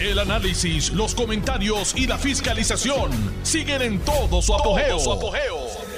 El 0.00 0.20
análisis, 0.20 0.92
los 0.92 1.12
comentarios 1.12 1.92
y 1.96 2.06
la 2.06 2.16
fiscalización 2.18 3.10
siguen 3.42 3.82
en 3.82 3.98
todo 3.98 4.40
su 4.40 4.54
apogeo. 4.54 4.96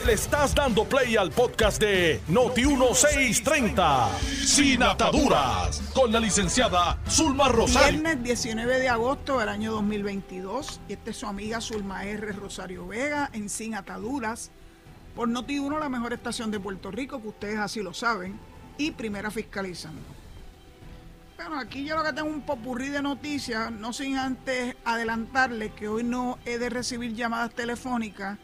Le 0.06 0.14
estás 0.14 0.54
dando 0.54 0.86
play 0.86 1.16
al 1.16 1.30
podcast 1.30 1.78
de 1.78 2.18
Noti1630, 2.30 4.08
Sin 4.46 4.82
Ataduras, 4.82 5.82
con 5.92 6.10
la 6.10 6.18
licenciada 6.18 6.98
Zulma 7.10 7.48
Rosario. 7.48 8.00
Viernes 8.00 8.24
19 8.24 8.80
de 8.80 8.88
agosto 8.88 9.38
del 9.38 9.50
año 9.50 9.72
2022. 9.72 10.80
Y 10.88 10.94
esta 10.94 11.10
es 11.10 11.18
su 11.18 11.26
amiga 11.26 11.60
Zulma 11.60 12.06
R. 12.06 12.32
Rosario 12.32 12.86
Vega 12.86 13.28
en 13.34 13.50
Sin 13.50 13.74
Ataduras. 13.74 14.50
Por 15.14 15.28
Noti1, 15.28 15.78
la 15.78 15.90
mejor 15.90 16.14
estación 16.14 16.50
de 16.50 16.58
Puerto 16.58 16.90
Rico, 16.90 17.20
que 17.20 17.28
ustedes 17.28 17.58
así 17.58 17.82
lo 17.82 17.92
saben. 17.92 18.40
Y 18.78 18.92
primera 18.92 19.30
fiscalizando. 19.30 20.19
Bueno, 21.40 21.58
aquí 21.58 21.86
yo 21.86 21.96
lo 21.96 22.04
que 22.04 22.12
tengo 22.12 22.28
un 22.28 22.42
popurrí 22.42 22.90
de 22.90 23.00
noticias, 23.00 23.72
no 23.72 23.94
sin 23.94 24.18
antes 24.18 24.76
adelantarle 24.84 25.72
que 25.72 25.88
hoy 25.88 26.04
no 26.04 26.38
he 26.44 26.58
de 26.58 26.68
recibir 26.68 27.14
llamadas 27.14 27.54
telefónicas 27.54 28.38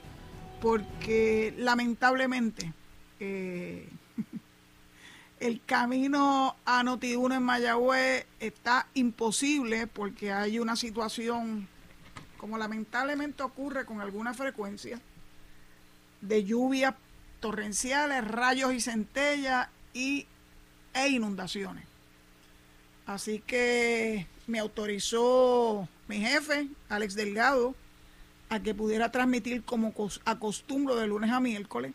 porque 0.62 1.55
lamentablemente 1.59 2.73
eh, 3.21 3.87
el 5.41 5.62
camino 5.66 6.57
a 6.65 6.83
Noti1 6.83 7.37
en 7.37 7.43
Mayagüez 7.43 8.24
está 8.41 8.87
imposible 8.95 9.87
porque 9.87 10.33
hay 10.33 10.59
una 10.59 10.74
situación, 10.74 11.69
como 12.38 12.57
lamentablemente 12.57 13.43
ocurre 13.43 13.85
con 13.85 14.01
alguna 14.01 14.33
frecuencia, 14.33 14.99
de 16.23 16.45
lluvias 16.45 16.95
torrenciales, 17.41 18.27
rayos 18.27 18.73
y 18.73 18.80
centellas 18.80 19.69
y, 19.93 20.27
e 20.95 21.09
inundaciones. 21.09 21.86
Así 23.06 23.38
que 23.38 24.27
me 24.46 24.59
autorizó 24.59 25.88
mi 26.09 26.19
jefe, 26.19 26.69
Alex 26.88 27.15
Delgado, 27.15 27.74
a 28.48 28.60
que 28.60 28.74
pudiera 28.74 29.10
transmitir 29.10 29.63
como 29.63 29.95
acostumbro 30.24 30.96
de 30.96 31.07
lunes 31.07 31.30
a 31.30 31.40
miércoles. 31.40 31.93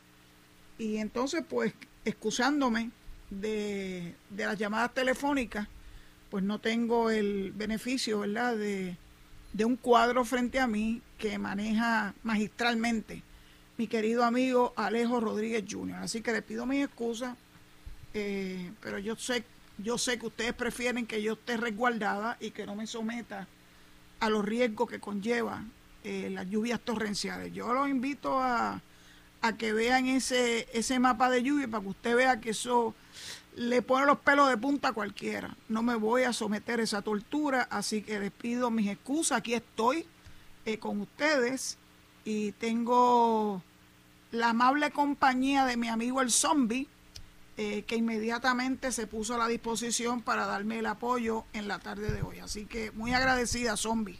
Y 0.77 0.97
entonces, 0.97 1.43
pues, 1.47 1.73
excusándome 2.05 2.91
de, 3.29 4.15
las 4.35 4.57
llamadas 4.57 4.93
telefónicas, 4.93 5.67
pues 6.29 6.43
no 6.43 6.59
tengo 6.59 7.09
el 7.09 7.51
beneficio, 7.51 8.19
¿verdad?, 8.19 8.55
de, 8.55 8.97
un 9.65 9.75
cuadro 9.75 10.23
frente 10.23 10.59
a 10.59 10.67
mí 10.67 11.01
que 11.17 11.37
maneja 11.37 12.13
magistralmente 12.23 13.21
mi 13.77 13.87
querido 13.87 14.23
amigo 14.23 14.73
Alejo 14.75 15.19
Rodríguez 15.19 15.65
Jr. 15.69 15.97
Así 15.97 16.21
que 16.21 16.31
le 16.31 16.41
pido 16.41 16.65
mis 16.65 16.85
excusas, 16.85 17.35
eh, 18.13 18.71
pero 18.79 18.97
yo 18.97 19.15
sé 19.15 19.43
yo 19.77 19.97
sé 19.97 20.19
que 20.19 20.27
ustedes 20.27 20.53
prefieren 20.53 21.05
que 21.07 21.21
yo 21.21 21.33
esté 21.33 21.57
resguardada 21.57 22.37
y 22.39 22.51
que 22.51 22.65
no 22.65 22.75
me 22.75 22.87
someta 22.87 23.47
a 24.19 24.29
los 24.29 24.45
riesgos 24.45 24.89
que 24.89 24.99
conlleva 24.99 25.63
eh, 26.03 26.29
las 26.31 26.49
lluvias 26.49 26.79
torrenciales. 26.79 27.53
Yo 27.53 27.73
los 27.73 27.89
invito 27.89 28.39
a, 28.39 28.81
que 29.57 29.73
vean 29.73 30.05
ese, 30.05 30.67
ese 30.73 30.99
mapa 30.99 31.29
de 31.29 31.41
lluvia 31.43 31.67
para 31.67 31.81
que 31.81 31.89
usted 31.89 32.15
vea 32.15 32.39
que 32.39 32.51
eso 32.51 32.93
le 33.55 33.81
pone 33.81 34.05
los 34.05 34.19
pelos 34.19 34.49
de 34.49 34.57
punta 34.57 34.89
a 34.89 34.93
cualquiera. 34.93 35.55
No 35.67 35.81
me 35.83 35.95
voy 35.95 36.23
a 36.23 36.33
someter 36.33 36.79
a 36.79 36.83
esa 36.83 37.01
tortura, 37.01 37.67
así 37.69 38.01
que 38.03 38.19
les 38.19 38.31
pido 38.31 38.69
mis 38.69 38.89
excusas. 38.89 39.39
Aquí 39.39 39.53
estoy 39.53 40.05
eh, 40.65 40.77
con 40.77 41.01
ustedes 41.01 41.77
y 42.23 42.51
tengo 42.53 43.63
la 44.31 44.49
amable 44.49 44.91
compañía 44.91 45.65
de 45.65 45.75
mi 45.75 45.87
amigo 45.89 46.21
el 46.21 46.31
zombie 46.31 46.87
eh, 47.63 47.83
que 47.83 47.95
inmediatamente 47.95 48.91
se 48.91 49.05
puso 49.05 49.35
a 49.35 49.37
la 49.37 49.47
disposición 49.47 50.23
para 50.23 50.47
darme 50.47 50.79
el 50.79 50.87
apoyo 50.87 51.45
en 51.53 51.67
la 51.67 51.77
tarde 51.77 52.11
de 52.11 52.23
hoy. 52.23 52.39
Así 52.39 52.65
que 52.65 52.89
muy 52.89 53.13
agradecida, 53.13 53.77
zombie. 53.77 54.17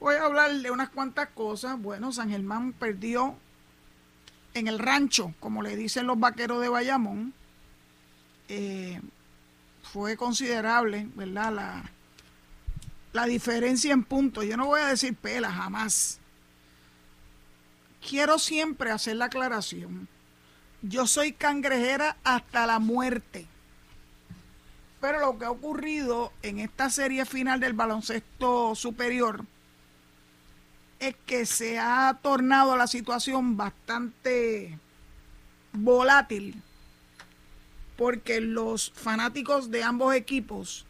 Voy 0.00 0.16
a 0.16 0.24
hablar 0.24 0.52
de 0.52 0.72
unas 0.72 0.88
cuantas 0.88 1.28
cosas. 1.28 1.80
Bueno, 1.80 2.10
San 2.10 2.28
Germán 2.28 2.72
perdió 2.72 3.36
en 4.54 4.66
el 4.66 4.80
rancho, 4.80 5.32
como 5.38 5.62
le 5.62 5.76
dicen 5.76 6.08
los 6.08 6.18
vaqueros 6.18 6.60
de 6.60 6.70
Bayamón. 6.70 7.32
Eh, 8.48 9.00
fue 9.92 10.16
considerable, 10.16 11.08
¿verdad? 11.14 11.52
La, 11.52 11.90
la 13.12 13.26
diferencia 13.26 13.92
en 13.92 14.02
puntos. 14.02 14.44
Yo 14.44 14.56
no 14.56 14.66
voy 14.66 14.80
a 14.80 14.88
decir 14.88 15.14
pela, 15.14 15.52
jamás. 15.52 16.18
Quiero 18.00 18.40
siempre 18.40 18.90
hacer 18.90 19.14
la 19.14 19.26
aclaración 19.26 20.08
yo 20.82 21.06
soy 21.06 21.32
cangrejera 21.32 22.16
hasta 22.24 22.66
la 22.66 22.78
muerte. 22.78 23.46
Pero 25.00 25.20
lo 25.20 25.38
que 25.38 25.44
ha 25.44 25.50
ocurrido 25.50 26.32
en 26.42 26.58
esta 26.58 26.90
serie 26.90 27.24
final 27.24 27.60
del 27.60 27.74
baloncesto 27.74 28.74
superior 28.74 29.44
es 30.98 31.14
que 31.26 31.44
se 31.44 31.78
ha 31.78 32.18
tornado 32.22 32.76
la 32.76 32.86
situación 32.86 33.56
bastante 33.56 34.78
volátil 35.72 36.62
porque 37.96 38.40
los 38.40 38.90
fanáticos 38.94 39.70
de 39.70 39.82
ambos 39.82 40.14
equipos 40.14 40.86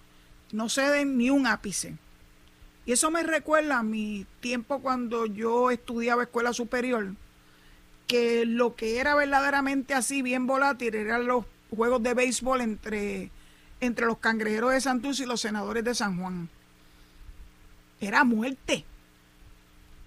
no 0.52 0.68
ceden 0.68 1.18
ni 1.18 1.30
un 1.30 1.46
ápice. 1.46 1.96
Y 2.84 2.92
eso 2.92 3.10
me 3.10 3.22
recuerda 3.22 3.78
a 3.78 3.82
mi 3.82 4.26
tiempo 4.40 4.80
cuando 4.80 5.26
yo 5.26 5.70
estudiaba 5.70 6.24
escuela 6.24 6.52
superior 6.52 7.14
que 8.06 8.44
lo 8.46 8.76
que 8.76 8.98
era 9.00 9.14
verdaderamente 9.14 9.94
así 9.94 10.22
bien 10.22 10.46
volátil 10.46 10.94
eran 10.94 11.26
los 11.26 11.44
juegos 11.74 12.02
de 12.02 12.14
béisbol 12.14 12.60
entre, 12.60 13.30
entre 13.80 14.06
los 14.06 14.18
cangrejeros 14.18 14.72
de 14.72 14.80
Santurce 14.80 15.24
y 15.24 15.26
los 15.26 15.40
senadores 15.40 15.84
de 15.84 15.94
San 15.94 16.20
Juan. 16.20 16.48
Era 18.00 18.24
muerte. 18.24 18.84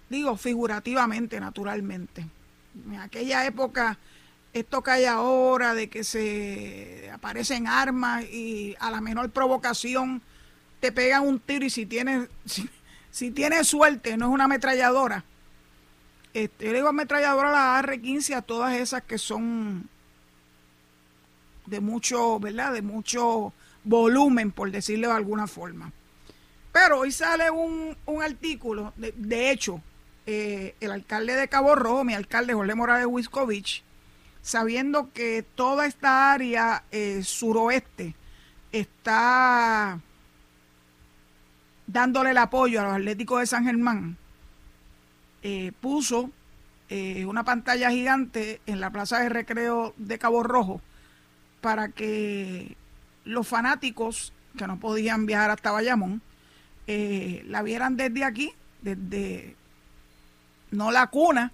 Digo, 0.09 0.37
figurativamente, 0.37 1.39
naturalmente. 1.39 2.25
En 2.85 2.95
aquella 2.95 3.45
época, 3.45 3.97
esto 4.53 4.81
que 4.81 4.91
hay 4.91 5.05
ahora 5.05 5.73
de 5.73 5.89
que 5.89 6.03
se 6.03 7.09
aparecen 7.13 7.67
armas 7.67 8.23
y 8.25 8.75
a 8.79 8.91
la 8.91 9.01
menor 9.01 9.29
provocación 9.29 10.21
te 10.79 10.91
pegan 10.91 11.27
un 11.27 11.39
tiro 11.39 11.65
y 11.65 11.69
si 11.69 11.85
tienes, 11.85 12.29
si, 12.45 12.69
si 13.11 13.31
tienes 13.31 13.67
suerte, 13.67 14.17
no 14.17 14.27
es 14.27 14.31
una 14.31 14.45
ametralladora, 14.45 15.23
este, 16.33 16.65
yo 16.65 16.71
le 16.71 16.77
digo 16.77 16.89
ametralladora 16.89 17.49
a 17.49 17.81
la 17.81 17.87
R15 17.87 18.35
a 18.35 18.41
todas 18.41 18.75
esas 18.75 19.03
que 19.03 19.17
son 19.17 19.89
de 21.65 21.79
mucho, 21.79 22.39
¿verdad? 22.39 22.73
De 22.73 22.81
mucho 22.81 23.53
volumen, 23.83 24.51
por 24.51 24.71
decirlo 24.71 25.09
de 25.09 25.15
alguna 25.15 25.47
forma. 25.47 25.91
Pero 26.71 26.99
hoy 26.99 27.11
sale 27.11 27.49
un, 27.49 27.95
artículo, 28.21 28.93
de, 28.95 29.51
hecho, 29.51 29.81
eh, 30.25 30.75
el 30.79 30.91
alcalde 30.91 31.35
de 31.35 31.47
Cabo 31.47 31.75
Rojo, 31.75 32.03
mi 32.03 32.13
alcalde 32.13 32.53
Jorge 32.53 32.75
Morales 32.75 33.07
Wiskovich, 33.09 33.83
sabiendo 34.41 35.11
que 35.11 35.43
toda 35.55 35.85
esta 35.87 36.31
área 36.31 36.83
eh, 36.91 37.21
suroeste 37.23 38.15
está 38.71 39.99
dándole 41.87 42.31
el 42.31 42.37
apoyo 42.37 42.81
a 42.81 42.83
los 42.83 42.93
Atléticos 42.93 43.39
de 43.39 43.47
San 43.47 43.65
Germán, 43.65 44.17
eh, 45.41 45.71
puso 45.79 46.31
eh, 46.89 47.25
una 47.25 47.45
pantalla 47.45 47.91
gigante 47.91 48.59
en 48.65 48.81
la 48.81 48.89
plaza 48.89 49.19
de 49.19 49.29
recreo 49.29 49.93
de 49.95 50.19
Cabo 50.19 50.43
Rojo 50.43 50.81
para 51.61 51.89
que 51.89 52.75
los 53.23 53.47
fanáticos 53.47 54.33
que 54.57 54.67
no 54.67 54.79
podían 54.79 55.25
viajar 55.25 55.51
hasta 55.51 55.71
Bayamón 55.71 56.21
eh, 56.87 57.43
la 57.47 57.61
vieran 57.61 57.95
desde 57.95 58.23
aquí, 58.23 58.51
desde 58.81 59.55
no 60.71 60.91
la 60.91 61.07
cuna, 61.07 61.53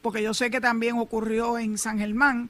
porque 0.00 0.22
yo 0.22 0.32
sé 0.32 0.50
que 0.50 0.60
también 0.60 0.98
ocurrió 0.98 1.58
en 1.58 1.76
San 1.76 1.98
Germán, 1.98 2.48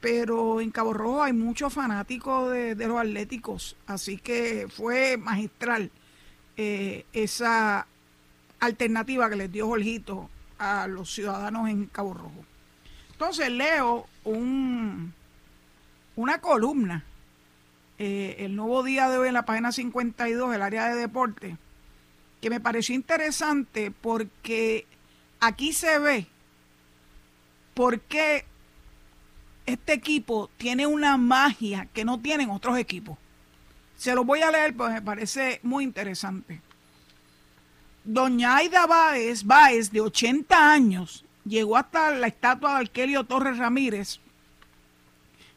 pero 0.00 0.62
en 0.62 0.70
Cabo 0.70 0.94
Rojo 0.94 1.22
hay 1.22 1.32
muchos 1.32 1.72
fanáticos 1.72 2.50
de, 2.50 2.74
los 2.76 2.98
atléticos, 2.98 3.76
así 3.86 4.16
que 4.16 4.68
fue 4.70 5.16
magistral 5.16 5.90
esa 6.56 7.88
alternativa 8.64 9.28
que 9.30 9.36
les 9.36 9.52
dio 9.52 9.66
Jorgito 9.66 10.28
a 10.58 10.86
los 10.86 11.12
ciudadanos 11.12 11.68
en 11.68 11.86
Cabo 11.86 12.14
Rojo. 12.14 12.44
Entonces 13.12 13.50
leo 13.50 14.06
un, 14.24 15.14
una 16.16 16.40
columna, 16.40 17.04
eh, 17.98 18.36
el 18.40 18.56
nuevo 18.56 18.82
día 18.82 19.08
de 19.08 19.18
hoy 19.18 19.28
en 19.28 19.34
la 19.34 19.44
página 19.44 19.72
52, 19.72 20.54
el 20.54 20.62
área 20.62 20.88
de 20.88 20.96
deporte, 20.96 21.56
que 22.40 22.50
me 22.50 22.60
pareció 22.60 22.94
interesante 22.94 23.90
porque 23.90 24.86
aquí 25.40 25.72
se 25.72 25.98
ve 25.98 26.26
por 27.74 28.00
qué 28.00 28.44
este 29.66 29.92
equipo 29.92 30.50
tiene 30.56 30.86
una 30.86 31.16
magia 31.16 31.88
que 31.92 32.04
no 32.04 32.20
tienen 32.20 32.50
otros 32.50 32.76
equipos. 32.78 33.16
Se 33.96 34.14
los 34.14 34.26
voy 34.26 34.42
a 34.42 34.50
leer 34.50 34.74
porque 34.76 34.94
me 34.94 35.02
parece 35.02 35.60
muy 35.62 35.84
interesante. 35.84 36.60
Doña 38.04 38.56
Aida 38.56 38.86
Báez, 38.86 39.44
Báez, 39.44 39.90
de 39.90 40.00
80 40.00 40.72
años, 40.72 41.24
llegó 41.44 41.76
hasta 41.76 42.10
la 42.10 42.26
estatua 42.26 42.74
de 42.74 42.80
Arquelio 42.80 43.24
Torres 43.24 43.58
Ramírez 43.58 44.20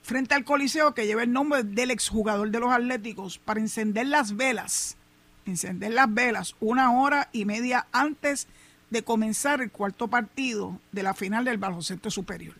frente 0.01 0.33
al 0.33 0.45
coliseo 0.45 0.93
que 0.93 1.05
lleva 1.05 1.23
el 1.23 1.33
nombre 1.33 1.63
del 1.63 1.91
exjugador 1.91 2.49
de 2.49 2.59
los 2.59 2.71
Atléticos 2.71 3.37
para 3.37 3.59
encender 3.59 4.07
las 4.07 4.37
velas 4.37 4.97
encender 5.45 5.93
las 5.93 6.13
velas 6.13 6.55
una 6.59 6.91
hora 6.91 7.29
y 7.31 7.45
media 7.45 7.87
antes 7.91 8.47
de 8.89 9.03
comenzar 9.03 9.61
el 9.61 9.71
cuarto 9.71 10.07
partido 10.07 10.79
de 10.91 11.03
la 11.03 11.13
final 11.13 11.45
del 11.45 11.57
baloncesto 11.57 12.09
superior. 12.09 12.55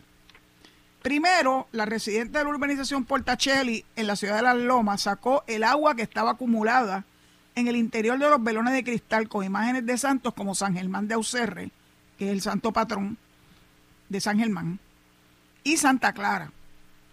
Primero, 1.02 1.68
la 1.72 1.86
residente 1.86 2.38
de 2.38 2.44
la 2.44 2.50
urbanización 2.50 3.06
Portacelli 3.06 3.86
en 3.96 4.08
la 4.08 4.16
ciudad 4.16 4.38
de 4.38 4.42
Las 4.42 4.58
Lomas 4.58 5.04
sacó 5.04 5.44
el 5.48 5.64
agua 5.64 5.96
que 5.96 6.02
estaba 6.02 6.32
acumulada 6.32 7.06
en 7.58 7.68
el 7.68 7.76
interior 7.76 8.20
de 8.20 8.30
los 8.30 8.44
velones 8.44 8.72
de 8.72 8.84
cristal 8.84 9.28
con 9.28 9.44
imágenes 9.44 9.84
de 9.84 9.98
santos 9.98 10.36
como 10.36 10.54
San 10.54 10.76
Germán 10.76 11.08
de 11.08 11.16
Aucerre, 11.16 11.72
que 12.20 12.28
es 12.28 12.32
el 12.32 12.42
santo 12.42 12.72
patrón 12.72 13.18
de 14.10 14.22
San 14.22 14.38
Germán, 14.38 14.80
y 15.64 15.78
Santa 15.78 16.14
Clara, 16.14 16.52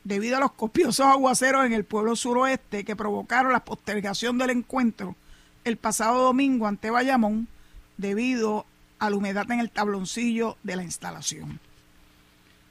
debido 0.05 0.37
a 0.37 0.41
los 0.41 0.53
copiosos 0.53 1.07
aguaceros 1.07 1.65
en 1.65 1.73
el 1.73 1.85
pueblo 1.85 2.15
suroeste 2.15 2.85
que 2.85 2.95
provocaron 2.95 3.53
la 3.53 3.65
postergación 3.65 4.37
del 4.37 4.51
encuentro 4.51 5.17
el 5.65 5.79
pasado 5.79 6.21
domingo 6.25 6.67
ante 6.67 6.91
Bayamón 6.91 7.49
debido 7.97 8.67
a 8.99 9.09
la 9.09 9.17
humedad 9.17 9.51
en 9.51 9.61
el 9.61 9.71
tabloncillo 9.71 10.59
de 10.63 10.77
la 10.77 10.83
instalación. 10.83 11.59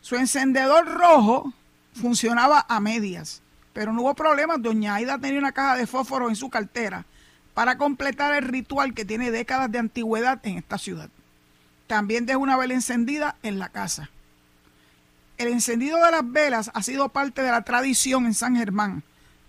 Su 0.02 0.16
encendedor 0.16 0.86
rojo 0.86 1.52
funcionaba 1.94 2.68
a 2.70 2.80
medias, 2.80 3.42
pero 3.74 3.94
no 3.94 4.04
hubo 4.04 4.14
problemas. 4.14 4.62
Doña 4.62 4.94
Aida 4.94 5.18
tenía 5.18 5.40
una 5.40 5.54
caja 5.54 5.76
de 5.76 5.88
fósforo 5.88 6.30
en 6.30 6.36
su 6.36 6.52
cartera 6.52 7.04
para 7.54 7.78
completar 7.78 8.34
el 8.36 8.44
ritual 8.44 8.94
que 8.94 9.06
tiene 9.06 9.32
décadas 9.32 9.72
de 9.72 9.80
antigüedad 9.80 10.40
en 10.44 10.58
esta 10.58 10.78
ciudad. 10.78 11.10
También 11.88 12.26
dejó 12.26 12.40
una 12.40 12.58
vela 12.58 12.74
encendida 12.74 13.36
en 13.44 13.60
la 13.60 13.70
casa. 13.70 14.10
El 15.38 15.48
encendido 15.50 16.04
de 16.04 16.12
las 16.12 16.32
velas 16.32 16.72
ha 16.74 16.84
sido 16.84 17.10
parte 17.10 17.42
de 17.42 17.52
la 17.52 17.64
tradición 17.64 18.26
en 18.26 18.34
San 18.34 18.56
Germán 18.56 19.04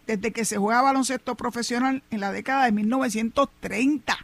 desde 0.07 0.33
que 0.33 0.45
se 0.45 0.59
juega 0.59 0.83
baloncesto 0.83 1.35
profesional 1.35 2.03
en 2.11 2.21
la 2.21 2.33
década 2.33 2.67
de 2.67 2.73
1930. 2.73 4.19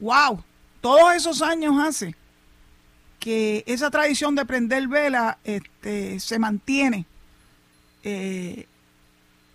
¡Wow! 0.00 0.42
Todos 0.80 1.14
esos 1.14 1.40
años 1.40 1.74
hace 1.78 2.14
que 3.18 3.64
esa 3.66 3.90
tradición 3.90 4.34
de 4.34 4.44
prender 4.44 4.86
vela 4.88 5.38
este, 5.44 6.20
se 6.20 6.38
mantiene 6.38 7.06
eh, 8.02 8.66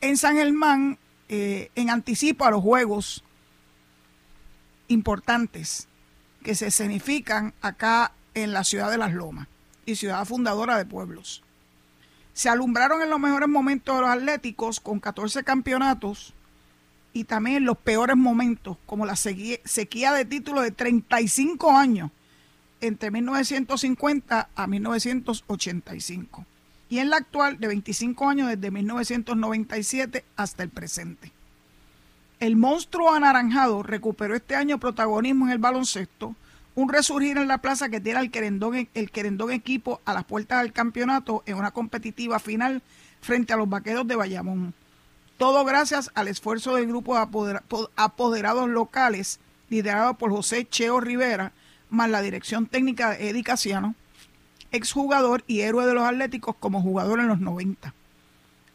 en 0.02 0.18
San 0.18 0.38
Germán 0.38 0.98
eh, 1.30 1.70
en 1.76 1.92
anticipo 1.92 2.44
a 2.46 2.52
los 2.52 2.62
juegos 2.62 3.24
importantes 4.88 5.88
que 6.44 6.56
se 6.56 6.68
escenifican 6.68 7.54
acá 7.62 8.14
en 8.34 8.52
la 8.52 8.64
ciudad 8.64 8.90
de 8.90 8.98
Las 8.98 9.14
Lomas 9.14 9.48
y 9.86 9.96
ciudad 9.96 10.26
fundadora 10.26 10.78
de 10.78 10.86
pueblos. 10.86 11.44
Se 12.34 12.50
alumbraron 12.50 13.02
en 13.02 13.10
los 13.10 13.20
mejores 13.20 13.48
momentos 13.48 13.96
de 13.96 14.02
los 14.02 14.10
atléticos 14.10 14.80
con 14.80 15.00
14 15.00 15.44
campeonatos 15.44 16.34
y 17.14 17.26
también 17.26 17.58
en 17.58 17.66
los 17.66 17.78
peores 17.78 18.16
momentos, 18.16 18.78
como 18.86 19.06
la 19.06 19.16
sequía 19.16 20.14
de 20.14 20.26
títulos 20.26 20.64
de 20.64 20.72
35 20.72 21.72
años 21.72 22.12
entre 22.82 23.12
1950 23.12 24.50
a 24.56 24.68
1985 24.68 26.46
y 26.90 27.00
en 27.00 27.10
la 27.10 27.18
actual 27.18 27.60
de 27.60 27.68
25 27.68 28.28
años 28.28 28.50
desde 28.50 28.72
1997 28.72 30.26
hasta 30.36 30.64
el 30.64 30.70
presente. 30.70 31.32
El 32.40 32.56
monstruo 32.56 33.14
anaranjado 33.14 33.84
recuperó 33.84 34.36
este 34.36 34.56
año 34.56 34.80
protagonismo 34.80 35.46
en 35.46 35.52
el 35.52 35.58
baloncesto, 35.60 36.36
un 36.76 36.90
resurgir 36.90 37.38
en 37.38 37.48
la 37.48 37.58
plaza 37.58 37.90
que 37.90 38.00
tiene 38.00 38.22
el 38.22 38.32
querendón, 38.32 38.88
el 38.94 39.12
querendón 39.12 39.52
equipo 39.52 40.02
a 40.06 40.14
las 40.14 40.24
puertas 40.24 40.62
del 40.62 40.72
campeonato 40.72 41.44
en 41.46 41.56
una 41.56 41.72
competitiva 41.72 42.40
final 42.40 42.82
frente 43.22 43.52
a 43.54 43.58
los 43.58 43.70
vaqueros 43.70 44.08
de 44.08 44.16
Bayamón. 44.16 44.74
Todo 45.38 45.66
gracias 45.66 46.12
al 46.16 46.28
esfuerzo 46.28 46.76
del 46.76 46.88
grupo 46.88 47.16
de 47.16 47.60
apoderados 47.96 48.70
locales 48.70 49.40
liderado 49.70 50.16
por 50.16 50.32
José 50.32 50.68
Cheo 50.68 51.00
Rivera, 51.00 51.52
más 51.90 52.10
la 52.10 52.22
dirección 52.22 52.66
técnica 52.66 53.12
de 53.12 53.30
Eddie 53.30 53.44
Casiano, 53.44 53.96
exjugador 54.72 55.44
y 55.48 55.62
héroe 55.62 55.86
de 55.86 55.94
los 55.94 56.04
Atléticos 56.04 56.56
como 56.60 56.82
jugador 56.82 57.20
en 57.20 57.28
los 57.28 57.40
90. 57.40 57.94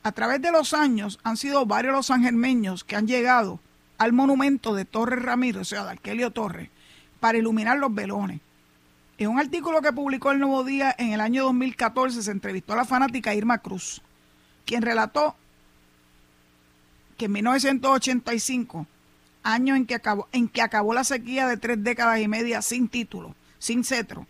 A 0.03 0.13
través 0.13 0.43
de 0.43 0.53
los 0.53 0.75
años 0.75 1.19
han 1.23 1.37
sido 1.37 1.67
varios 1.67 1.95
los 1.95 2.07
sangermeños 2.07 2.85
que 2.85 2.97
han 2.97 3.07
llegado 3.07 3.61
al 3.99 4.13
monumento 4.13 4.75
de 4.75 4.85
Torres 4.85 5.23
Ramírez, 5.23 5.63
o 5.63 5.65
sea, 5.65 5.85
de 5.85 5.91
Arquelio 5.91 6.31
Torres, 6.31 6.69
para 7.21 7.39
iluminar 7.39 7.79
los 7.79 7.95
velones. 7.95 8.41
En 9.17 9.29
un 9.29 9.39
artículo 9.39 9.81
que 9.81 9.93
publicó 9.93 10.33
el 10.33 10.41
Nuevo 10.41 10.65
Día 10.65 10.95
en 10.99 11.13
el 11.13 11.21
año 11.21 11.45
2014 11.45 12.23
se 12.23 12.31
entrevistó 12.31 12.73
a 12.73 12.77
la 12.77 12.85
fanática 12.85 13.35
Irma 13.35 13.59
Cruz, 13.59 14.03
quien 14.67 14.83
relató 14.83 15.37
que 17.17 17.27
en 17.27 17.33
1985 17.33 18.87
año 19.45 19.77
en 19.77 19.87
que 19.87 19.95
acabó, 19.95 20.29
en 20.33 20.49
que 20.49 20.63
acabó 20.63 20.95
la 20.95 21.05
sequía 21.05 21.47
de 21.47 21.57
tres 21.57 21.83
décadas 21.85 22.21
y 22.21 22.27
media 22.27 22.61
sin 22.61 22.89
título, 22.89 23.35
sin 23.59 23.85
cetro, 23.85 24.27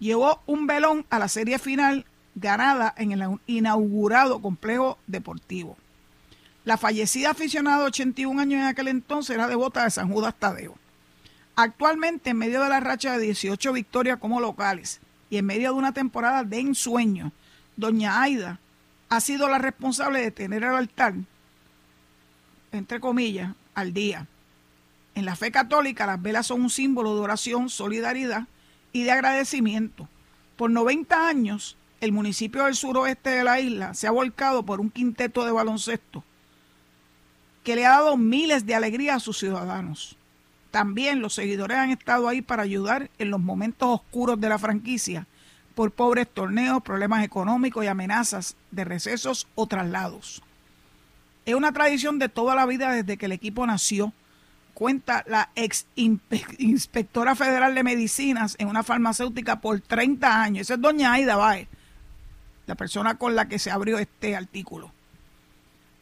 llevó 0.00 0.42
un 0.46 0.66
velón 0.66 1.06
a 1.10 1.18
la 1.20 1.28
serie 1.28 1.58
final 1.58 2.04
ganada 2.34 2.92
en 2.96 3.12
el 3.12 3.38
inaugurado 3.46 4.40
complejo 4.40 4.98
deportivo. 5.06 5.76
La 6.64 6.76
fallecida 6.76 7.30
aficionada 7.30 7.80
de 7.80 7.86
81 7.86 8.40
años 8.40 8.60
en 8.60 8.66
aquel 8.66 8.88
entonces 8.88 9.36
era 9.36 9.46
devota 9.46 9.84
de 9.84 9.90
San 9.90 10.10
Judas 10.10 10.34
Tadeo. 10.38 10.76
Actualmente, 11.56 12.30
en 12.30 12.38
medio 12.38 12.62
de 12.62 12.68
la 12.68 12.80
racha 12.80 13.16
de 13.16 13.24
18 13.24 13.72
victorias 13.72 14.18
como 14.18 14.40
locales 14.40 15.00
y 15.28 15.36
en 15.36 15.46
medio 15.46 15.72
de 15.72 15.78
una 15.78 15.92
temporada 15.92 16.42
de 16.44 16.60
ensueño, 16.60 17.32
doña 17.76 18.22
Aida 18.22 18.58
ha 19.08 19.20
sido 19.20 19.48
la 19.48 19.58
responsable 19.58 20.20
de 20.20 20.30
tener 20.30 20.62
el 20.62 20.74
altar, 20.74 21.14
entre 22.72 23.00
comillas, 23.00 23.54
al 23.74 23.92
día. 23.92 24.26
En 25.14 25.24
la 25.24 25.36
fe 25.36 25.50
católica 25.50 26.06
las 26.06 26.22
velas 26.22 26.46
son 26.46 26.62
un 26.62 26.70
símbolo 26.70 27.14
de 27.14 27.20
oración, 27.20 27.68
solidaridad 27.68 28.46
y 28.92 29.04
de 29.04 29.10
agradecimiento. 29.10 30.08
Por 30.56 30.70
90 30.70 31.28
años, 31.28 31.76
el 32.00 32.12
municipio 32.12 32.64
del 32.64 32.74
suroeste 32.74 33.30
de 33.30 33.44
la 33.44 33.60
isla 33.60 33.94
se 33.94 34.06
ha 34.06 34.10
volcado 34.10 34.64
por 34.64 34.80
un 34.80 34.90
quinteto 34.90 35.44
de 35.44 35.52
baloncesto 35.52 36.24
que 37.64 37.76
le 37.76 37.86
ha 37.86 37.90
dado 37.90 38.16
miles 38.16 38.64
de 38.66 38.74
alegrías 38.74 39.16
a 39.16 39.20
sus 39.20 39.38
ciudadanos. 39.38 40.16
También 40.70 41.20
los 41.20 41.34
seguidores 41.34 41.76
han 41.76 41.90
estado 41.90 42.28
ahí 42.28 42.42
para 42.42 42.62
ayudar 42.62 43.10
en 43.18 43.30
los 43.30 43.40
momentos 43.40 43.88
oscuros 43.88 44.40
de 44.40 44.48
la 44.48 44.58
franquicia 44.58 45.26
por 45.74 45.90
pobres 45.90 46.28
torneos, 46.28 46.82
problemas 46.82 47.24
económicos 47.24 47.84
y 47.84 47.88
amenazas 47.88 48.56
de 48.70 48.84
recesos 48.84 49.46
o 49.54 49.66
traslados. 49.66 50.42
Es 51.44 51.54
una 51.54 51.72
tradición 51.72 52.18
de 52.18 52.28
toda 52.28 52.54
la 52.54 52.66
vida 52.66 52.92
desde 52.92 53.16
que 53.16 53.26
el 53.26 53.32
equipo 53.32 53.66
nació 53.66 54.12
cuenta 54.80 55.24
la 55.26 55.50
ex 55.56 55.84
inspectora 55.94 57.34
federal 57.34 57.74
de 57.74 57.82
medicinas 57.82 58.56
en 58.58 58.66
una 58.66 58.82
farmacéutica 58.82 59.60
por 59.60 59.78
30 59.82 60.42
años. 60.42 60.62
Esa 60.62 60.74
es 60.76 60.80
doña 60.80 61.12
Aida 61.12 61.36
Baez, 61.36 61.68
la 62.66 62.76
persona 62.76 63.18
con 63.18 63.36
la 63.36 63.46
que 63.46 63.58
se 63.58 63.70
abrió 63.70 63.98
este 63.98 64.34
artículo. 64.34 64.90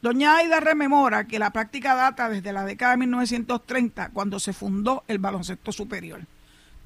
Doña 0.00 0.37
Aida 0.37 0.61
rememora 0.61 1.25
que 1.25 1.41
la 1.41 1.50
práctica 1.50 1.97
data 1.97 2.29
desde 2.29 2.53
la 2.53 2.64
década 2.64 2.93
de 2.93 2.99
1930, 2.99 4.11
cuando 4.11 4.38
se 4.38 4.53
fundó 4.53 5.03
el 5.09 5.19
baloncesto 5.19 5.73
superior, 5.73 6.21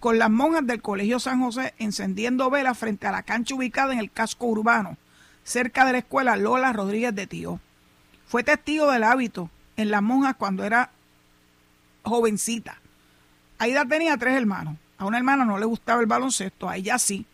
con 0.01 0.19
las 0.19 0.31
monjas 0.31 0.67
del 0.67 0.81
Colegio 0.81 1.21
San 1.21 1.43
José 1.43 1.75
encendiendo 1.77 2.49
velas 2.49 2.79
frente 2.79 3.07
a 3.07 3.13
la 3.13 3.23
cancha 3.23 3.55
ubicada 3.55 3.93
en 3.93 3.99
el 3.99 4.11
casco 4.11 4.47
urbano, 4.47 4.97
cerca 5.45 5.85
de 5.85 5.93
la 5.93 5.99
escuela 5.99 6.39
Lola 6.39 6.73
Rodríguez 6.73 7.15
de 7.15 7.27
Tío. 7.27 7.61
Fue 8.27 8.45
testigo 8.45 8.91
del 8.91 9.05
hábito 9.05 9.51
en 9.77 9.91
las 9.91 10.01
monjas 10.01 10.37
cuando 10.37 10.65
era 10.65 10.89
jovencita. 12.03 12.81
Aida 13.59 13.85
tenía 13.85 14.17
tres 14.17 14.37
hermanos. 14.37 14.77
A 14.99 15.05
una 15.05 15.19
hermana 15.19 15.45
no 15.45 15.59
le 15.59 15.67
gustaba 15.67 16.01
el 16.01 16.07
baloncesto, 16.07 16.69
a 16.69 16.77
ella 16.77 16.99
sí, 16.99 17.27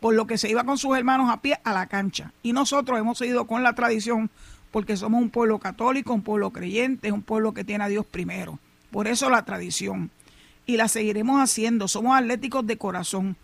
por 0.00 0.14
lo 0.14 0.26
que 0.26 0.36
se 0.36 0.50
iba 0.50 0.64
con 0.64 0.76
sus 0.76 0.96
hermanos 0.96 1.30
a 1.30 1.40
pie 1.40 1.58
a 1.64 1.72
la 1.72 1.86
cancha. 1.86 2.32
Y 2.42 2.52
nosotros 2.52 2.98
hemos 2.98 3.18
seguido 3.18 3.46
con 3.46 3.62
la 3.62 3.74
tradición 3.74 4.30
porque 4.70 4.96
somos 4.96 5.22
un 5.22 5.30
pueblo 5.30 5.58
católico, 5.58 6.12
un 6.12 6.22
pueblo 6.22 6.50
creyente, 6.50 7.12
un 7.12 7.22
pueblo 7.22 7.54
que 7.54 7.64
tiene 7.64 7.84
a 7.84 7.88
Dios 7.88 8.04
primero. 8.04 8.58
Por 8.90 9.06
eso 9.06 9.30
la 9.30 9.44
tradición. 9.44 10.10
Y 10.66 10.76
la 10.76 10.88
seguiremos 10.88 11.40
haciendo. 11.40 11.88
Somos 11.88 12.16
atléticos 12.16 12.66
de 12.66 12.76
corazón. 12.76 13.36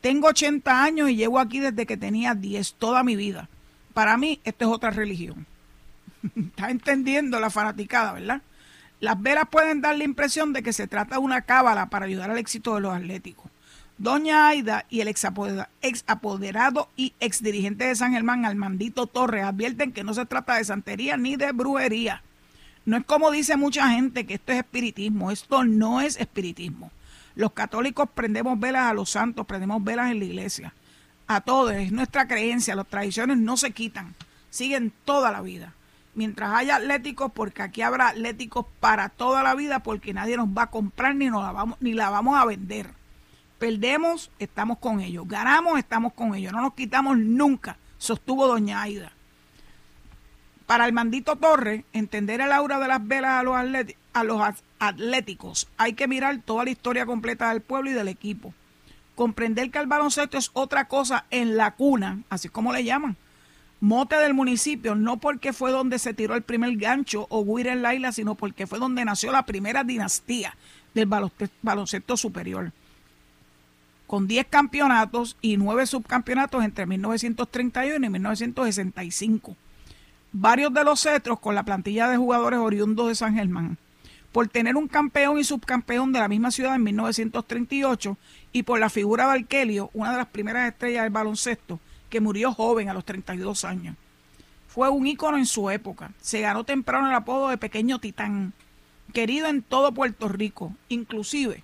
Tengo 0.00 0.28
80 0.28 0.82
años 0.82 1.10
y 1.10 1.16
llevo 1.16 1.38
aquí 1.40 1.58
desde 1.58 1.86
que 1.86 1.96
tenía 1.96 2.34
10, 2.34 2.74
toda 2.74 3.02
mi 3.02 3.16
vida. 3.16 3.48
Para 3.94 4.16
mí, 4.16 4.40
esto 4.44 4.66
es 4.66 4.70
otra 4.70 4.90
religión. 4.90 5.46
¿Está 6.36 6.70
entendiendo 6.70 7.40
la 7.40 7.50
fanaticada, 7.50 8.12
verdad? 8.12 8.42
Las 9.06 9.22
velas 9.22 9.44
pueden 9.48 9.82
dar 9.82 9.96
la 9.96 10.02
impresión 10.02 10.52
de 10.52 10.64
que 10.64 10.72
se 10.72 10.88
trata 10.88 11.14
de 11.14 11.20
una 11.20 11.42
cábala 11.42 11.90
para 11.90 12.06
ayudar 12.06 12.28
al 12.28 12.38
éxito 12.38 12.74
de 12.74 12.80
los 12.80 12.92
atléticos. 12.92 13.48
Doña 13.98 14.48
Aida 14.48 14.84
y 14.90 15.00
el 15.00 15.06
ex 15.06 15.24
apoderado 16.08 16.88
y 16.96 17.14
ex 17.20 17.40
dirigente 17.40 17.86
de 17.86 17.94
San 17.94 18.14
Germán, 18.14 18.44
Armandito 18.44 19.06
Torres, 19.06 19.44
advierten 19.44 19.92
que 19.92 20.02
no 20.02 20.12
se 20.12 20.26
trata 20.26 20.56
de 20.56 20.64
santería 20.64 21.16
ni 21.16 21.36
de 21.36 21.52
brujería. 21.52 22.24
No 22.84 22.96
es 22.96 23.04
como 23.04 23.30
dice 23.30 23.56
mucha 23.56 23.88
gente 23.90 24.26
que 24.26 24.34
esto 24.34 24.50
es 24.50 24.58
espiritismo. 24.58 25.30
Esto 25.30 25.62
no 25.62 26.00
es 26.00 26.18
espiritismo. 26.18 26.90
Los 27.36 27.52
católicos 27.52 28.08
prendemos 28.12 28.58
velas 28.58 28.90
a 28.90 28.94
los 28.94 29.10
santos, 29.10 29.46
prendemos 29.46 29.84
velas 29.84 30.10
en 30.10 30.18
la 30.18 30.24
iglesia. 30.24 30.74
A 31.28 31.42
todos, 31.42 31.74
es 31.74 31.92
nuestra 31.92 32.26
creencia. 32.26 32.74
Las 32.74 32.88
tradiciones 32.88 33.38
no 33.38 33.56
se 33.56 33.70
quitan, 33.70 34.16
siguen 34.50 34.92
toda 35.04 35.30
la 35.30 35.42
vida. 35.42 35.74
Mientras 36.16 36.52
haya 36.54 36.76
atléticos, 36.76 37.30
porque 37.32 37.62
aquí 37.62 37.82
habrá 37.82 38.08
atléticos 38.08 38.66
para 38.80 39.10
toda 39.10 39.42
la 39.42 39.54
vida, 39.54 39.80
porque 39.80 40.12
nadie 40.12 40.36
nos 40.36 40.48
va 40.48 40.62
a 40.62 40.70
comprar 40.70 41.14
ni, 41.14 41.26
nos 41.26 41.42
la, 41.42 41.52
vamos, 41.52 41.76
ni 41.80 41.92
la 41.92 42.10
vamos 42.10 42.36
a 42.36 42.44
vender. 42.44 42.90
Perdemos, 43.58 44.30
estamos 44.38 44.78
con 44.78 45.00
ellos. 45.00 45.28
Ganamos, 45.28 45.78
estamos 45.78 46.14
con 46.14 46.34
ellos. 46.34 46.52
No 46.52 46.62
nos 46.62 46.74
quitamos 46.74 47.18
nunca, 47.18 47.76
sostuvo 47.98 48.48
doña 48.48 48.82
Aida. 48.82 49.12
Para 50.66 50.86
el 50.86 50.92
mandito 50.92 51.36
Torre, 51.36 51.84
entender 51.92 52.40
el 52.40 52.50
aura 52.50 52.80
de 52.80 52.88
las 52.88 53.06
velas 53.06 53.38
a 53.38 53.42
los, 53.44 53.56
a 54.12 54.24
los 54.24 54.42
atléticos, 54.80 55.68
hay 55.76 55.92
que 55.92 56.08
mirar 56.08 56.40
toda 56.44 56.64
la 56.64 56.70
historia 56.70 57.06
completa 57.06 57.50
del 57.50 57.60
pueblo 57.60 57.90
y 57.90 57.94
del 57.94 58.08
equipo. 58.08 58.52
Comprender 59.14 59.70
que 59.70 59.78
el 59.78 59.86
baloncesto 59.86 60.36
es 60.38 60.50
otra 60.54 60.88
cosa 60.88 61.26
en 61.30 61.56
la 61.56 61.72
cuna, 61.72 62.22
así 62.30 62.48
como 62.48 62.72
le 62.72 62.84
llaman. 62.84 63.16
Mote 63.80 64.16
del 64.16 64.34
municipio, 64.34 64.94
no 64.94 65.18
porque 65.18 65.52
fue 65.52 65.70
donde 65.70 65.98
se 65.98 66.14
tiró 66.14 66.34
el 66.34 66.42
primer 66.42 66.76
gancho 66.76 67.26
o 67.28 67.44
Guir 67.44 67.66
en 67.66 67.82
Laila, 67.82 68.12
sino 68.12 68.34
porque 68.34 68.66
fue 68.66 68.78
donde 68.78 69.04
nació 69.04 69.32
la 69.32 69.44
primera 69.44 69.84
dinastía 69.84 70.56
del 70.94 71.08
baloncesto 71.62 72.16
superior 72.16 72.72
con 74.06 74.26
10 74.26 74.46
campeonatos 74.48 75.36
y 75.40 75.56
9 75.56 75.86
subcampeonatos 75.86 76.64
entre 76.64 76.86
1931 76.86 78.06
y 78.06 78.08
1965. 78.08 79.56
Varios 80.32 80.72
de 80.72 80.84
los 80.84 81.00
cetros 81.00 81.40
con 81.40 81.54
la 81.54 81.64
plantilla 81.64 82.08
de 82.08 82.16
jugadores 82.16 82.60
oriundos 82.60 83.08
de 83.08 83.14
San 83.14 83.34
Germán. 83.34 83.78
Por 84.32 84.48
tener 84.48 84.76
un 84.76 84.86
campeón 84.86 85.38
y 85.38 85.44
subcampeón 85.44 86.12
de 86.12 86.20
la 86.20 86.28
misma 86.28 86.50
ciudad 86.50 86.74
en 86.74 86.82
1938 86.82 88.18
y 88.52 88.62
por 88.64 88.78
la 88.78 88.90
figura 88.90 89.26
de 89.26 89.32
Arkelio, 89.40 89.90
una 89.94 90.12
de 90.12 90.18
las 90.18 90.26
primeras 90.26 90.70
estrellas 90.70 91.04
del 91.04 91.12
baloncesto, 91.12 91.80
que 92.16 92.20
murió 92.22 92.54
joven 92.54 92.88
a 92.88 92.94
los 92.94 93.04
32 93.04 93.66
años. 93.66 93.94
Fue 94.68 94.88
un 94.88 95.06
ícono 95.06 95.36
en 95.36 95.44
su 95.44 95.68
época. 95.68 96.12
Se 96.22 96.40
ganó 96.40 96.64
temprano 96.64 97.08
el 97.08 97.14
apodo 97.14 97.50
de 97.50 97.58
Pequeño 97.58 97.98
Titán, 97.98 98.54
querido 99.12 99.48
en 99.48 99.60
todo 99.60 99.92
Puerto 99.92 100.26
Rico, 100.26 100.72
inclusive 100.88 101.62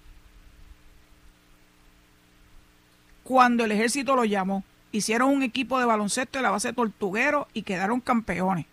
cuando 3.23 3.65
el 3.65 3.73
ejército 3.73 4.15
lo 4.15 4.27
llamó. 4.27 4.63
Hicieron 4.91 5.31
un 5.31 5.43
equipo 5.43 5.79
de 5.79 5.87
baloncesto 5.87 6.39
de 6.39 6.43
la 6.43 6.51
base 6.51 6.75
Tortuguero 6.75 7.49
y 7.55 7.63
quedaron 7.63 8.03
campeones. 8.03 8.67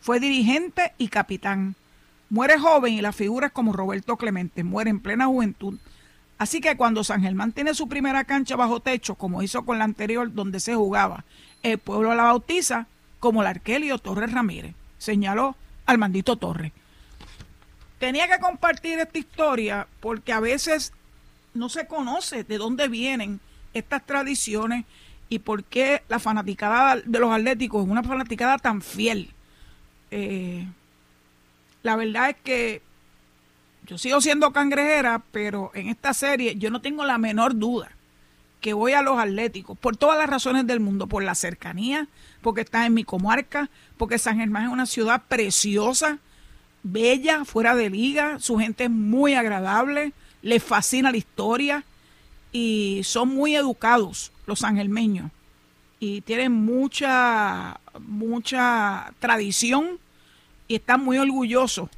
Fue 0.00 0.18
dirigente 0.18 0.92
y 0.98 1.06
capitán. 1.06 1.76
Muere 2.30 2.58
joven 2.58 2.94
y 2.94 3.00
la 3.00 3.12
figura 3.12 3.46
es 3.46 3.52
como 3.52 3.72
Roberto 3.72 4.16
Clemente, 4.16 4.64
muere 4.64 4.90
en 4.90 4.98
plena 4.98 5.26
juventud. 5.26 5.78
Así 6.42 6.60
que 6.60 6.76
cuando 6.76 7.04
San 7.04 7.22
Germán 7.22 7.52
tiene 7.52 7.72
su 7.72 7.88
primera 7.88 8.24
cancha 8.24 8.56
bajo 8.56 8.80
techo, 8.80 9.14
como 9.14 9.44
hizo 9.44 9.64
con 9.64 9.78
la 9.78 9.84
anterior 9.84 10.34
donde 10.34 10.58
se 10.58 10.74
jugaba, 10.74 11.24
el 11.62 11.78
pueblo 11.78 12.16
la 12.16 12.24
bautiza 12.24 12.88
como 13.20 13.42
el 13.42 13.46
Arquelio 13.46 13.98
Torres 13.98 14.32
Ramírez, 14.32 14.74
señaló 14.98 15.54
Armandito 15.86 16.34
Torres. 16.34 16.72
Tenía 18.00 18.26
que 18.26 18.40
compartir 18.40 18.98
esta 18.98 19.16
historia 19.20 19.86
porque 20.00 20.32
a 20.32 20.40
veces 20.40 20.92
no 21.54 21.68
se 21.68 21.86
conoce 21.86 22.42
de 22.42 22.58
dónde 22.58 22.88
vienen 22.88 23.38
estas 23.72 24.04
tradiciones 24.04 24.84
y 25.28 25.38
por 25.38 25.62
qué 25.62 26.02
la 26.08 26.18
fanaticada 26.18 26.96
de 26.96 27.18
los 27.20 27.32
atléticos 27.32 27.84
es 27.84 27.88
una 27.88 28.02
fanaticada 28.02 28.58
tan 28.58 28.82
fiel. 28.82 29.30
Eh, 30.10 30.66
la 31.84 31.94
verdad 31.94 32.30
es 32.30 32.36
que 32.42 32.82
yo 33.86 33.98
sigo 33.98 34.20
siendo 34.20 34.52
cangrejera, 34.52 35.22
pero 35.32 35.70
en 35.74 35.88
esta 35.88 36.14
serie 36.14 36.56
yo 36.56 36.70
no 36.70 36.80
tengo 36.80 37.04
la 37.04 37.18
menor 37.18 37.56
duda 37.56 37.90
que 38.60 38.74
voy 38.74 38.92
a 38.92 39.02
los 39.02 39.18
atléticos 39.18 39.76
por 39.76 39.96
todas 39.96 40.16
las 40.16 40.30
razones 40.30 40.66
del 40.66 40.78
mundo, 40.78 41.08
por 41.08 41.24
la 41.24 41.34
cercanía, 41.34 42.06
porque 42.42 42.60
está 42.60 42.86
en 42.86 42.94
mi 42.94 43.02
comarca, 43.02 43.70
porque 43.96 44.18
San 44.18 44.38
Germán 44.38 44.66
es 44.66 44.70
una 44.70 44.86
ciudad 44.86 45.22
preciosa, 45.26 46.18
bella, 46.84 47.44
fuera 47.44 47.74
de 47.74 47.90
liga, 47.90 48.38
su 48.38 48.58
gente 48.58 48.84
es 48.84 48.90
muy 48.90 49.34
agradable, 49.34 50.12
les 50.42 50.62
fascina 50.62 51.10
la 51.10 51.16
historia, 51.16 51.84
y 52.52 53.00
son 53.04 53.30
muy 53.30 53.56
educados 53.56 54.30
los 54.46 54.60
sangelmeños 54.60 55.30
y 55.98 56.20
tienen 56.20 56.52
mucha, 56.52 57.80
mucha 58.00 59.12
tradición 59.18 59.98
y 60.68 60.74
están 60.76 61.02
muy 61.02 61.18
orgullosos 61.18 61.88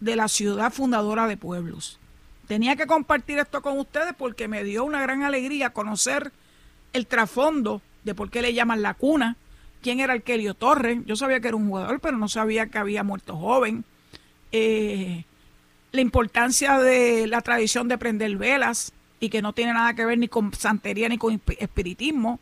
de 0.00 0.16
la 0.16 0.28
ciudad 0.28 0.72
fundadora 0.72 1.26
de 1.26 1.36
pueblos. 1.36 1.98
Tenía 2.46 2.76
que 2.76 2.86
compartir 2.86 3.38
esto 3.38 3.62
con 3.62 3.78
ustedes 3.78 4.14
porque 4.16 4.48
me 4.48 4.64
dio 4.64 4.84
una 4.84 5.00
gran 5.02 5.22
alegría 5.22 5.70
conocer 5.70 6.32
el 6.92 7.06
trasfondo 7.06 7.82
de 8.04 8.14
por 8.14 8.30
qué 8.30 8.42
le 8.42 8.54
llaman 8.54 8.82
la 8.82 8.94
cuna, 8.94 9.36
quién 9.82 10.00
era 10.00 10.12
Arquelio 10.12 10.54
Torres. 10.54 11.00
Yo 11.06 11.16
sabía 11.16 11.40
que 11.40 11.48
era 11.48 11.56
un 11.56 11.68
jugador, 11.68 12.00
pero 12.00 12.16
no 12.16 12.28
sabía 12.28 12.66
que 12.66 12.78
había 12.78 13.02
muerto 13.02 13.36
joven. 13.36 13.84
Eh, 14.52 15.24
la 15.92 16.00
importancia 16.00 16.78
de 16.78 17.26
la 17.26 17.40
tradición 17.40 17.88
de 17.88 17.98
prender 17.98 18.36
velas, 18.36 18.92
y 19.20 19.28
que 19.28 19.42
no 19.42 19.52
tiene 19.52 19.72
nada 19.72 19.94
que 19.94 20.04
ver 20.04 20.18
ni 20.18 20.28
con 20.28 20.52
santería 20.52 21.08
ni 21.08 21.18
con 21.18 21.40
espiritismo. 21.58 22.38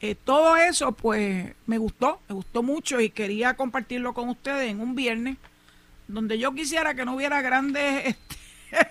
Eh, 0.00 0.14
todo 0.14 0.56
eso 0.56 0.92
pues 0.92 1.52
me 1.66 1.78
gustó, 1.78 2.20
me 2.28 2.34
gustó 2.34 2.62
mucho 2.62 3.00
y 3.00 3.10
quería 3.10 3.54
compartirlo 3.54 4.14
con 4.14 4.28
ustedes 4.28 4.70
en 4.70 4.80
un 4.80 4.94
viernes 4.94 5.36
donde 6.08 6.38
yo 6.38 6.52
quisiera 6.52 6.94
que 6.94 7.04
no 7.04 7.14
hubiera 7.14 7.40
grandes 7.42 8.06
este, 8.70 8.88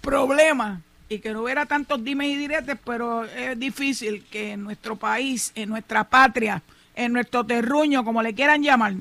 problemas 0.00 0.80
y 1.08 1.18
que 1.18 1.32
no 1.32 1.42
hubiera 1.42 1.66
tantos 1.66 2.02
dimes 2.04 2.28
y 2.28 2.36
diretes, 2.36 2.76
pero 2.84 3.24
es 3.24 3.58
difícil 3.58 4.24
que 4.24 4.52
en 4.52 4.62
nuestro 4.62 4.96
país, 4.96 5.52
en 5.54 5.68
nuestra 5.68 6.04
patria, 6.04 6.62
en 6.94 7.12
nuestro 7.12 7.44
terruño, 7.44 8.04
como 8.04 8.22
le 8.22 8.34
quieran 8.34 8.62
llamar, 8.62 8.94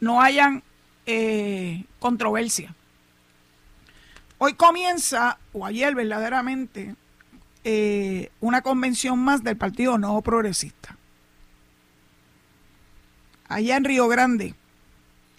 no 0.00 0.20
hayan 0.20 0.62
eh, 1.06 1.84
controversia. 1.98 2.74
Hoy 4.38 4.54
comienza, 4.54 5.38
o 5.52 5.64
ayer 5.64 5.94
verdaderamente, 5.94 6.94
eh, 7.64 8.30
una 8.40 8.62
convención 8.62 9.18
más 9.18 9.42
del 9.42 9.56
Partido 9.56 9.98
Nuevo 9.98 10.20
Progresista. 10.22 10.96
Allá 13.48 13.76
en 13.76 13.84
Río 13.84 14.08
Grande, 14.08 14.54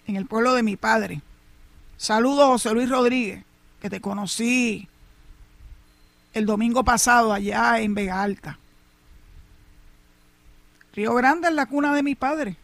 en 0.06 0.16
el 0.16 0.26
pueblo 0.26 0.54
de 0.54 0.62
mi 0.62 0.76
padre. 0.76 1.20
Saludos, 1.98 2.46
José 2.46 2.74
Luis 2.74 2.88
Rodríguez, 2.88 3.44
que 3.80 3.90
te 3.90 4.00
conocí 4.00 4.88
el 6.32 6.46
domingo 6.46 6.84
pasado 6.84 7.32
allá 7.32 7.80
en 7.80 7.92
Vega 7.92 8.22
Alta. 8.22 8.56
Río 10.94 11.12
Grande 11.14 11.48
es 11.48 11.54
la 11.54 11.66
cuna 11.66 11.92
de 11.92 12.04
mi 12.04 12.14
padre. 12.14 12.56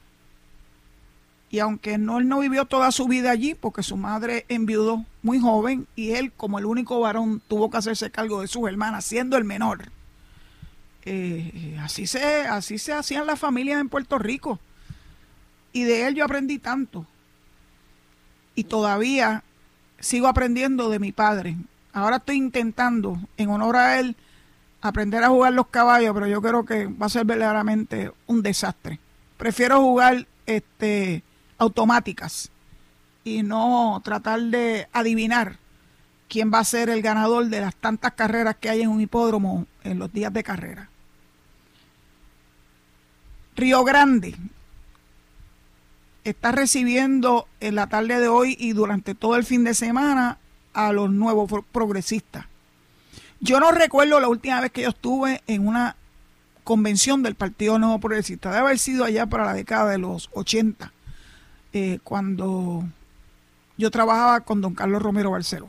Y 1.51 1.59
aunque 1.59 1.99
no, 1.99 2.21
él 2.21 2.29
no 2.29 2.39
vivió 2.39 2.65
toda 2.65 2.93
su 2.93 3.09
vida 3.09 3.33
allí, 3.33 3.57
porque 3.57 3.83
su 3.83 3.97
madre 3.97 4.47
enviudó 4.49 5.05
muy 5.23 5.41
joven 5.41 5.89
y 5.97 6.13
él, 6.13 6.31
como 6.31 6.61
el 6.61 6.65
único 6.65 7.01
varón, 7.01 7.43
tuvo 7.49 7.71
que 7.71 7.79
hacerse 7.79 8.13
cargo 8.13 8.41
de 8.41 8.47
sus 8.47 8.69
hermanas, 8.69 9.05
siendo 9.05 9.37
el 9.37 9.43
menor. 9.43 9.91
Eh, 11.05 11.77
así, 11.83 12.07
se, 12.07 12.47
así 12.47 12.79
se 12.79 12.93
hacían 12.93 13.27
las 13.27 13.41
familias 13.41 13.81
en 13.81 13.89
Puerto 13.89 14.17
Rico. 14.17 14.61
Y 15.73 15.83
de 15.83 16.07
él 16.07 16.15
yo 16.15 16.25
aprendí 16.25 16.61
tanto. 16.61 17.05
Y 18.55 18.65
todavía 18.65 19.43
sigo 19.99 20.29
aprendiendo 20.29 20.91
de 20.91 20.99
mi 20.99 21.13
padre. 21.13 21.57
Ahora 21.93 22.17
estoy 22.17 22.37
intentando, 22.37 23.19
en 23.37 23.51
honor 23.51 23.77
a 23.77 24.01
él, 24.01 24.17
aprender 24.81 25.25
a 25.25 25.29
jugar 25.29 25.53
los 25.53 25.69
caballos, 25.69 26.13
pero 26.15 26.27
yo 26.27 26.43
creo 26.43 26.65
que 26.65 26.87
va 26.87 27.07
a 27.07 27.09
ser 27.09 27.25
verdaderamente 27.25 28.13
un 28.27 28.43
desastre. 28.43 28.99
Prefiero 29.37 29.81
jugar 29.81 30.27
este 30.47 31.23
automáticas 31.57 32.51
y 33.25 33.43
no 33.43 34.01
tratar 34.05 34.41
de 34.41 34.89
adivinar 34.93 35.59
quién 36.29 36.53
va 36.53 36.59
a 36.59 36.65
ser 36.65 36.91
el 36.91 37.01
ganador 37.01 37.47
de 37.47 37.61
las 37.61 37.75
tantas 37.75 38.13
carreras 38.13 38.57
que 38.61 38.69
hay 38.69 38.83
en 38.83 38.91
un 38.91 39.01
hipódromo 39.01 39.67
en 39.83 39.99
los 39.99 40.13
días 40.13 40.33
de 40.33 40.43
carrera. 40.43 40.91
Río 43.57 43.85
Grande 43.85 44.37
está 46.25 46.53
recibiendo 46.53 47.47
en 47.61 47.75
la 47.75 47.87
tarde 47.87 48.19
de 48.19 48.29
hoy 48.29 48.57
y 48.59 48.73
durante 48.73 49.15
todo 49.15 49.37
el 49.37 49.45
fin 49.45 49.65
de 49.65 49.75
semana 49.75 50.39
a 50.73 50.93
los 50.93 51.11
nuevos 51.11 51.51
progresistas. 51.71 52.47
Yo 53.41 53.61
no 53.61 53.71
recuerdo 53.71 54.21
la 54.21 54.29
última 54.29 54.61
vez 54.61 54.73
que 54.73 54.83
yo 54.83 54.89
estuve 54.89 55.43
en 55.47 55.67
una 55.67 55.97
convención 56.65 57.23
del 57.23 57.35
Partido 57.35 57.79
Nuevo 57.79 58.01
Progresista. 58.01 58.51
Debe 58.51 58.63
haber 58.63 58.79
sido 58.79 59.05
allá 59.05 59.27
para 59.27 59.45
la 59.45 59.53
década 59.53 59.91
de 59.91 59.99
los 59.99 60.31
80. 60.33 60.93
Eh, 61.75 61.99
cuando 62.03 62.85
yo 63.77 63.91
trabajaba 63.91 64.41
con 64.41 64.61
don 64.61 64.75
Carlos 64.75 65.03
Romero 65.03 65.31
Barceló. 65.31 65.69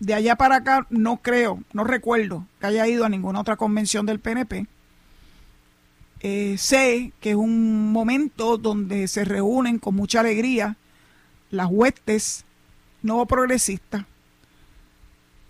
De 0.00 0.14
allá 0.14 0.36
para 0.36 0.56
acá 0.56 0.86
no 0.90 1.18
creo, 1.18 1.62
no 1.72 1.84
recuerdo 1.84 2.46
que 2.60 2.66
haya 2.66 2.86
ido 2.88 3.04
a 3.04 3.08
ninguna 3.08 3.40
otra 3.40 3.56
convención 3.56 4.04
del 4.04 4.18
PNP. 4.18 4.66
Eh, 6.26 6.56
sé 6.56 7.12
que 7.20 7.32
es 7.32 7.36
un 7.36 7.92
momento 7.92 8.56
donde 8.56 9.08
se 9.08 9.26
reúnen 9.26 9.78
con 9.78 9.94
mucha 9.94 10.20
alegría 10.20 10.78
las 11.50 11.68
huestes 11.70 12.46
nuevo 13.02 13.26
progresistas. 13.26 14.06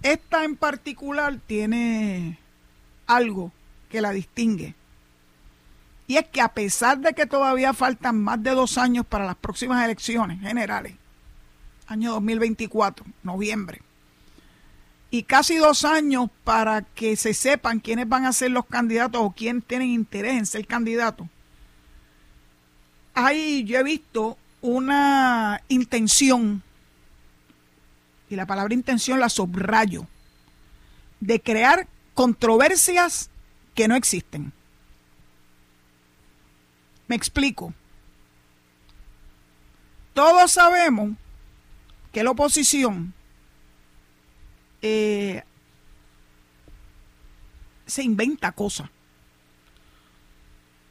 Esta 0.03 0.43
en 0.43 0.57
particular 0.57 1.39
tiene 1.47 2.41
algo 3.07 3.53
que 3.89 4.01
la 4.01 4.11
distingue 4.11 4.75
Y 6.09 6.17
es 6.17 6.27
que 6.27 6.41
a 6.41 6.49
pesar 6.49 6.99
de 6.99 7.15
que 7.15 7.27
todavía 7.27 7.73
faltan 7.73 8.21
más 8.21 8.43
de 8.43 8.51
dos 8.51 8.77
años 8.77 9.07
para 9.07 9.27
las 9.27 9.37
próximas 9.37 9.85
elecciones 9.85 10.41
generales, 10.41 10.97
año 11.87 12.15
2024, 12.15 13.07
noviembre, 13.23 13.81
y 15.15 15.23
casi 15.23 15.59
dos 15.59 15.85
años 15.85 16.29
para 16.43 16.83
que 16.83 17.15
se 17.15 17.35
sepan 17.35 17.79
quiénes 17.79 18.09
van 18.09 18.27
a 18.27 18.33
ser 18.33 18.51
los 18.51 18.67
candidatos 18.67 19.21
o 19.23 19.31
quién 19.31 19.63
tienen 19.63 19.91
interés 19.91 20.33
en 20.33 20.45
ser 20.45 20.67
candidatos, 20.67 21.29
ahí 23.15 23.63
yo 23.63 23.79
he 23.79 23.85
visto 23.85 24.37
una 24.61 25.63
intención, 25.69 26.65
y 28.29 28.35
la 28.35 28.45
palabra 28.45 28.75
intención 28.75 29.21
la 29.21 29.29
subrayo, 29.29 30.09
de 31.21 31.41
crear 31.41 31.87
controversias 32.15 33.31
que 33.77 33.87
no 33.87 33.95
existen. 33.95 34.53
Me 37.07 37.15
explico. 37.15 37.73
Todos 40.13 40.51
sabemos 40.51 41.11
que 42.11 42.25
la 42.25 42.33
oposición 42.33 43.15
eh, 44.87 45.43
se 47.87 48.03
inventa 48.03 48.53
cosas. 48.53 48.91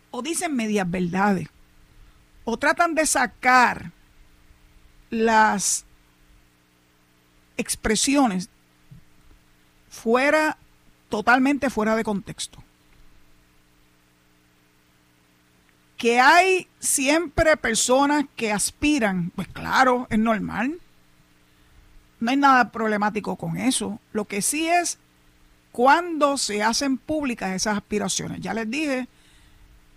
O 0.10 0.24
dicen 0.24 0.56
medias 0.56 0.90
verdades. 0.90 1.48
O 2.44 2.58
tratan 2.58 2.96
de 2.96 3.06
sacar 3.06 3.92
las 5.12 5.86
expresiones 7.56 8.50
fuera, 9.90 10.58
totalmente 11.10 11.70
fuera 11.70 11.96
de 11.96 12.04
contexto. 12.04 12.64
Que 15.98 16.20
hay 16.20 16.68
siempre 16.80 17.58
personas 17.58 18.26
que 18.36 18.52
aspiran, 18.52 19.30
pues 19.36 19.48
claro, 19.50 20.08
es 20.10 20.18
normal. 20.18 20.82
No 22.24 22.32
hay 22.32 22.38
nada 22.38 22.72
problemático 22.72 23.36
con 23.36 23.58
eso. 23.58 24.00
Lo 24.14 24.26
que 24.26 24.42
sí 24.42 24.68
es 24.68 24.98
cuando 25.72 26.38
se 26.38 26.64
hacen 26.64 26.98
públicas 26.98 27.52
esas 27.54 27.78
aspiraciones. 27.78 28.42
Ya 28.42 28.54
les 28.54 28.70
dije 28.70 29.08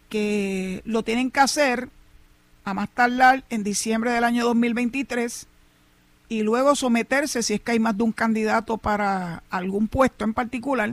que 0.09 0.83
lo 0.85 1.03
tienen 1.03 1.31
que 1.31 1.41
hacer 1.41 1.89
a 2.65 2.75
más 2.75 2.89
tardar 2.91 3.45
en 3.49 3.63
diciembre 3.63 4.11
del 4.11 4.25
año 4.25 4.45
2023 4.45 5.47
y 6.29 6.43
luego 6.43 6.75
someterse, 6.75 7.43
si 7.43 7.55
es 7.55 7.61
que 7.61 7.73
hay 7.73 7.79
más 7.79 7.97
de 7.97 8.03
un 8.03 8.13
candidato 8.13 8.77
para 8.79 9.45
algún 9.49 9.87
puesto 9.87 10.25
en 10.25 10.35
particular, 10.35 10.93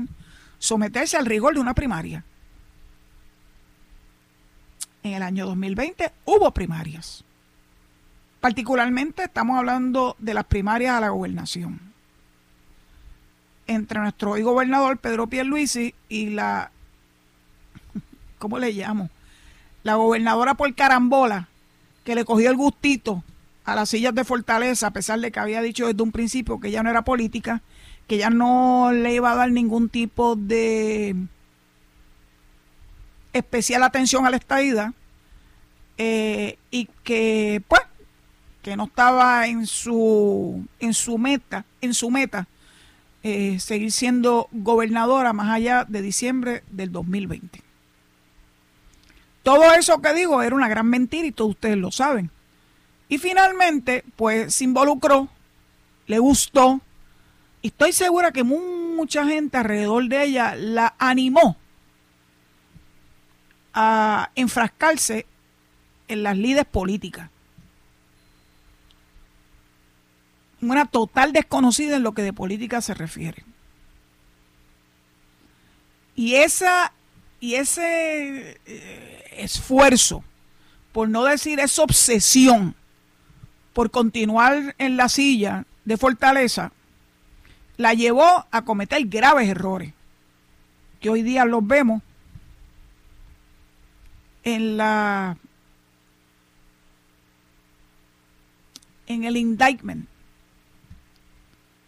someterse 0.59 1.17
al 1.17 1.25
rigor 1.25 1.55
de 1.55 1.59
una 1.59 1.73
primaria 1.73 2.23
en 5.03 5.13
el 5.13 5.23
año 5.23 5.45
2020 5.45 6.11
hubo 6.25 6.51
primarias. 6.51 7.23
Particularmente 8.43 9.23
estamos 9.23 9.57
hablando 9.57 10.17
de 10.19 10.33
las 10.33 10.43
primarias 10.43 10.97
a 10.97 10.99
la 10.99 11.11
gobernación. 11.11 11.79
Entre 13.67 13.97
nuestro 14.01 14.31
hoy 14.31 14.41
gobernador 14.41 14.97
Pedro 14.97 15.27
Pierluisi 15.27 15.95
y 16.09 16.31
la, 16.31 16.69
¿cómo 18.39 18.59
le 18.59 18.73
llamo? 18.73 19.09
La 19.83 19.95
gobernadora 19.95 20.55
por 20.55 20.75
carambola, 20.75 21.47
que 22.03 22.15
le 22.15 22.25
cogió 22.25 22.49
el 22.49 22.57
gustito 22.57 23.23
a 23.63 23.75
las 23.75 23.87
sillas 23.87 24.13
de 24.13 24.25
Fortaleza, 24.25 24.87
a 24.87 24.91
pesar 24.91 25.21
de 25.21 25.31
que 25.31 25.39
había 25.39 25.61
dicho 25.61 25.87
desde 25.87 26.03
un 26.03 26.11
principio 26.11 26.59
que 26.59 26.69
ya 26.69 26.83
no 26.83 26.89
era 26.89 27.03
política, 27.03 27.61
que 28.07 28.17
ya 28.17 28.29
no 28.29 28.91
le 28.91 29.13
iba 29.13 29.31
a 29.31 29.37
dar 29.37 29.51
ningún 29.51 29.87
tipo 29.87 30.35
de 30.35 31.15
especial 33.31 33.83
atención 33.83 34.25
a 34.25 34.31
la 34.31 34.35
estadía 34.35 34.93
eh, 35.97 36.57
y 36.71 36.89
que 37.05 37.63
pues 37.69 37.83
que 38.63 38.75
no 38.75 38.85
estaba 38.85 39.47
en 39.47 39.67
su 39.67 40.65
en 40.79 40.93
su 40.93 41.17
meta 41.17 41.65
en 41.81 41.93
su 41.93 42.09
meta 42.09 42.47
eh, 43.21 43.59
seguir 43.59 43.91
siendo 43.91 44.47
gobernadora 44.51 45.33
más 45.33 45.49
allá 45.49 45.85
de 45.87 46.01
diciembre 46.01 46.63
del 46.71 46.91
2020 46.91 47.61
todo 49.43 49.73
eso 49.73 50.01
que 50.01 50.13
digo 50.13 50.41
era 50.41 50.55
una 50.55 50.69
gran 50.69 50.87
mentira 50.87 51.27
y 51.27 51.31
todos 51.31 51.51
ustedes 51.51 51.77
lo 51.77 51.91
saben 51.91 52.31
y 53.09 53.17
finalmente 53.19 54.03
pues 54.15 54.55
se 54.55 54.63
involucró 54.63 55.29
le 56.07 56.19
gustó 56.19 56.81
y 57.61 57.67
estoy 57.67 57.93
segura 57.93 58.31
que 58.31 58.43
mucha 58.43 59.25
gente 59.25 59.57
alrededor 59.57 60.07
de 60.07 60.23
ella 60.23 60.55
la 60.55 60.95
animó 60.97 61.57
a 63.73 64.29
enfrascarse 64.35 65.25
en 66.07 66.23
las 66.23 66.37
líderes 66.37 66.65
políticas. 66.65 67.29
Una 70.63 70.85
total 70.85 71.33
desconocida 71.33 71.97
en 71.97 72.03
lo 72.03 72.13
que 72.13 72.21
de 72.21 72.31
política 72.31 72.81
se 72.81 72.93
refiere. 72.93 73.43
Y 76.15 76.35
esa 76.35 76.93
y 77.39 77.55
ese 77.55 78.57
eh, 78.65 79.23
esfuerzo, 79.37 80.23
por 80.93 81.09
no 81.09 81.25
decir 81.25 81.59
esa 81.59 81.83
obsesión 81.83 82.75
por 83.73 83.91
continuar 83.91 84.75
en 84.77 84.95
la 84.95 85.09
silla 85.09 85.65
de 85.83 85.97
fortaleza, 85.97 86.71
la 87.75 87.93
llevó 87.93 88.45
a 88.49 88.61
cometer 88.63 89.05
graves 89.07 89.49
errores, 89.49 89.93
que 91.01 91.09
hoy 91.09 91.23
día 91.23 91.43
los 91.43 91.67
vemos 91.67 92.01
en 94.43 94.77
la 94.77 95.37
en 99.07 99.25
el 99.25 99.35
indictment 99.35 100.07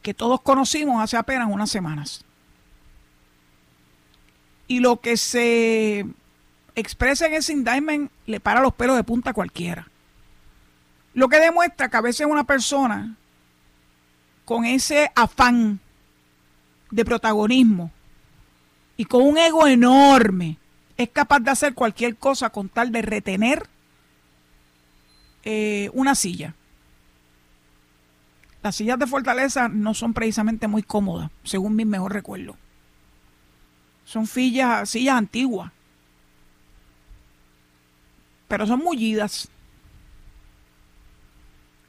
que 0.05 0.13
todos 0.13 0.39
conocimos 0.39 1.01
hace 1.01 1.17
apenas 1.17 1.47
unas 1.49 1.71
semanas. 1.71 2.23
Y 4.67 4.79
lo 4.79 5.01
que 5.01 5.17
se 5.17 6.05
expresa 6.75 7.25
en 7.25 7.33
ese 7.33 7.53
indictment 7.53 8.11
le 8.27 8.39
para 8.39 8.61
los 8.61 8.71
pelos 8.75 8.97
de 8.97 9.03
punta 9.03 9.31
a 9.31 9.33
cualquiera. 9.33 9.89
Lo 11.15 11.27
que 11.27 11.39
demuestra 11.39 11.89
que 11.89 11.97
a 11.97 12.01
veces 12.01 12.27
una 12.27 12.43
persona 12.43 13.15
con 14.45 14.63
ese 14.65 15.09
afán 15.15 15.79
de 16.91 17.03
protagonismo 17.03 17.89
y 18.97 19.05
con 19.05 19.23
un 19.23 19.39
ego 19.39 19.65
enorme 19.65 20.59
es 20.97 21.09
capaz 21.09 21.39
de 21.39 21.49
hacer 21.49 21.73
cualquier 21.73 22.15
cosa 22.17 22.51
con 22.51 22.69
tal 22.69 22.91
de 22.91 23.01
retener 23.01 23.67
eh, 25.43 25.89
una 25.93 26.13
silla. 26.13 26.53
Las 28.65 28.78
sillas 28.78 28.97
de 28.97 29.06
fortaleza 29.06 29.67
no 29.67 29.93
son 29.93 30.15
precisamente 30.15 30.67
muy 30.67 30.82
cómodas, 30.82 31.30
según 31.43 31.75
mi 31.75 31.86
mejor 31.86 32.12
recuerdo. 32.12 32.58
Son 34.06 34.25
sillas, 34.25 34.89
sillas 34.89 35.17
antiguas. 35.17 35.71
Pero 38.47 38.65
son 38.65 38.80
mullidas. 38.80 39.49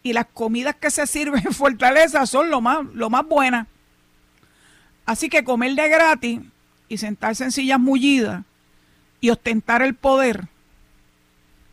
Y 0.03 0.13
las 0.13 0.27
comidas 0.27 0.77
que 0.77 0.91
se 0.91 1.07
sirven 1.07 1.47
en 1.47 1.55
Fortaleza 1.55 2.27
son 2.27 2.51
lo 2.51 2.61
más, 2.61 2.85
lo 2.93 3.09
más 3.09 3.27
buenas. 3.27 3.67
Así 5.07 5.31
que 5.31 5.45
comer 5.45 5.75
de 5.77 5.89
gratis 5.89 6.41
y 6.91 6.99
sentarse 6.99 7.45
en 7.45 7.53
sillas 7.53 7.81
mullidas 7.81 8.45
y 9.23 9.31
ostentar 9.31 9.81
el 9.81 9.95
poder 9.95 10.49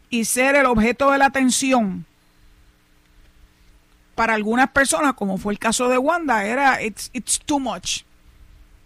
y 0.10 0.24
ser 0.24 0.56
el 0.56 0.66
objeto 0.66 1.12
de 1.12 1.18
la 1.18 1.26
atención 1.26 2.06
para 4.15 4.34
algunas 4.34 4.69
personas, 4.69 5.13
como 5.13 5.38
fue 5.38 5.54
el 5.54 5.60
caso 5.60 5.89
de 5.89 5.97
Wanda, 5.97 6.45
era 6.45 6.82
it's, 6.82 7.10
too 7.45 7.60
much. 7.60 8.04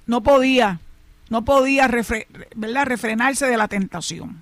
No 0.06 0.22
podía, 0.22 0.80
no 1.30 1.44
podía 1.44 1.88
refrenarse 1.88 3.48
de 3.48 3.58
la 3.58 3.68
tentación. 3.68 4.42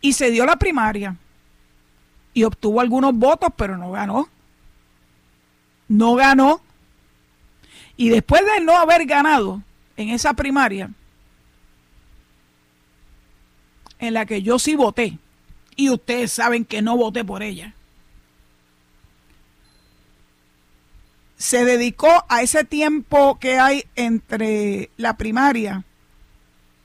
Y 0.00 0.14
se 0.14 0.30
dio 0.30 0.46
la 0.46 0.56
primaria 0.56 1.16
y 2.34 2.44
obtuvo 2.44 2.80
algunos 2.80 3.14
votos, 3.14 3.50
pero 3.56 3.76
no 3.76 3.92
ganó. 3.92 4.28
No 5.88 6.14
ganó. 6.14 6.62
Y 7.96 8.08
después 8.08 8.42
de 8.46 8.64
no 8.64 8.76
haber 8.78 9.04
ganado 9.04 9.62
en 9.96 10.08
esa 10.08 10.32
primaria, 10.32 10.90
en 13.98 14.14
la 14.14 14.24
que 14.24 14.42
yo 14.42 14.58
sí 14.58 14.74
voté, 14.74 15.18
y 15.76 15.90
ustedes 15.90 16.32
saben 16.32 16.64
que 16.64 16.82
no 16.82 16.96
voté 16.96 17.24
por 17.24 17.42
ella, 17.42 17.74
se 21.42 21.64
dedicó 21.64 22.24
a 22.28 22.42
ese 22.42 22.62
tiempo 22.62 23.36
que 23.40 23.58
hay 23.58 23.84
entre 23.96 24.90
la 24.96 25.16
primaria, 25.16 25.82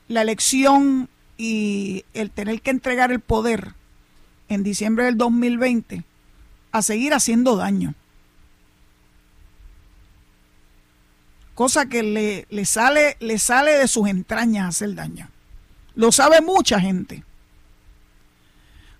la 0.08 0.24
elección 0.24 1.10
y 1.38 2.06
el 2.16 2.32
tener 2.32 2.64
que 2.64 2.72
entregar 2.72 3.12
el 3.12 3.20
poder 3.20 3.76
en 4.50 4.64
diciembre 4.64 5.06
del 5.06 5.16
2020 5.16 6.04
a 6.72 6.82
seguir 6.82 7.14
haciendo 7.14 7.56
daño. 7.56 7.94
Cosa 11.54 11.86
que 11.86 12.02
le, 12.02 12.48
le, 12.50 12.66
sale, 12.66 13.16
le 13.20 13.38
sale 13.38 13.74
de 13.74 13.88
sus 13.88 14.08
entrañas 14.08 14.70
hacer 14.70 14.96
daño. 14.96 15.30
Lo 15.94 16.12
sabe 16.12 16.42
mucha 16.42 16.80
gente. 16.80 17.24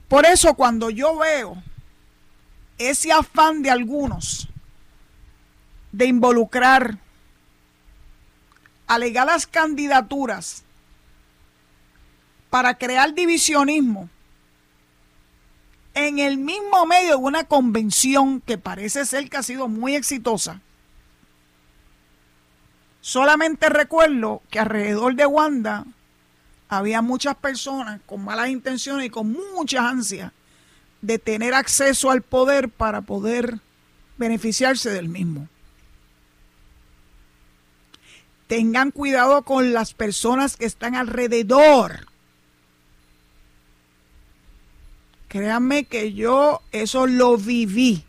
Por 0.08 0.28
eso 0.28 0.54
cuando 0.54 0.92
yo 0.92 1.18
veo 1.18 1.58
ese 2.78 3.12
afán 3.12 3.64
de 3.64 3.72
algunos 3.72 4.50
de 5.92 6.06
involucrar 6.06 6.98
alegadas 8.88 9.48
candidaturas 9.48 10.64
para 12.50 12.78
crear 12.78 13.14
divisionismo 13.14 14.10
en 15.94 16.20
el 16.20 16.38
mismo 16.38 16.86
medio 16.86 17.12
de 17.12 17.24
una 17.24 17.44
convención 17.44 18.42
que 18.42 18.58
parece 18.58 19.06
ser 19.06 19.30
que 19.30 19.38
ha 19.38 19.44
sido 19.44 19.68
muy 19.68 19.96
exitosa. 19.96 20.62
Solamente 23.02 23.70
recuerdo 23.70 24.42
que 24.50 24.60
alrededor 24.60 25.16
de 25.16 25.26
Wanda 25.26 25.86
había 26.70 27.02
muchas 27.02 27.36
personas 27.36 28.00
con 28.06 28.24
malas 28.24 28.50
intenciones 28.50 29.08
y 29.08 29.10
con 29.10 29.36
muchas 29.56 29.82
ansias 29.82 30.32
de 31.02 31.18
tener 31.18 31.54
acceso 31.54 32.12
al 32.12 32.22
poder 32.22 32.70
para 32.70 33.02
poder 33.02 33.60
beneficiarse 34.18 34.90
del 34.90 35.10
mismo. 35.10 35.48
Tengan 38.48 38.92
cuidado 38.92 39.44
con 39.44 39.74
las 39.74 39.94
personas 39.94 40.58
que 40.58 40.66
están 40.66 40.96
alrededor. 40.96 42.08
Créanme 45.28 45.84
que 45.84 46.14
yo 46.14 46.62
eso 46.72 47.06
lo 47.06 47.38
viví. 47.38 48.04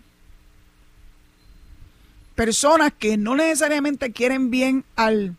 Personas 2.36 2.92
que 2.96 3.16
no 3.16 3.34
necesariamente 3.34 4.12
quieren 4.12 4.50
bien 4.50 4.84
al, 4.94 5.36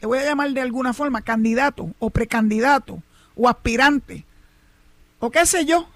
le 0.00 0.06
voy 0.06 0.18
a 0.18 0.24
llamar 0.24 0.50
de 0.52 0.62
alguna 0.62 0.94
forma, 0.94 1.20
candidato 1.20 1.94
o 1.98 2.08
precandidato 2.08 3.02
o 3.34 3.48
aspirante 3.48 4.24
o 5.18 5.30
qué 5.30 5.46
sé 5.46 5.64
yo, 5.64 5.88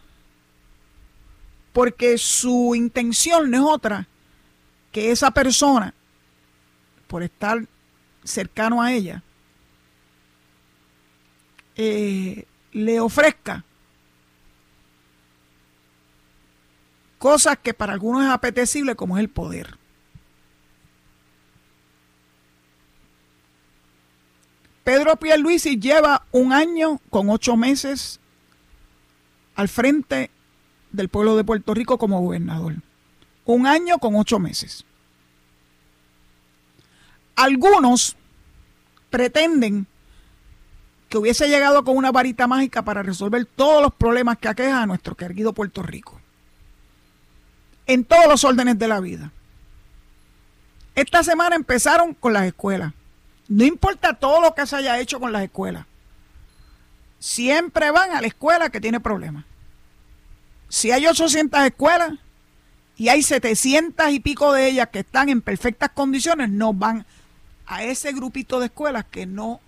porque 1.73 2.19
su 2.19 2.75
intención 2.75 3.51
no 3.51 3.57
es 3.57 3.63
otra 3.63 4.09
que 4.93 5.11
esa 5.11 5.31
persona, 5.31 5.95
por 7.11 7.25
estar 7.25 7.67
cercano 8.23 8.81
a 8.81 8.93
ella, 8.93 9.25
eh, 11.75 12.45
le 12.71 13.01
ofrezca 13.01 13.65
cosas 17.19 17.59
que 17.59 17.75
para 17.75 17.95
algunos 17.95 18.23
es 18.23 18.31
apetecible 18.31 18.95
como 18.95 19.19
es 19.19 19.25
el 19.25 19.29
poder. 19.29 19.77
Pedro 24.85 25.17
Pierluisi 25.17 25.81
lleva 25.81 26.25
un 26.31 26.53
año 26.53 27.01
con 27.11 27.29
ocho 27.29 27.57
meses 27.57 28.21
al 29.57 29.69
frente 29.69 30.31
del 30.93 31.09
pueblo 31.09 31.37
de 31.37 31.43
Puerto 31.43 31.75
Rico 31.75 31.99
como 31.99 32.21
gobernador. 32.21 32.77
Un 33.47 33.67
año 33.67 33.99
con 33.99 34.15
ocho 34.15 34.39
meses. 34.39 34.85
Algunos 37.41 38.17
pretenden 39.11 39.87
que 41.09 41.19
hubiese 41.19 41.49
llegado 41.49 41.85
con 41.85 41.97
una 41.97 42.13
varita 42.13 42.47
mágica 42.47 42.83
para 42.83 43.03
resolver 43.03 43.45
todos 43.45 43.83
los 43.83 43.95
problemas 43.95 44.39
que 44.39 44.49
aqueja 44.49 44.83
a 44.83 44.87
nuestro 44.87 45.17
querido 45.17 45.53
Puerto 45.53 45.83
Rico. 45.83 46.21
En 47.87 48.05
todos 48.05 48.27
los 48.29 48.45
órdenes 48.45 48.79
de 48.79 48.89
la 48.89 49.01
vida. 49.01 49.33
Esta 50.95 51.25
semana 51.25 51.57
empezaron 51.57 52.15
con 52.15 52.33
las 52.33 52.45
escuelas. 52.45 52.93
No 53.49 53.65
importa 53.65 54.15
todo 54.15 54.41
lo 54.41 54.55
que 54.55 54.67
se 54.67 54.77
haya 54.77 55.01
hecho 55.01 55.19
con 55.19 55.33
las 55.33 55.43
escuelas. 55.43 55.87
Siempre 57.19 57.91
van 57.91 58.13
a 58.13 58.21
la 58.21 58.29
escuela 58.29 58.71
que 58.71 58.81
tiene 58.81 59.01
problemas 59.01 59.45
si 60.71 60.93
hay 60.93 61.07
800 61.07 61.61
escuelas 61.65 62.13
y 62.97 63.09
hay 63.09 63.23
700 63.23 64.11
y 64.11 64.21
pico 64.21 64.53
de 64.53 64.69
ellas 64.69 64.89
que 64.91 65.01
están 65.01 65.29
en 65.29 65.43
perfectas 65.43 65.91
condiciones, 65.91 66.49
no 66.49 66.73
van 66.73 67.05
a 67.71 67.85
ese 67.85 68.13
grupito 68.13 68.59
de 68.59 68.67
escuelas 68.67 69.05
que 69.09 69.27
no 69.27 69.61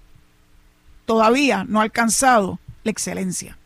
todavía 1.06 1.64
no 1.68 1.78
ha 1.78 1.84
alcanzado 1.84 2.58
la 2.82 2.90
excelencia. 2.90 3.56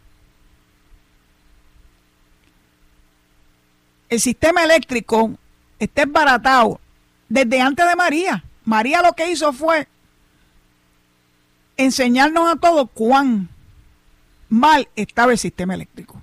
El 4.10 4.20
sistema 4.20 4.62
eléctrico 4.62 5.32
está 5.78 6.02
embaratado 6.02 6.78
desde 7.30 7.62
antes 7.62 7.88
de 7.88 7.96
María. 7.96 8.44
María 8.66 9.00
lo 9.00 9.14
que 9.14 9.30
hizo 9.30 9.54
fue 9.54 9.88
enseñarnos 11.78 12.46
a 12.52 12.56
todos 12.56 12.90
cuán 12.92 13.48
mal 14.50 14.86
estaba 14.96 15.32
el 15.32 15.38
sistema 15.38 15.72
eléctrico. 15.72 16.22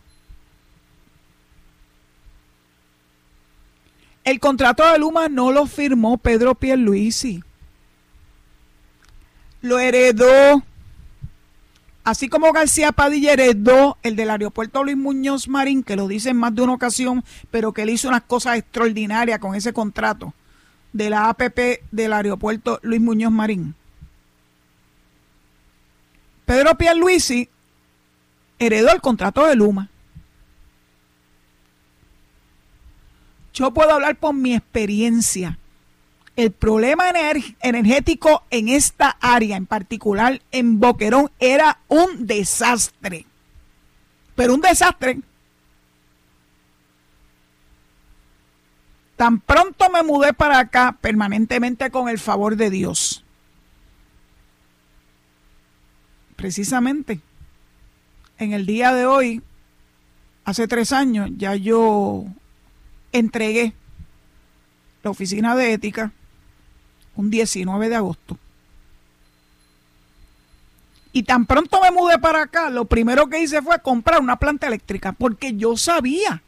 El 4.23 4.39
contrato 4.39 4.89
de 4.89 4.99
Luma 4.99 5.30
no 5.30 5.52
lo 5.52 5.65
firmó 5.65 6.19
Pedro 6.19 6.54
Pierluisi. 6.54 7.43
Lo 9.63 9.80
heredó. 9.80 10.62
Así 12.04 12.28
como 12.28 12.52
García 12.52 12.91
Padilla 12.91 13.32
heredó 13.32 13.97
el 14.04 14.17
del 14.17 14.30
aeropuerto 14.30 14.84
Luis 14.84 14.97
Muñoz 14.97 15.47
Marín, 15.47 15.84
que 15.84 15.95
lo 15.95 16.10
dice 16.10 16.32
en 16.32 16.38
más 16.38 16.54
de 16.54 16.63
una 16.63 16.73
ocasión, 16.73 17.23
pero 17.49 17.71
que 17.71 17.84
él 17.84 17.89
hizo 17.89 18.10
unas 18.10 18.23
cosas 18.23 18.58
extraordinarias 18.58 19.39
con 19.39 19.56
ese 19.56 19.71
contrato 19.71 20.34
de 20.91 21.10
la 21.10 21.30
APP 21.30 21.82
del 21.91 22.12
aeropuerto 22.12 22.82
Luis 22.84 22.99
Muñoz 22.99 23.32
Marín. 23.32 23.73
Pedro 26.45 26.78
Pierluisi 26.78 27.47
heredó 28.60 28.91
el 28.91 28.99
contrato 28.99 29.45
de 29.45 29.56
Luma. 29.56 29.89
Yo 33.54 33.73
puedo 33.73 33.93
hablar 33.93 34.17
por 34.17 34.34
mi 34.34 34.56
experiencia. 34.56 35.58
El 36.36 36.52
problema 36.52 37.06
energético 37.62 38.43
en 38.50 38.67
esta 38.67 39.17
área, 39.22 39.56
en 39.56 39.67
particular 39.67 40.41
en 40.52 40.80
Boquerón, 40.80 41.30
era 41.39 41.80
un 41.88 42.26
desastre. 42.26 43.28
Pero 44.36 44.56
un 44.56 44.62
desastre. 44.62 45.19
Tan 49.15 49.39
pronto 49.39 49.91
me 49.91 50.02
mudé 50.02 50.34
para 50.34 50.58
acá 50.58 50.98
permanentemente 51.00 51.91
con 51.91 52.10
el 52.10 52.17
favor 52.17 52.56
de 52.56 52.72
Dios. 52.72 53.24
Precisamente, 56.36 57.22
en 58.39 58.54
el 58.54 58.65
día 58.65 58.91
de 58.91 59.06
hoy, 59.06 59.43
hace 60.46 60.67
tres 60.67 60.91
años, 60.91 61.30
ya 61.38 61.56
yo 61.56 62.26
entregué 63.12 63.74
la 65.04 65.12
oficina 65.12 65.56
de 65.56 65.74
ética 65.74 66.12
un 67.15 67.30
19 67.30 67.89
de 67.89 67.95
agosto. 67.95 68.38
Y 71.12 71.23
tan 71.23 71.45
pronto 71.45 71.80
me 71.82 71.91
mudé 71.91 72.17
para 72.17 72.43
acá, 72.43 72.69
lo 72.69 72.86
primero 72.86 73.28
que 73.28 73.39
hice 73.39 73.62
fue 73.62 73.80
comprar 73.80 74.19
una 74.19 74.38
planta 74.38 74.67
eléctrica, 74.67 75.12
porque 75.12 75.56
yo 75.56 75.78
sabía 75.78 76.41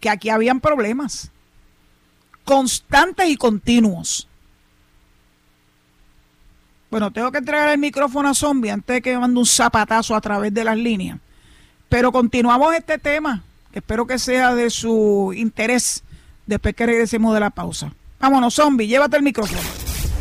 que 0.00 0.08
aquí 0.08 0.28
habían 0.28 0.60
problemas 0.60 1.30
constantes 2.44 3.28
y 3.28 3.36
continuos. 3.36 4.28
Bueno, 6.88 7.10
tengo 7.10 7.32
que 7.32 7.38
entregar 7.38 7.70
el 7.70 7.78
micrófono 7.78 8.28
a 8.28 8.34
Zombie 8.34 8.70
antes 8.70 8.94
de 8.94 9.02
que 9.02 9.12
me 9.14 9.18
mande 9.18 9.40
un 9.40 9.46
zapatazo 9.46 10.14
a 10.14 10.20
través 10.20 10.54
de 10.54 10.62
las 10.62 10.76
líneas. 10.76 11.18
Pero 11.88 12.12
continuamos 12.12 12.74
este 12.74 12.98
tema 12.98 13.42
Espero 13.76 14.06
que 14.06 14.18
sea 14.18 14.54
de 14.54 14.70
su 14.70 15.34
interés 15.36 16.02
después 16.46 16.74
que 16.74 16.86
regresemos 16.86 17.34
de 17.34 17.40
la 17.40 17.50
pausa. 17.50 17.92
Vámonos, 18.18 18.54
zombie, 18.54 18.88
llévate 18.88 19.18
el 19.18 19.22
micrófono. 19.22 19.60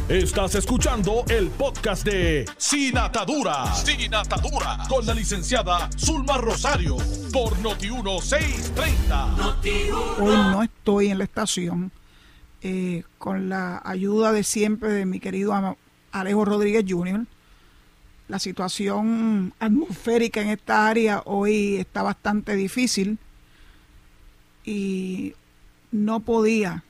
Estás 0.10 0.54
escuchando 0.54 1.26
el 1.30 1.48
podcast 1.48 2.06
de 2.06 2.46
Sin 2.58 2.96
Atadura. 2.96 3.74
Sin 3.74 4.14
Atadura. 4.14 4.78
Con 4.88 5.04
la 5.04 5.16
licenciada 5.16 5.90
Zulma 5.98 6.38
Rosario. 6.38 6.98
Por 7.34 7.58
Noti1630. 7.58 10.20
Hoy 10.20 10.36
no 10.36 10.62
estoy 10.62 11.08
en 11.08 11.18
la 11.18 11.24
estación. 11.24 11.92
Eh, 12.62 13.02
con 13.18 13.50
la 13.50 13.82
ayuda 13.84 14.32
de 14.32 14.44
siempre 14.44 14.90
de 14.90 15.08
mi 15.08 15.20
querido 15.20 15.76
Alejo 16.12 16.46
Rodríguez 16.46 16.86
Jr. 16.88 17.26
La 18.28 18.38
situación 18.38 19.56
atmosférica 19.60 20.40
en 20.40 20.50
esta 20.50 20.88
área 20.88 21.24
hoy 21.26 21.78
está 21.78 22.04
bastante 22.04 22.56
difícil 22.56 23.18
y 24.64 25.34
no 25.92 26.20
podía, 26.20 26.84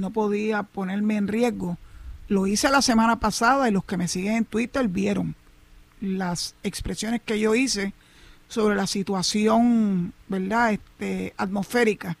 no 0.00 0.10
podía 0.10 0.62
ponerme 0.62 1.16
en 1.16 1.28
riesgo. 1.28 1.78
Lo 2.28 2.46
hice 2.46 2.70
la 2.70 2.82
semana 2.82 3.20
pasada 3.20 3.68
y 3.68 3.72
los 3.72 3.84
que 3.84 3.96
me 3.96 4.08
siguen 4.08 4.34
en 4.34 4.44
Twitter 4.44 4.88
vieron 4.88 5.34
las 6.00 6.54
expresiones 6.62 7.20
que 7.22 7.38
yo 7.38 7.54
hice 7.54 7.92
sobre 8.48 8.74
la 8.74 8.86
situación, 8.86 10.12
¿verdad? 10.28 10.72
Este, 10.72 11.34
atmosférica. 11.36 12.16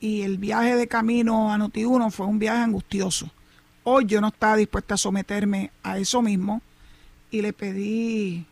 Y 0.00 0.22
el 0.22 0.38
viaje 0.38 0.76
de 0.76 0.88
camino 0.88 1.52
a 1.52 1.58
Noti1 1.58 2.10
fue 2.10 2.26
un 2.26 2.38
viaje 2.38 2.60
angustioso. 2.60 3.30
Hoy 3.84 4.06
yo 4.06 4.20
no 4.20 4.28
estaba 4.28 4.56
dispuesta 4.56 4.94
a 4.94 4.98
someterme 4.98 5.70
a 5.82 5.98
eso 5.98 6.22
mismo 6.22 6.60
y 7.30 7.42
le 7.42 7.52
pedí 7.52 8.46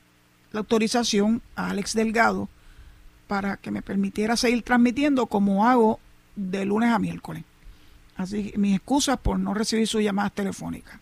la 0.53 0.61
autorización 0.61 1.43
a 1.55 1.71
Alex 1.71 1.95
Delgado 1.95 2.49
para 3.27 3.57
que 3.57 3.71
me 3.71 3.83
permitiera 3.83 4.37
seguir 4.37 4.63
transmitiendo 4.63 5.27
como 5.27 5.67
hago 5.69 6.01
de 6.35 6.65
lunes 6.65 6.91
a 6.91 6.99
miércoles. 6.99 7.45
Así 8.17 8.51
que 8.51 8.59
mis 8.59 8.77
excusas 8.77 9.19
por 9.19 9.39
no 9.39 9.55
recibir 9.55 9.87
sus 9.87 10.03
llamadas 10.03 10.35
telefónicas. 10.35 11.01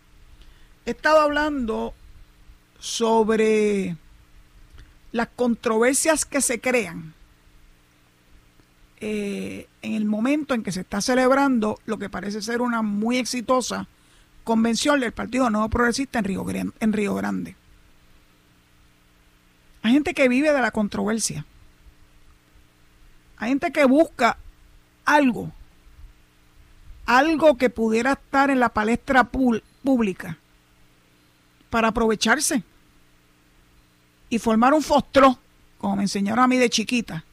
He 0.87 0.91
estado 0.91 1.21
hablando 1.21 1.95
sobre 2.79 3.97
las 5.13 5.29
controversias 5.29 6.25
que 6.25 6.41
se 6.41 6.61
crean 6.61 7.15
eh, 9.01 9.69
en 9.83 9.95
el 9.95 10.05
momento 10.05 10.55
en 10.55 10.63
que 10.63 10.73
se 10.73 10.81
está 10.81 11.01
celebrando 11.01 11.79
lo 11.87 11.99
que 11.99 12.11
parece 12.11 12.43
ser 12.43 12.61
una 12.61 12.83
muy 12.83 13.17
exitosa 13.19 13.87
convención 14.45 15.01
del 15.01 15.13
Partido 15.13 15.51
Nuevo 15.51 15.69
Progresista 15.69 16.19
en 16.19 16.25
Río, 16.25 16.45
en 16.81 16.93
Río 16.93 17.15
Grande. 17.15 17.55
Hay 19.83 19.93
gente 19.93 20.15
que 20.15 20.29
vive 20.29 20.53
de 20.53 20.61
la 20.61 20.71
controversia. 20.71 21.47
Hay 23.37 23.51
gente 23.51 23.73
que 23.73 23.85
busca 23.85 24.37
algo, 25.05 25.53
algo 27.09 27.57
que 27.57 27.71
pudiera 27.71 28.13
estar 28.13 28.51
en 28.51 28.61
la 28.61 28.69
palestra 28.69 29.25
pública 29.25 30.37
para 31.71 31.89
aprovecharse 31.89 32.63
y 34.29 34.39
formar 34.39 34.75
un 34.75 34.83
fostro, 34.83 35.39
como 35.79 35.97
me 35.97 36.03
enseñaron 36.03 36.45
a 36.45 36.47
mí 36.47 36.59
de 36.59 36.69
chiquita, 36.69 37.25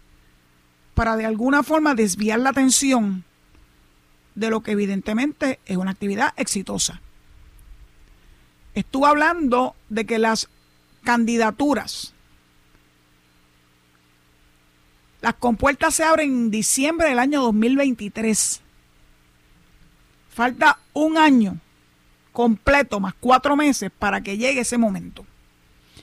para 0.94 1.18
de 1.18 1.26
alguna 1.26 1.62
forma 1.62 1.94
desviar 1.94 2.40
la 2.40 2.52
atención 2.52 3.26
de 4.34 4.50
lo 4.50 4.62
que 4.62 4.72
evidentemente 4.72 5.60
es 5.66 5.76
una 5.76 5.92
actividad 5.92 6.34
exitosa. 6.38 7.02
Estuve 8.76 9.08
hablando 9.08 9.76
de 9.90 10.06
que 10.06 10.20
las 10.20 10.48
candidaturas, 11.04 12.14
las 15.20 15.34
compuertas 15.34 15.96
se 15.96 16.06
abren 16.06 16.30
en 16.30 16.52
diciembre 16.52 17.10
del 17.10 17.20
año 17.20 17.42
2023. 17.42 18.62
Falta 20.36 20.78
un 20.93 21.17
año 21.17 21.58
completo 22.32 23.00
más 23.00 23.15
cuatro 23.19 23.56
meses 23.56 23.89
para 23.98 24.21
que 24.21 24.38
llegue 24.38 24.60
ese 24.62 24.78
momento. 24.78 25.26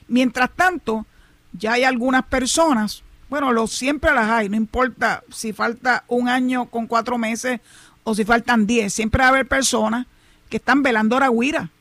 Mientras 0.09 0.49
tanto, 0.51 1.05
ya 1.53 1.73
hay 1.73 1.85
algunas 1.85 2.25
personas 2.25 3.03
bueno, 3.33 3.51
lo, 3.51 3.65
siempre 3.65 4.13
las 4.13 4.29
hay, 4.29 4.47
no 4.47 4.55
importa 4.55 5.23
si 5.31 5.53
falta 5.53 6.03
un 6.07 6.29
año 6.29 6.67
con 6.67 6.85
cuatro 6.85 7.17
meses 7.17 7.61
o 8.03 8.13
si 8.13 8.25
faltan 8.25 8.67
diez, 8.67 8.93
siempre 8.93 9.21
va 9.21 9.25
a 9.25 9.29
haber 9.29 9.47
personas 9.47 10.05
que 10.51 10.57
están 10.57 10.83
velando 10.83 11.19
la 11.19 11.31
guira. 11.31 11.71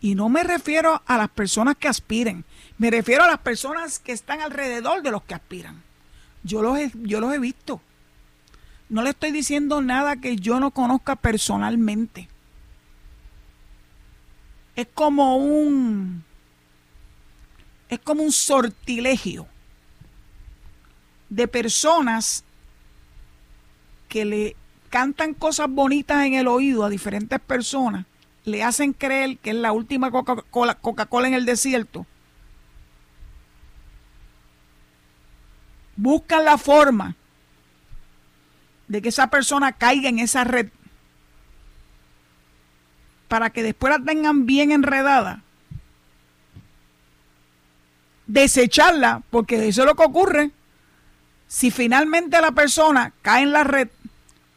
Y 0.00 0.14
no 0.14 0.30
me 0.30 0.42
refiero 0.44 1.02
a 1.04 1.18
las 1.18 1.28
personas 1.28 1.76
que 1.76 1.88
aspiren, 1.88 2.46
me 2.78 2.90
refiero 2.90 3.22
a 3.22 3.26
las 3.26 3.36
personas 3.36 3.98
que 3.98 4.12
están 4.12 4.40
alrededor 4.40 5.02
de 5.02 5.10
los 5.10 5.22
que 5.24 5.34
aspiran. 5.34 5.82
Yo 6.42 6.62
los 6.62 6.78
he, 6.78 6.90
yo 7.02 7.20
los 7.20 7.34
he 7.34 7.38
visto. 7.38 7.82
No 8.88 9.02
le 9.02 9.10
estoy 9.10 9.32
diciendo 9.32 9.80
nada 9.80 10.16
que 10.16 10.36
yo 10.36 10.60
no 10.60 10.70
conozca 10.70 11.16
personalmente. 11.16 12.28
Es 14.76 14.86
como 14.92 15.36
un 15.36 16.24
es 17.88 17.98
como 18.00 18.22
un 18.22 18.32
sortilegio 18.32 19.46
de 21.28 21.48
personas 21.48 22.44
que 24.08 24.24
le 24.24 24.56
cantan 24.90 25.34
cosas 25.34 25.68
bonitas 25.68 26.24
en 26.24 26.34
el 26.34 26.46
oído 26.46 26.84
a 26.84 26.88
diferentes 26.88 27.40
personas, 27.40 28.06
le 28.44 28.62
hacen 28.62 28.92
creer 28.92 29.38
que 29.38 29.50
es 29.50 29.56
la 29.56 29.72
última 29.72 30.12
Coca-Cola 30.12 30.76
Coca 30.76 31.08
en 31.26 31.34
el 31.34 31.44
desierto. 31.44 32.06
Buscan 35.96 36.44
la 36.44 36.58
forma 36.58 37.16
de 38.88 39.02
que 39.02 39.08
esa 39.08 39.28
persona 39.28 39.72
caiga 39.72 40.08
en 40.08 40.18
esa 40.18 40.44
red 40.44 40.68
para 43.28 43.50
que 43.50 43.62
después 43.62 43.92
la 43.92 44.04
tengan 44.04 44.46
bien 44.46 44.70
enredada, 44.70 45.42
desecharla, 48.26 49.22
porque 49.30 49.68
eso 49.68 49.82
es 49.82 49.86
lo 49.86 49.94
que 49.94 50.04
ocurre 50.04 50.50
si 51.48 51.70
finalmente 51.70 52.40
la 52.40 52.52
persona 52.52 53.12
cae 53.22 53.42
en 53.42 53.52
la 53.52 53.64
red 53.64 53.88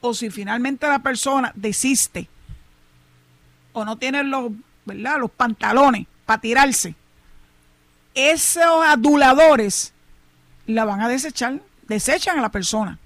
o 0.02 0.14
si 0.14 0.30
finalmente 0.30 0.88
la 0.88 1.00
persona 1.00 1.52
desiste 1.56 2.30
o 3.74 3.86
no 3.86 3.98
tiene 3.98 4.24
los, 4.24 4.52
¿verdad? 4.86 5.20
los 5.20 5.32
pantalones 5.32 6.08
para 6.26 6.42
tirarse, 6.42 6.96
esos 8.14 8.86
aduladores 8.86 9.94
la 10.66 10.86
van 10.86 11.02
a 11.02 11.08
desechar, 11.08 11.62
desechan 11.88 12.40
a 12.40 12.42
la 12.42 12.50
persona. 12.50 13.00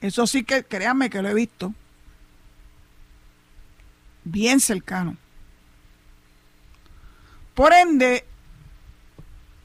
Eso 0.00 0.26
sí 0.26 0.44
que 0.44 0.64
créanme 0.64 1.10
que 1.10 1.22
lo 1.22 1.28
he 1.28 1.34
visto. 1.34 1.74
Bien 4.24 4.60
cercano. 4.60 5.16
Por 7.54 7.72
ende, 7.72 8.24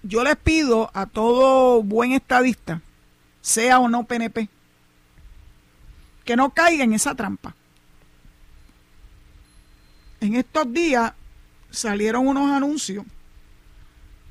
yo 0.02 0.24
les 0.24 0.36
pido 0.36 0.90
a 0.94 1.06
todo 1.06 1.84
buen 1.84 2.14
estadista, 2.14 2.82
sea 3.42 3.80
o 3.80 3.88
no 3.88 4.06
PNP, 4.06 4.50
que 6.26 6.36
no 6.36 6.52
caiga 6.52 6.84
en 6.84 6.94
esa 6.94 7.14
trampa. 7.14 7.56
En 10.22 10.36
estos 10.36 10.72
días 10.74 11.14
salieron 11.70 12.28
unos 12.28 12.50
anuncios 12.50 13.06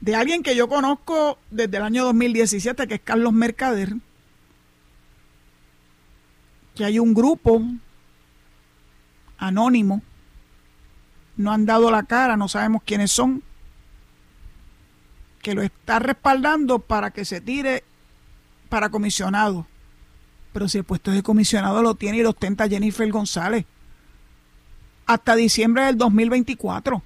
de 0.01 0.17
alguien 0.17 0.43
que 0.43 0.57
yo 0.57 0.69
conozco 0.69 1.39
desde 1.51 1.77
el 1.77 1.85
año 1.85 2.05
2017, 2.05 2.89
que 2.89 2.95
es 2.95 3.01
Carlos 3.03 3.33
Mercader, 3.33 3.95
que 6.75 6.85
hay 6.85 6.99
un 6.99 7.15
grupo 7.15 7.63
anónimo, 9.39 10.03
no 11.37 11.53
han 11.53 11.67
dado 11.67 11.91
la 11.91 12.05
cara, 12.05 12.37
no 12.37 12.49
sabemos 12.49 12.83
quiénes 12.85 13.11
son, 13.11 13.43
que 15.41 15.55
lo 15.55 15.63
está 15.63 15.99
respaldando 15.99 16.79
para 16.79 17.11
que 17.11 17.25
se 17.25 17.41
tire 17.41 17.85
para 18.69 18.91
comisionado. 18.91 19.67
Pero 20.53 20.69
si 20.69 20.79
el 20.79 20.85
puesto 20.85 21.11
de 21.11 21.23
comisionado 21.23 21.83
lo 21.83 21.95
tiene 21.95 22.19
y 22.19 22.23
lo 22.23 22.31
ostenta 22.31 22.69
Jennifer 22.69 23.11
González 23.11 23.67
hasta 25.07 25.35
diciembre 25.35 25.85
del 25.85 25.99
2024. 25.99 27.03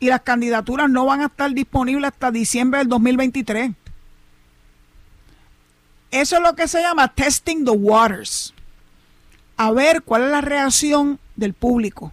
Y 0.00 0.06
las 0.06 0.22
candidaturas 0.22 0.90
no 0.90 1.06
van 1.06 1.20
a 1.20 1.26
estar 1.26 1.52
disponibles 1.52 2.10
hasta 2.12 2.30
diciembre 2.30 2.80
del 2.80 2.88
2023. 2.88 3.72
Eso 6.12 6.36
es 6.36 6.42
lo 6.42 6.54
que 6.54 6.68
se 6.68 6.80
llama 6.80 7.08
testing 7.08 7.64
the 7.64 7.72
waters. 7.72 8.54
A 9.56 9.72
ver 9.72 10.02
cuál 10.02 10.22
es 10.22 10.30
la 10.30 10.40
reacción 10.40 11.18
del 11.34 11.54
público 11.54 12.12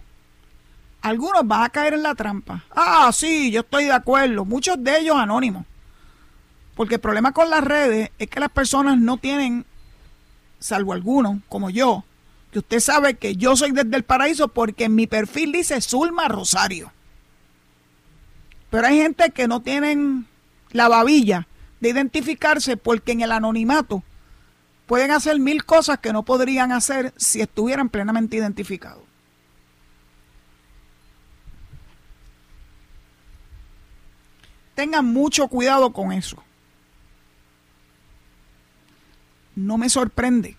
algunos 1.02 1.46
van 1.46 1.62
a 1.62 1.70
caer 1.70 1.94
en 1.94 2.02
la 2.02 2.14
trampa. 2.14 2.64
Ah, 2.70 3.10
sí, 3.12 3.50
yo 3.50 3.60
estoy 3.60 3.84
de 3.84 3.92
acuerdo. 3.92 4.44
Muchos 4.44 4.82
de 4.82 4.98
ellos 4.98 5.16
anónimos. 5.16 5.64
Porque 6.74 6.96
el 6.96 7.00
problema 7.00 7.32
con 7.32 7.50
las 7.50 7.64
redes 7.64 8.10
es 8.18 8.28
que 8.28 8.40
las 8.40 8.50
personas 8.50 8.98
no 8.98 9.16
tienen, 9.16 9.64
salvo 10.58 10.92
algunos, 10.92 11.38
como 11.48 11.70
yo, 11.70 12.04
que 12.52 12.60
usted 12.60 12.80
sabe 12.80 13.14
que 13.14 13.36
yo 13.36 13.56
soy 13.56 13.72
desde 13.72 13.96
el 13.96 14.02
paraíso 14.02 14.48
porque 14.48 14.84
en 14.84 14.94
mi 14.94 15.06
perfil 15.06 15.52
dice 15.52 15.80
Zulma 15.80 16.28
Rosario. 16.28 16.92
Pero 18.70 18.86
hay 18.86 18.98
gente 18.98 19.30
que 19.30 19.48
no 19.48 19.60
tienen 19.60 20.26
la 20.70 20.88
babilla 20.88 21.46
de 21.80 21.88
identificarse 21.88 22.76
porque 22.76 23.12
en 23.12 23.22
el 23.22 23.32
anonimato 23.32 24.02
pueden 24.86 25.10
hacer 25.10 25.38
mil 25.38 25.64
cosas 25.64 25.98
que 25.98 26.12
no 26.12 26.24
podrían 26.24 26.72
hacer 26.72 27.12
si 27.16 27.40
estuvieran 27.40 27.88
plenamente 27.88 28.36
identificados. 28.36 29.04
Tengan 34.74 35.04
mucho 35.04 35.48
cuidado 35.48 35.92
con 35.92 36.12
eso. 36.12 36.42
No 39.54 39.76
me 39.76 39.90
sorprende. 39.90 40.56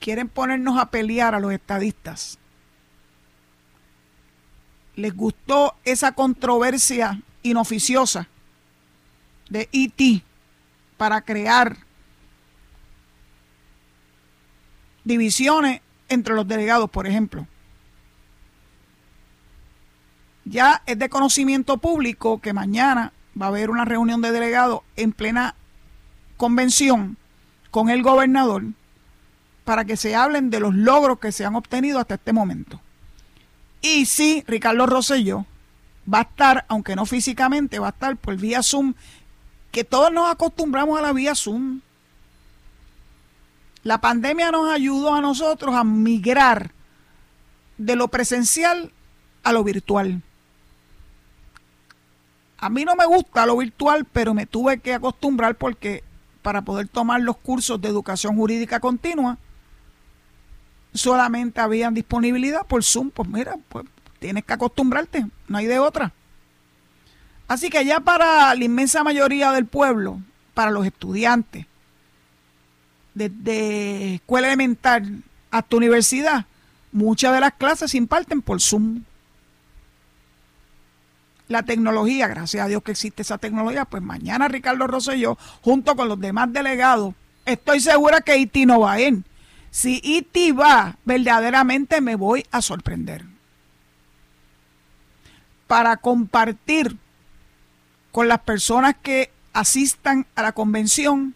Quieren 0.00 0.28
ponernos 0.28 0.78
a 0.78 0.90
pelear 0.90 1.34
a 1.34 1.40
los 1.40 1.52
estadistas. 1.52 2.38
Les 4.98 5.14
gustó 5.14 5.76
esa 5.84 6.10
controversia 6.10 7.22
inoficiosa 7.44 8.26
de 9.48 9.68
IT 9.70 10.24
para 10.96 11.20
crear 11.20 11.76
divisiones 15.04 15.82
entre 16.08 16.34
los 16.34 16.48
delegados, 16.48 16.90
por 16.90 17.06
ejemplo. 17.06 17.46
Ya 20.44 20.82
es 20.84 20.98
de 20.98 21.08
conocimiento 21.08 21.78
público 21.78 22.40
que 22.40 22.52
mañana 22.52 23.12
va 23.40 23.46
a 23.46 23.50
haber 23.50 23.70
una 23.70 23.84
reunión 23.84 24.20
de 24.20 24.32
delegados 24.32 24.80
en 24.96 25.12
plena 25.12 25.54
convención 26.36 27.16
con 27.70 27.88
el 27.88 28.02
gobernador 28.02 28.64
para 29.64 29.84
que 29.84 29.96
se 29.96 30.16
hablen 30.16 30.50
de 30.50 30.58
los 30.58 30.74
logros 30.74 31.20
que 31.20 31.30
se 31.30 31.44
han 31.44 31.54
obtenido 31.54 32.00
hasta 32.00 32.16
este 32.16 32.32
momento. 32.32 32.80
Y 33.80 34.06
sí, 34.06 34.44
Ricardo 34.46 34.86
Rosselló 34.86 35.46
va 36.12 36.18
a 36.18 36.22
estar, 36.22 36.64
aunque 36.68 36.96
no 36.96 37.06
físicamente, 37.06 37.78
va 37.78 37.88
a 37.88 37.90
estar 37.90 38.16
por 38.16 38.36
vía 38.36 38.62
Zoom, 38.62 38.94
que 39.70 39.84
todos 39.84 40.12
nos 40.12 40.30
acostumbramos 40.30 40.98
a 40.98 41.02
la 41.02 41.12
vía 41.12 41.34
Zoom. 41.34 41.80
La 43.82 44.00
pandemia 44.00 44.50
nos 44.50 44.70
ayudó 44.70 45.14
a 45.14 45.20
nosotros 45.20 45.74
a 45.74 45.84
migrar 45.84 46.72
de 47.76 47.94
lo 47.94 48.08
presencial 48.08 48.92
a 49.44 49.52
lo 49.52 49.62
virtual. 49.62 50.22
A 52.58 52.68
mí 52.70 52.84
no 52.84 52.96
me 52.96 53.06
gusta 53.06 53.46
lo 53.46 53.56
virtual, 53.56 54.04
pero 54.04 54.34
me 54.34 54.46
tuve 54.46 54.80
que 54.80 54.94
acostumbrar 54.94 55.54
porque 55.54 56.02
para 56.42 56.62
poder 56.62 56.88
tomar 56.88 57.20
los 57.20 57.36
cursos 57.36 57.80
de 57.80 57.88
educación 57.88 58.36
jurídica 58.36 58.80
continua, 58.80 59.38
solamente 60.98 61.60
había 61.60 61.90
disponibilidad 61.90 62.66
por 62.66 62.84
Zoom. 62.84 63.10
Pues 63.10 63.28
mira, 63.28 63.56
pues 63.68 63.86
tienes 64.18 64.44
que 64.44 64.52
acostumbrarte, 64.52 65.26
no 65.46 65.58
hay 65.58 65.66
de 65.66 65.78
otra. 65.78 66.12
Así 67.46 67.70
que 67.70 67.84
ya 67.84 68.00
para 68.00 68.54
la 68.54 68.64
inmensa 68.64 69.02
mayoría 69.02 69.52
del 69.52 69.66
pueblo, 69.66 70.20
para 70.52 70.70
los 70.70 70.84
estudiantes, 70.84 71.66
desde 73.14 74.16
escuela 74.16 74.48
elemental 74.48 75.22
hasta 75.50 75.76
universidad, 75.76 76.44
muchas 76.92 77.32
de 77.32 77.40
las 77.40 77.54
clases 77.54 77.90
se 77.90 77.96
imparten 77.96 78.42
por 78.42 78.60
Zoom 78.60 79.02
la 81.48 81.62
tecnología, 81.62 82.28
gracias 82.28 82.64
a 82.64 82.68
Dios 82.68 82.82
que 82.82 82.92
existe 82.92 83.22
esa 83.22 83.38
tecnología, 83.38 83.86
pues 83.86 84.02
mañana 84.02 84.48
Ricardo 84.48 84.86
Rosselló, 84.86 85.38
junto 85.62 85.96
con 85.96 86.08
los 86.08 86.20
demás 86.20 86.52
delegados, 86.52 87.14
estoy 87.46 87.80
segura 87.80 88.20
que 88.20 88.36
IT 88.36 88.54
no 88.66 88.80
va 88.80 88.92
a 88.92 89.00
ir. 89.00 89.22
Si 89.70 90.00
IT 90.02 90.56
va, 90.58 90.96
verdaderamente 91.04 92.00
me 92.00 92.16
voy 92.16 92.44
a 92.50 92.62
sorprender. 92.62 93.24
Para 95.66 95.96
compartir 95.98 96.96
con 98.10 98.28
las 98.28 98.40
personas 98.40 98.96
que 99.00 99.30
asistan 99.52 100.26
a 100.34 100.42
la 100.42 100.52
convención 100.52 101.34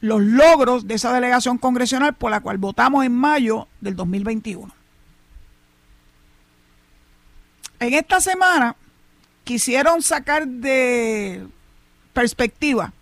los 0.00 0.20
logros 0.20 0.86
de 0.86 0.94
esa 0.94 1.14
delegación 1.14 1.56
congresional 1.56 2.14
por 2.14 2.30
la 2.30 2.40
cual 2.40 2.58
votamos 2.58 3.06
en 3.06 3.12
mayo 3.12 3.68
del 3.80 3.96
2021. 3.96 4.70
En 7.80 7.94
esta 7.94 8.20
semana 8.20 8.76
quisieron 9.44 10.02
sacar 10.02 10.46
de 10.46 11.46
perspectiva 12.12 12.92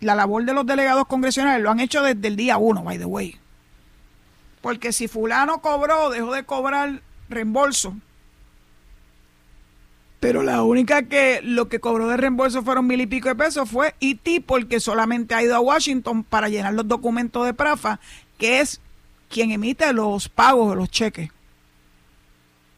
la 0.00 0.14
labor 0.14 0.44
de 0.44 0.54
los 0.54 0.66
delegados 0.66 1.06
congresionales. 1.06 1.62
Lo 1.62 1.70
han 1.70 1.80
hecho 1.80 2.02
desde 2.02 2.28
el 2.28 2.36
día 2.36 2.56
uno, 2.58 2.82
by 2.82 2.98
the 2.98 3.04
way. 3.04 3.36
Porque 4.60 4.92
si 4.92 5.08
fulano 5.08 5.60
cobró, 5.60 6.10
dejó 6.10 6.32
de 6.32 6.44
cobrar 6.44 7.02
reembolso. 7.28 7.96
Pero 10.20 10.42
la 10.42 10.62
única 10.62 11.02
que 11.02 11.40
lo 11.42 11.68
que 11.68 11.78
cobró 11.78 12.08
de 12.08 12.16
reembolso 12.16 12.62
fueron 12.62 12.86
mil 12.86 13.00
y 13.00 13.06
pico 13.06 13.28
de 13.28 13.34
pesos 13.34 13.70
fue 13.70 13.94
IT 14.00 14.44
porque 14.46 14.80
solamente 14.80 15.34
ha 15.34 15.42
ido 15.42 15.54
a 15.54 15.60
Washington 15.60 16.24
para 16.24 16.48
llenar 16.48 16.74
los 16.74 16.88
documentos 16.88 17.44
de 17.44 17.54
PRAFA, 17.54 18.00
que 18.38 18.60
es 18.60 18.80
quien 19.28 19.50
emite 19.50 19.92
los 19.92 20.28
pagos 20.28 20.70
de 20.70 20.76
los 20.76 20.90
cheques. 20.90 21.30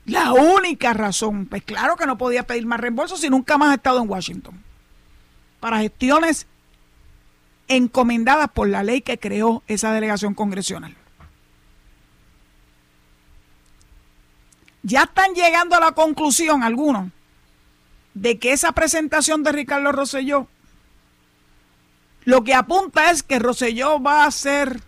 La 0.04 0.32
única 0.32 0.94
razón, 0.94 1.46
pues 1.46 1.62
claro 1.62 1.96
que 1.96 2.06
no 2.06 2.18
podía 2.18 2.46
pedir 2.46 2.66
más 2.66 2.80
reembolso 2.80 3.16
si 3.16 3.28
nunca 3.28 3.58
más 3.58 3.70
ha 3.70 3.74
estado 3.74 4.02
en 4.02 4.10
Washington. 4.10 4.62
Para 5.60 5.80
gestiones 5.80 6.46
encomendadas 7.68 8.50
por 8.50 8.68
la 8.68 8.82
ley 8.82 9.02
que 9.02 9.18
creó 9.18 9.62
esa 9.66 9.92
delegación 9.92 10.34
congresional. 10.34 10.96
Ya 14.82 15.02
están 15.02 15.34
llegando 15.34 15.76
a 15.76 15.80
la 15.80 15.92
conclusión 15.92 16.62
algunos 16.62 17.10
de 18.14 18.38
que 18.38 18.52
esa 18.52 18.72
presentación 18.72 19.42
de 19.42 19.52
Ricardo 19.52 19.92
Rosselló 19.92 20.48
lo 22.28 22.44
que 22.44 22.52
apunta 22.52 23.10
es 23.10 23.22
que 23.22 23.38
Rosselló 23.38 24.02
va 24.02 24.26
a 24.26 24.30
ser 24.30 24.82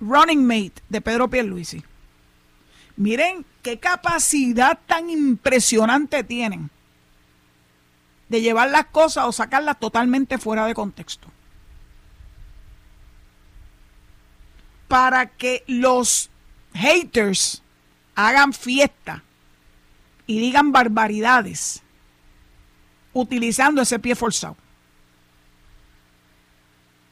running 0.00 0.44
mate 0.44 0.82
de 0.88 1.00
Pedro 1.00 1.30
Pierluisi. 1.30 1.84
Miren 2.96 3.46
qué 3.62 3.78
capacidad 3.78 4.76
tan 4.86 5.08
impresionante 5.08 6.24
tienen 6.24 6.68
de 8.28 8.40
llevar 8.40 8.70
las 8.70 8.86
cosas 8.86 9.26
o 9.26 9.30
sacarlas 9.30 9.78
totalmente 9.78 10.36
fuera 10.36 10.66
de 10.66 10.74
contexto. 10.74 11.28
Para 14.92 15.24
que 15.24 15.64
los 15.66 16.28
haters 16.74 17.62
hagan 18.14 18.52
fiesta 18.52 19.22
y 20.26 20.38
digan 20.38 20.70
barbaridades 20.70 21.82
utilizando 23.14 23.80
ese 23.80 23.98
pie 23.98 24.14
forzado. 24.14 24.54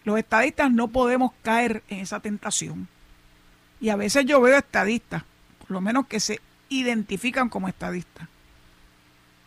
Los 0.05 0.19
estadistas 0.19 0.71
no 0.71 0.88
podemos 0.88 1.33
caer 1.40 1.83
en 1.88 2.01
esa 2.01 2.21
tentación. 2.21 2.87
Y 3.81 3.88
a 3.88 3.97
veces 3.97 4.27
yo 4.27 4.43
veo 4.43 4.59
estadistas 4.59 5.23
lo 5.69 5.81
menos 5.81 6.07
que 6.07 6.21
se 6.21 6.38
identifican 6.69 7.49
como 7.49 7.66
estadistas, 7.66 8.29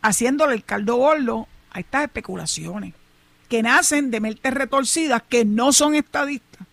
haciéndole 0.02 0.56
el 0.56 0.63
caldo 0.63 0.96
gordo 0.96 1.48
a 1.69 1.80
estas 1.80 2.06
especulaciones 2.06 2.96
que 3.48 3.62
nacen 3.62 4.10
de 4.10 4.22
mentes 4.22 4.52
retorcidas 4.56 5.22
que 5.22 5.46
no 5.46 5.72
son 5.72 5.93
estadistas, 5.93 6.65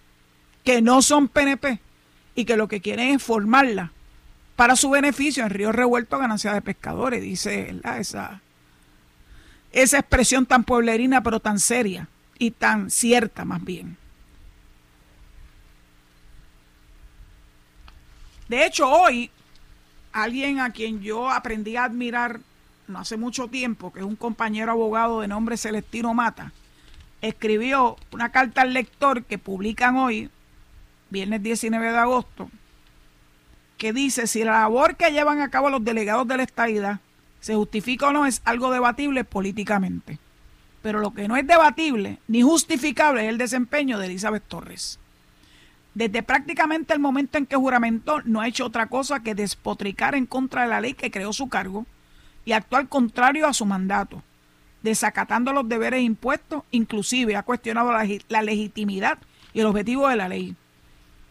que 0.70 0.82
no 0.82 1.02
son 1.02 1.26
PNP 1.26 1.80
y 2.36 2.44
que 2.44 2.56
lo 2.56 2.68
que 2.68 2.80
quieren 2.80 3.08
es 3.16 3.20
formarla 3.20 3.90
para 4.54 4.76
su 4.76 4.88
beneficio 4.88 5.42
en 5.42 5.50
Río 5.50 5.72
Revuelto 5.72 6.16
ganancia 6.16 6.52
de 6.52 6.62
pescadores, 6.62 7.20
dice 7.20 7.74
esa 7.98 8.40
esa 9.72 9.98
expresión 9.98 10.46
tan 10.46 10.62
pueblerina 10.62 11.24
pero 11.24 11.40
tan 11.40 11.58
seria 11.58 12.06
y 12.38 12.52
tan 12.52 12.88
cierta 12.88 13.44
más 13.44 13.64
bien. 13.64 13.96
De 18.48 18.64
hecho, 18.64 18.88
hoy 18.88 19.28
alguien 20.12 20.60
a 20.60 20.70
quien 20.70 21.00
yo 21.00 21.28
aprendí 21.28 21.74
a 21.74 21.82
admirar 21.82 22.38
no 22.86 23.00
hace 23.00 23.16
mucho 23.16 23.48
tiempo, 23.48 23.92
que 23.92 23.98
es 23.98 24.06
un 24.06 24.14
compañero 24.14 24.70
abogado 24.70 25.20
de 25.20 25.26
nombre 25.26 25.56
Celestino 25.56 26.14
Mata, 26.14 26.52
escribió 27.22 27.96
una 28.12 28.30
carta 28.30 28.62
al 28.62 28.72
lector 28.72 29.24
que 29.24 29.36
publican 29.36 29.96
hoy, 29.96 30.30
viernes 31.10 31.42
19 31.42 31.92
de 31.92 31.98
agosto, 31.98 32.50
que 33.76 33.92
dice 33.92 34.26
si 34.26 34.44
la 34.44 34.60
labor 34.60 34.96
que 34.96 35.10
llevan 35.10 35.40
a 35.40 35.50
cabo 35.50 35.70
los 35.70 35.84
delegados 35.84 36.26
de 36.28 36.36
la 36.36 36.42
estadidad 36.42 37.00
se 37.40 37.54
justifica 37.54 38.08
o 38.08 38.12
no 38.12 38.26
es 38.26 38.42
algo 38.44 38.70
debatible 38.70 39.24
políticamente. 39.24 40.18
Pero 40.82 41.00
lo 41.00 41.12
que 41.12 41.28
no 41.28 41.36
es 41.36 41.46
debatible 41.46 42.18
ni 42.28 42.42
justificable 42.42 43.24
es 43.24 43.28
el 43.28 43.38
desempeño 43.38 43.98
de 43.98 44.06
Elizabeth 44.06 44.44
Torres 44.46 44.98
desde 45.94 46.22
prácticamente 46.22 46.94
el 46.94 47.00
momento 47.00 47.38
en 47.38 47.46
que 47.46 47.56
juramentó, 47.56 48.22
no 48.24 48.40
ha 48.40 48.48
hecho 48.48 48.66
otra 48.66 48.86
cosa 48.86 49.20
que 49.20 49.34
despotricar 49.34 50.14
en 50.14 50.26
contra 50.26 50.62
de 50.62 50.68
la 50.68 50.80
ley 50.80 50.94
que 50.94 51.10
creó 51.10 51.32
su 51.32 51.48
cargo 51.48 51.86
y 52.44 52.52
actuar 52.52 52.88
contrario 52.88 53.46
a 53.46 53.52
su 53.52 53.66
mandato, 53.66 54.22
desacatando 54.82 55.52
los 55.52 55.68
deberes 55.68 56.02
impuestos, 56.02 56.62
inclusive 56.70 57.36
ha 57.36 57.42
cuestionado 57.42 57.92
la, 57.92 58.06
la 58.28 58.42
legitimidad 58.42 59.18
y 59.52 59.60
el 59.60 59.66
objetivo 59.66 60.08
de 60.08 60.16
la 60.16 60.28
ley. 60.28 60.54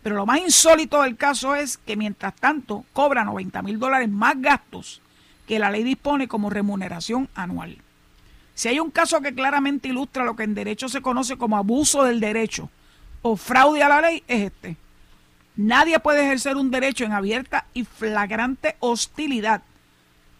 Pero 0.04 0.16
lo 0.16 0.26
más 0.26 0.40
insólito 0.40 1.02
del 1.02 1.18
caso 1.18 1.56
es 1.56 1.78
que 1.78 1.96
mientras 1.96 2.36
tanto 2.36 2.86
cobra 2.94 3.24
90 3.24 3.62
mil 3.62 3.80
dólares 3.80 4.10
más 4.10 4.42
gastos 4.42 5.02
que 5.48 5.60
la 5.60 5.72
ley 5.72 5.84
dispone 5.84 6.28
como 6.28 6.50
remuneración 6.50 7.28
anual. 7.36 7.78
Si 8.54 8.68
hay 8.68 8.80
un 8.80 8.92
caso 8.92 9.22
que 9.22 9.34
claramente 9.34 9.88
ilustra 9.88 10.24
lo 10.24 10.36
que 10.36 10.44
en 10.44 10.54
derecho 10.54 10.90
se 10.90 11.02
conoce 11.02 11.38
como 11.38 11.58
abuso 11.58 12.04
del 12.04 12.20
derecho, 12.20 12.70
o 13.22 13.36
fraude 13.36 13.84
a 13.84 13.90
la 13.90 14.02
ley 14.02 14.24
es 14.28 14.52
este. 14.52 14.78
Nadie 15.56 16.00
puede 16.00 16.24
ejercer 16.24 16.56
un 16.56 16.72
derecho 16.72 17.04
en 17.04 17.12
abierta 17.12 17.66
y 17.74 17.84
flagrante 17.84 18.76
hostilidad 18.80 19.62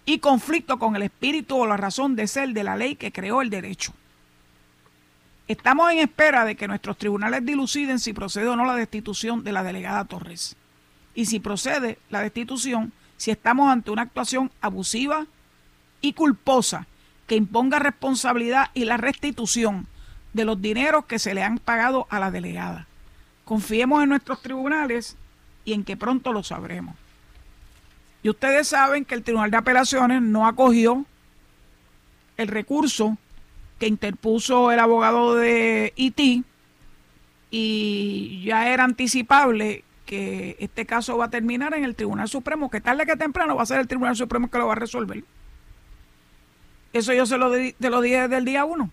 y 0.06 0.20
conflicto 0.20 0.80
con 0.80 0.96
el 0.96 1.04
espíritu 1.04 1.58
o 1.58 1.68
la 1.68 1.78
razón 1.78 2.16
de 2.16 2.28
ser 2.28 2.50
de 2.50 2.64
la 2.64 2.78
ley 2.78 2.96
que 2.96 3.12
creó 3.12 3.42
el 3.42 3.50
derecho. 3.50 3.94
Estamos 5.50 5.92
en 5.92 5.98
espera 5.98 6.46
de 6.46 6.56
que 6.56 6.68
nuestros 6.68 6.96
tribunales 6.96 7.44
diluciden 7.44 7.98
si 7.98 8.14
procede 8.14 8.48
o 8.50 8.56
no 8.56 8.66
la 8.66 8.76
destitución 8.76 9.44
de 9.44 9.52
la 9.52 9.64
delegada 9.64 10.06
Torres. 10.06 10.56
Y 11.16 11.26
si 11.26 11.40
procede 11.40 11.98
la 12.12 12.22
destitución, 12.22 12.94
si 13.18 13.32
estamos 13.32 13.72
ante 13.72 13.90
una 13.90 14.04
actuación 14.04 14.52
abusiva 14.62 15.26
y 16.02 16.14
culposa 16.14 16.86
que 17.26 17.36
imponga 17.36 17.80
responsabilidad 17.80 18.70
y 18.76 18.86
la 18.86 18.98
restitución 18.98 19.88
de 20.34 20.46
los 20.46 20.62
dineros 20.62 21.06
que 21.06 21.18
se 21.18 21.34
le 21.34 21.42
han 21.42 21.58
pagado 21.58 22.06
a 22.12 22.20
la 22.20 22.30
delegada. 22.30 22.86
Confiemos 23.44 24.04
en 24.04 24.10
nuestros 24.10 24.44
tribunales 24.44 25.18
y 25.66 25.74
en 25.74 25.84
que 25.84 25.98
pronto 25.98 26.32
lo 26.32 26.44
sabremos. 26.44 26.96
Y 28.22 28.30
ustedes 28.30 28.68
saben 28.68 29.04
que 29.04 29.16
el 29.16 29.24
Tribunal 29.24 29.50
de 29.50 29.58
Apelaciones 29.58 30.22
no 30.22 30.46
acogió 30.46 31.08
el 32.38 32.50
recurso 32.50 33.18
que 33.80 33.88
interpuso 33.88 34.72
el 34.72 34.80
abogado 34.80 35.36
de 35.36 35.94
IT 35.96 36.44
y 37.50 38.44
ya 38.44 38.70
era 38.70 38.84
anticipable 38.84 39.84
que 40.06 40.58
este 40.60 40.86
caso 40.86 41.18
va 41.18 41.26
a 41.26 41.30
terminar 41.30 41.74
en 41.74 41.84
el 41.84 41.96
Tribunal 41.96 42.28
Supremo, 42.28 42.70
que 42.70 42.82
tarde 42.82 43.06
que 43.06 43.16
temprano 43.16 43.56
va 43.56 43.64
a 43.64 43.68
ser 43.68 43.80
el 43.80 43.88
Tribunal 43.88 44.16
Supremo 44.16 44.50
que 44.50 44.58
lo 44.58 44.68
va 44.68 44.74
a 44.74 44.76
resolver. 44.76 45.24
Eso 46.94 47.14
yo 47.14 47.26
se 47.26 47.38
lo, 47.38 47.52
te 47.52 47.90
lo 47.90 48.02
dije 48.02 48.22
desde 48.22 48.38
el 48.38 48.46
día 48.46 48.66
uno. 48.66 48.90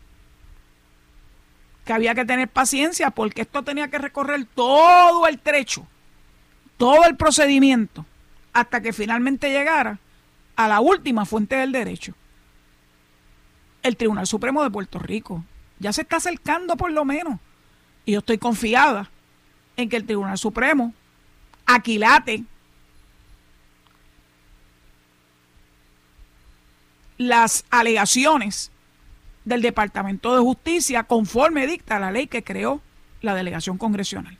Que 1.84 1.92
había 1.92 2.14
que 2.14 2.24
tener 2.24 2.48
paciencia 2.48 3.10
porque 3.10 3.42
esto 3.42 3.62
tenía 3.62 3.88
que 3.88 3.98
recorrer 3.98 4.46
todo 4.54 5.26
el 5.26 5.38
trecho, 5.38 5.86
todo 6.76 7.04
el 7.06 7.16
procedimiento, 7.16 8.04
hasta 8.52 8.80
que 8.82 8.92
finalmente 8.92 9.50
llegara 9.50 9.98
a 10.56 10.68
la 10.68 10.80
última 10.80 11.24
fuente 11.24 11.56
del 11.56 11.72
derecho, 11.72 12.14
el 13.86 13.96
Tribunal 13.96 14.26
Supremo 14.26 14.62
de 14.62 14.70
Puerto 14.70 14.98
Rico. 14.98 15.44
Ya 15.78 15.92
se 15.92 16.02
está 16.02 16.16
acercando 16.16 16.76
por 16.76 16.90
lo 16.90 17.04
menos. 17.04 17.38
Y 18.04 18.12
yo 18.12 18.20
estoy 18.20 18.38
confiada 18.38 19.10
en 19.76 19.88
que 19.88 19.96
el 19.96 20.06
Tribunal 20.06 20.38
Supremo 20.38 20.94
aquilate 21.66 22.44
las 27.18 27.64
alegaciones 27.70 28.70
del 29.44 29.62
Departamento 29.62 30.34
de 30.34 30.40
Justicia 30.40 31.04
conforme 31.04 31.66
dicta 31.66 31.98
la 31.98 32.10
ley 32.10 32.26
que 32.26 32.44
creó 32.44 32.80
la 33.22 33.34
delegación 33.34 33.78
congresional. 33.78 34.36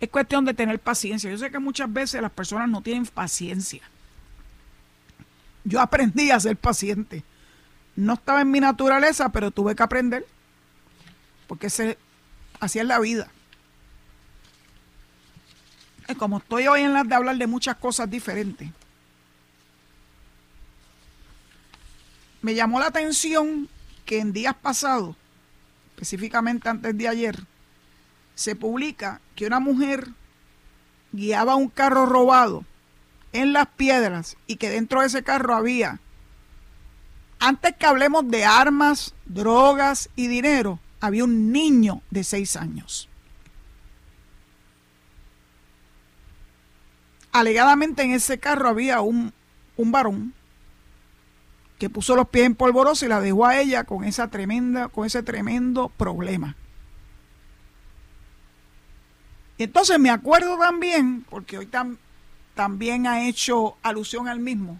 Es 0.00 0.08
cuestión 0.08 0.44
de 0.44 0.54
tener 0.54 0.78
paciencia. 0.78 1.30
Yo 1.30 1.38
sé 1.38 1.50
que 1.50 1.58
muchas 1.58 1.92
veces 1.92 2.22
las 2.22 2.30
personas 2.30 2.68
no 2.68 2.82
tienen 2.82 3.06
paciencia. 3.06 3.82
Yo 5.64 5.80
aprendí 5.80 6.30
a 6.30 6.40
ser 6.40 6.56
paciente. 6.56 7.22
No 8.00 8.14
estaba 8.14 8.40
en 8.40 8.50
mi 8.50 8.60
naturaleza, 8.60 9.28
pero 9.28 9.50
tuve 9.50 9.76
que 9.76 9.82
aprender. 9.82 10.26
Porque 11.46 11.68
se, 11.68 11.98
así 12.58 12.78
es 12.78 12.86
la 12.86 12.98
vida. 12.98 13.30
Y 16.08 16.14
como 16.14 16.38
estoy 16.38 16.66
hoy 16.66 16.80
en 16.80 16.94
las 16.94 17.06
de 17.06 17.14
hablar 17.14 17.36
de 17.36 17.46
muchas 17.46 17.76
cosas 17.76 18.10
diferentes, 18.10 18.70
me 22.40 22.54
llamó 22.54 22.80
la 22.80 22.86
atención 22.86 23.68
que 24.06 24.20
en 24.20 24.32
días 24.32 24.54
pasados, 24.54 25.14
específicamente 25.90 26.70
antes 26.70 26.96
de 26.96 27.06
ayer, 27.06 27.44
se 28.34 28.56
publica 28.56 29.20
que 29.36 29.46
una 29.46 29.60
mujer 29.60 30.08
guiaba 31.12 31.54
un 31.54 31.68
carro 31.68 32.06
robado 32.06 32.64
en 33.34 33.52
las 33.52 33.66
piedras 33.66 34.38
y 34.46 34.56
que 34.56 34.70
dentro 34.70 35.02
de 35.02 35.08
ese 35.08 35.22
carro 35.22 35.54
había, 35.54 36.00
antes 37.40 37.74
que 37.76 37.86
hablemos 37.86 38.28
de 38.28 38.44
armas, 38.44 39.14
drogas 39.24 40.10
y 40.14 40.28
dinero, 40.28 40.78
había 41.00 41.24
un 41.24 41.50
niño 41.50 42.02
de 42.10 42.22
seis 42.22 42.54
años. 42.54 43.08
Alegadamente 47.32 48.02
en 48.02 48.12
ese 48.12 48.38
carro 48.38 48.68
había 48.68 49.00
un, 49.00 49.32
un 49.76 49.92
varón 49.92 50.34
que 51.78 51.88
puso 51.88 52.14
los 52.14 52.28
pies 52.28 52.44
en 52.44 52.54
polvorosa 52.54 53.06
y 53.06 53.08
la 53.08 53.20
dejó 53.20 53.46
a 53.46 53.58
ella 53.58 53.84
con 53.84 54.04
esa 54.04 54.28
tremenda, 54.28 54.88
con 54.88 55.06
ese 55.06 55.22
tremendo 55.22 55.88
problema. 55.88 56.54
Y 59.56 59.64
entonces 59.64 59.98
me 59.98 60.10
acuerdo 60.10 60.58
también, 60.58 61.24
porque 61.30 61.56
hoy 61.56 61.68
también 62.54 63.06
ha 63.06 63.26
hecho 63.26 63.76
alusión 63.82 64.28
al 64.28 64.40
mismo, 64.40 64.78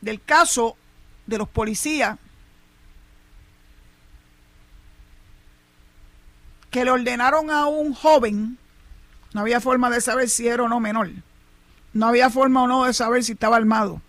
del 0.00 0.22
caso 0.22 0.76
de 1.26 1.38
los 1.38 1.48
policías 1.48 2.18
que 6.70 6.84
le 6.84 6.90
ordenaron 6.90 7.50
a 7.50 7.66
un 7.66 7.92
joven, 7.94 8.58
no 9.32 9.40
había 9.40 9.60
forma 9.60 9.90
de 9.90 10.00
saber 10.00 10.28
si 10.28 10.46
era 10.48 10.62
o 10.62 10.68
no 10.68 10.80
menor, 10.80 11.10
no 11.92 12.06
había 12.06 12.30
forma 12.30 12.62
o 12.62 12.66
no 12.66 12.84
de 12.84 12.94
saber 12.94 13.24
si 13.24 13.32
estaba 13.32 13.56
armado 13.56 14.00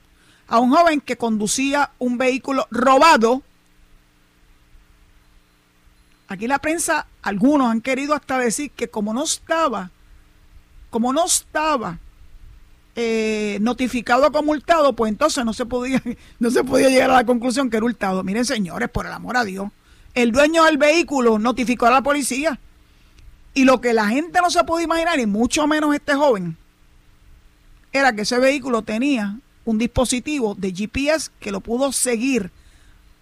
a 0.51 0.59
un 0.59 0.69
joven 0.69 0.99
que 0.99 1.15
conducía 1.15 1.91
un 1.97 2.17
vehículo 2.17 2.67
robado. 2.71 3.41
Aquí 6.27 6.45
la 6.45 6.59
prensa, 6.59 7.07
algunos 7.21 7.71
han 7.71 7.79
querido 7.79 8.13
hasta 8.13 8.37
decir 8.37 8.69
que 8.71 8.89
como 8.89 9.13
no 9.13 9.23
estaba, 9.23 9.91
como 10.89 11.13
no 11.13 11.25
estaba 11.25 11.99
eh, 12.95 13.57
notificado 13.61 14.31
como 14.31 14.51
hurtado, 14.51 14.93
pues 14.93 15.09
entonces 15.09 15.45
no 15.45 15.53
se 15.53 15.65
podía, 15.65 16.01
no 16.39 16.51
se 16.51 16.63
podía 16.63 16.89
llegar 16.89 17.09
a 17.11 17.15
la 17.15 17.25
conclusión 17.25 17.69
que 17.69 17.77
era 17.77 17.85
hurtado. 17.85 18.23
Miren, 18.23 18.45
señores, 18.45 18.89
por 18.89 19.05
el 19.05 19.13
amor 19.13 19.37
a 19.37 19.45
Dios, 19.45 19.71
el 20.13 20.31
dueño 20.31 20.65
del 20.65 20.77
vehículo 20.77 21.39
notificó 21.39 21.85
a 21.85 21.91
la 21.91 22.01
policía. 22.01 22.59
Y 23.53 23.65
lo 23.65 23.81
que 23.81 23.93
la 23.93 24.07
gente 24.07 24.39
no 24.41 24.49
se 24.49 24.63
puede 24.63 24.85
imaginar, 24.85 25.19
y 25.19 25.25
mucho 25.25 25.67
menos 25.67 25.93
este 25.93 26.13
joven, 26.15 26.55
era 27.91 28.13
que 28.13 28.21
ese 28.21 28.39
vehículo 28.39 28.81
tenía 28.81 29.37
un 29.65 29.77
dispositivo 29.77 30.55
de 30.55 30.73
GPS 30.73 31.29
que 31.39 31.51
lo 31.51 31.59
pudo 31.59 31.91
seguir 31.91 32.51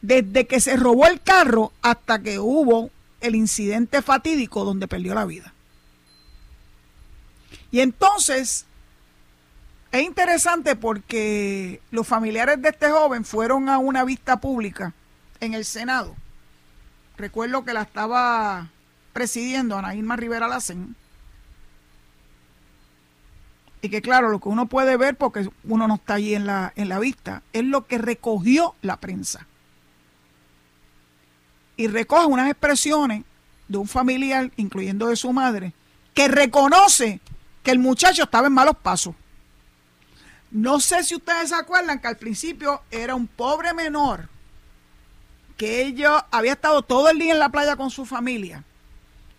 desde 0.02 0.48
que 0.48 0.60
se 0.60 0.78
robó 0.78 1.08
el 1.08 1.22
carro 1.22 1.74
hasta 1.82 2.22
que 2.22 2.40
hubo 2.40 2.92
el 3.22 3.36
incidente 3.36 4.02
fatídico 4.02 4.64
donde 4.64 4.88
perdió 4.88 5.14
la 5.14 5.26
vida. 5.26 5.54
Y 7.72 7.82
entonces 7.82 8.66
es 9.92 10.04
interesante 10.04 10.76
porque 10.76 11.82
los 11.92 12.08
familiares 12.08 12.62
de 12.62 12.70
este 12.70 12.90
joven 12.92 13.26
fueron 13.26 13.70
a 13.70 13.80
una 13.80 14.04
vista 14.04 14.40
pública 14.40 14.94
en 15.40 15.54
el 15.54 15.66
Senado. 15.66 16.16
Recuerdo 17.18 17.66
que 17.66 17.74
la 17.74 17.82
estaba 17.82 18.70
presidiendo 19.14 19.78
Ana 19.78 19.96
Irma 19.96 20.16
Rivera 20.16 20.48
Lacen 20.48 20.96
y 23.82 23.90
que 23.90 24.02
claro, 24.02 24.30
lo 24.30 24.40
que 24.40 24.50
uno 24.50 24.68
puede 24.68 24.98
ver, 24.98 25.16
porque 25.16 25.50
uno 25.64 25.88
no 25.88 25.96
está 25.96 26.16
allí 26.16 26.36
en 26.36 26.46
la, 26.46 26.74
en 26.76 26.90
la 26.90 27.00
vista, 27.00 27.44
es 27.54 27.64
lo 27.64 27.88
que 27.88 27.98
recogió 27.98 28.76
la 28.82 28.98
prensa. 28.98 29.48
Y 31.78 31.88
recoge 31.88 32.26
unas 32.26 32.50
expresiones 32.50 33.24
de 33.70 33.78
un 33.78 33.88
familiar, 33.88 34.52
incluyendo 34.58 35.08
de 35.08 35.16
su 35.16 35.32
madre, 35.32 35.74
que 36.14 36.28
reconoce 36.28 37.22
que 37.64 37.72
el 37.72 37.80
muchacho 37.80 38.24
estaba 38.24 38.48
en 38.48 38.54
malos 38.54 38.76
pasos. 38.82 39.16
No 40.52 40.80
sé 40.80 41.04
si 41.04 41.16
ustedes 41.16 41.50
se 41.50 41.56
acuerdan 41.56 42.00
que 42.00 42.08
al 42.08 42.18
principio 42.18 42.82
era 42.90 43.16
un 43.16 43.28
pobre 43.28 43.74
menor, 43.74 44.30
que 45.58 45.84
ella 45.84 46.26
había 46.32 46.54
estado 46.54 46.82
todo 46.82 47.10
el 47.10 47.20
día 47.20 47.34
en 47.34 47.40
la 47.40 47.50
playa 47.50 47.76
con 47.76 47.92
su 47.92 48.06
familia 48.06 48.64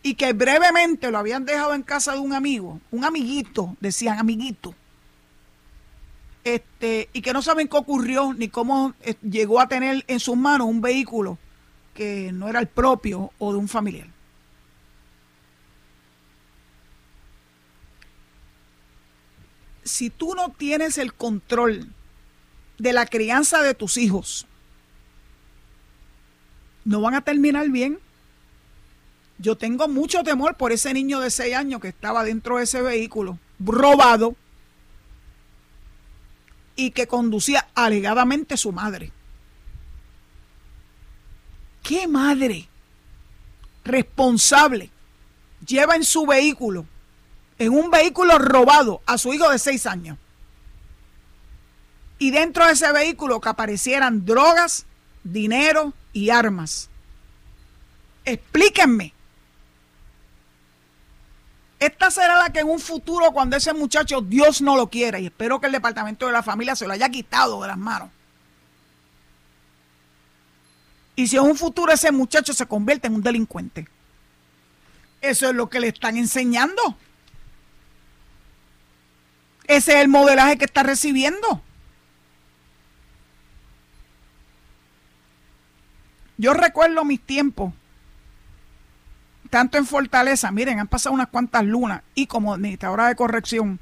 y 0.02 0.14
que 0.14 0.32
brevemente 0.32 1.10
lo 1.10 1.18
habían 1.18 1.44
dejado 1.44 1.74
en 1.74 1.82
casa 1.82 2.12
de 2.12 2.20
un 2.20 2.32
amigo, 2.32 2.80
un 2.90 3.04
amiguito, 3.04 3.76
decían 3.80 4.18
amiguito, 4.18 4.74
este, 6.44 7.08
y 7.12 7.22
que 7.22 7.32
no 7.32 7.42
saben 7.42 7.68
qué 7.68 7.76
ocurrió 7.76 8.32
ni 8.32 8.48
cómo 8.48 8.94
eh, 9.02 9.14
llegó 9.22 9.60
a 9.60 9.68
tener 9.68 10.04
en 10.06 10.20
sus 10.20 10.36
manos 10.36 10.68
un 10.68 10.80
vehículo 10.80 11.38
que 11.94 12.32
no 12.32 12.48
era 12.48 12.60
el 12.60 12.66
propio 12.66 13.32
o 13.38 13.52
de 13.52 13.58
un 13.58 13.68
familiar. 13.68 14.08
Si 19.84 20.10
tú 20.10 20.34
no 20.34 20.50
tienes 20.50 20.98
el 20.98 21.14
control 21.14 21.88
de 22.78 22.92
la 22.92 23.06
crianza 23.06 23.62
de 23.62 23.74
tus 23.74 23.96
hijos, 23.96 24.46
no 26.84 27.00
van 27.00 27.14
a 27.14 27.20
terminar 27.20 27.68
bien 27.68 27.98
yo 29.40 29.56
tengo 29.56 29.88
mucho 29.88 30.22
temor 30.22 30.56
por 30.56 30.70
ese 30.70 30.92
niño 30.92 31.18
de 31.20 31.30
6 31.30 31.56
años 31.56 31.80
que 31.80 31.88
estaba 31.88 32.24
dentro 32.24 32.58
de 32.58 32.64
ese 32.64 32.82
vehículo, 32.82 33.38
robado, 33.58 34.36
y 36.76 36.90
que 36.90 37.06
conducía 37.06 37.66
alegadamente 37.74 38.58
su 38.58 38.70
madre. 38.70 39.12
¿Qué 41.82 42.06
madre 42.06 42.68
responsable 43.82 44.90
lleva 45.66 45.96
en 45.96 46.04
su 46.04 46.26
vehículo, 46.26 46.84
en 47.60 47.72
un 47.72 47.92
vehículo 47.92 48.36
robado, 48.38 49.00
a 49.06 49.16
su 49.16 49.32
hijo 49.32 49.48
de 49.48 49.60
6 49.60 49.86
años? 49.86 50.18
Y 52.18 52.32
dentro 52.32 52.66
de 52.66 52.72
ese 52.72 52.90
vehículo 52.92 53.40
que 53.40 53.48
aparecieran 53.48 54.24
drogas, 54.24 54.84
dinero 55.22 55.94
y 56.12 56.30
armas. 56.30 56.90
Explíquenme 58.24 59.14
esta 61.80 62.10
será 62.10 62.36
la 62.36 62.52
que 62.52 62.60
en 62.60 62.68
un 62.68 62.78
futuro, 62.78 63.32
cuando 63.32 63.56
ese 63.56 63.72
muchacho 63.72 64.20
Dios 64.20 64.60
no 64.60 64.76
lo 64.76 64.90
quiera, 64.90 65.18
y 65.18 65.26
espero 65.26 65.58
que 65.58 65.66
el 65.66 65.72
departamento 65.72 66.26
de 66.26 66.32
la 66.32 66.42
familia 66.42 66.76
se 66.76 66.86
lo 66.86 66.92
haya 66.92 67.08
quitado 67.08 67.62
de 67.62 67.68
las 67.68 67.78
manos. 67.78 68.10
Y 71.16 71.26
si 71.26 71.36
en 71.36 71.44
un 71.44 71.56
futuro 71.56 71.90
ese 71.90 72.12
muchacho 72.12 72.52
se 72.52 72.66
convierte 72.66 73.06
en 73.06 73.14
un 73.14 73.22
delincuente. 73.22 73.88
Eso 75.22 75.48
es 75.48 75.54
lo 75.54 75.70
que 75.70 75.80
le 75.80 75.88
están 75.88 76.18
enseñando. 76.18 76.96
Ese 79.70 79.92
es 79.92 80.00
el 80.00 80.08
modelaje 80.08 80.58
que 80.58 80.64
está 80.64 80.82
recibiendo. 80.82 81.62
Yo 86.38 86.54
recuerdo 86.54 87.04
mis 87.04 87.20
tiempos 87.20 87.72
tanto 89.48 89.78
en 89.78 89.86
Fortaleza, 89.86 90.50
miren, 90.50 90.80
han 90.80 90.88
pasado 90.88 91.14
unas 91.14 91.28
cuantas 91.28 91.64
lunas 91.64 92.02
y 92.16 92.26
como 92.26 92.52
administradora 92.52 93.06
de 93.06 93.14
corrección, 93.14 93.78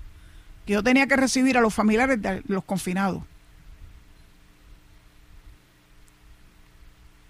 que 0.66 0.74
yo 0.74 0.82
tenía 0.82 1.06
que 1.06 1.16
recibir 1.16 1.56
a 1.56 1.62
los 1.62 1.72
familiares 1.72 2.20
de 2.20 2.42
los 2.48 2.64
confinados. 2.64 3.22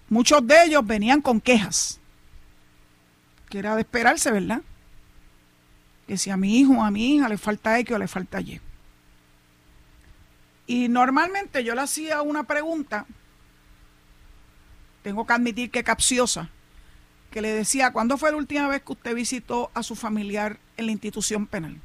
Muchos 0.09 0.45
de 0.45 0.65
ellos 0.65 0.85
venían 0.85 1.21
con 1.21 1.39
quejas, 1.39 2.01
que 3.49 3.59
era 3.59 3.75
de 3.75 3.81
esperarse, 3.81 4.31
¿verdad? 4.31 4.61
Que 6.09 6.17
si 6.17 6.31
a 6.31 6.37
mi 6.37 6.57
hijo 6.57 6.73
o 6.73 6.81
a 6.83 6.89
mi 6.89 7.13
hija 7.13 7.29
le 7.29 7.37
falta 7.37 7.77
X 7.77 7.95
o 7.95 7.99
le 7.99 8.07
falta 8.07 8.41
Y. 8.41 8.59
Y 10.65 10.87
normalmente 10.87 11.63
yo 11.63 11.75
le 11.75 11.81
hacía 11.81 12.23
una 12.23 12.45
pregunta, 12.45 13.05
tengo 15.03 15.27
que 15.27 15.33
admitir 15.33 15.69
que 15.69 15.83
capciosa, 15.83 16.49
que 17.29 17.43
le 17.43 17.53
decía, 17.53 17.93
¿cuándo 17.93 18.17
fue 18.17 18.31
la 18.31 18.37
última 18.37 18.67
vez 18.67 18.81
que 18.81 18.93
usted 18.93 19.13
visitó 19.13 19.69
a 19.75 19.83
su 19.83 19.95
familiar 19.95 20.57
en 20.77 20.87
la 20.87 20.93
institución 20.93 21.45
penal? 21.45 21.79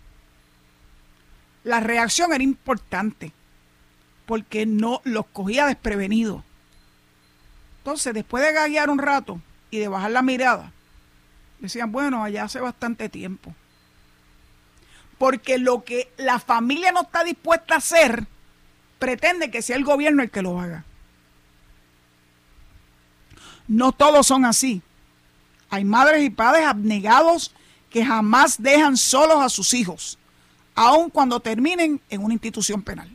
La 1.62 1.80
reacción 1.80 2.32
era 2.32 2.42
importante, 2.42 3.30
porque 4.24 4.64
no 4.64 5.02
los 5.04 5.26
cogía 5.26 5.66
desprevenidos. 5.66 6.42
Entonces, 7.80 8.14
después 8.14 8.42
de 8.42 8.54
gaguear 8.54 8.88
un 8.88 9.00
rato 9.00 9.38
y 9.70 9.80
de 9.80 9.88
bajar 9.88 10.12
la 10.12 10.22
mirada, 10.22 10.72
decían, 11.58 11.92
bueno, 11.92 12.24
allá 12.24 12.44
hace 12.44 12.60
bastante 12.60 13.10
tiempo. 13.10 13.54
Porque 15.24 15.56
lo 15.56 15.84
que 15.84 16.12
la 16.18 16.38
familia 16.38 16.92
no 16.92 17.00
está 17.00 17.24
dispuesta 17.24 17.72
a 17.72 17.78
hacer, 17.78 18.26
pretende 18.98 19.50
que 19.50 19.62
sea 19.62 19.76
el 19.76 19.82
gobierno 19.82 20.22
el 20.22 20.30
que 20.30 20.42
lo 20.42 20.60
haga. 20.60 20.84
No 23.66 23.92
todos 23.92 24.26
son 24.26 24.44
así. 24.44 24.82
Hay 25.70 25.82
madres 25.82 26.22
y 26.24 26.28
padres 26.28 26.66
abnegados 26.66 27.54
que 27.88 28.04
jamás 28.04 28.62
dejan 28.62 28.98
solos 28.98 29.38
a 29.40 29.48
sus 29.48 29.72
hijos, 29.72 30.18
aun 30.74 31.08
cuando 31.08 31.40
terminen 31.40 32.02
en 32.10 32.22
una 32.22 32.34
institución 32.34 32.82
penal. 32.82 33.08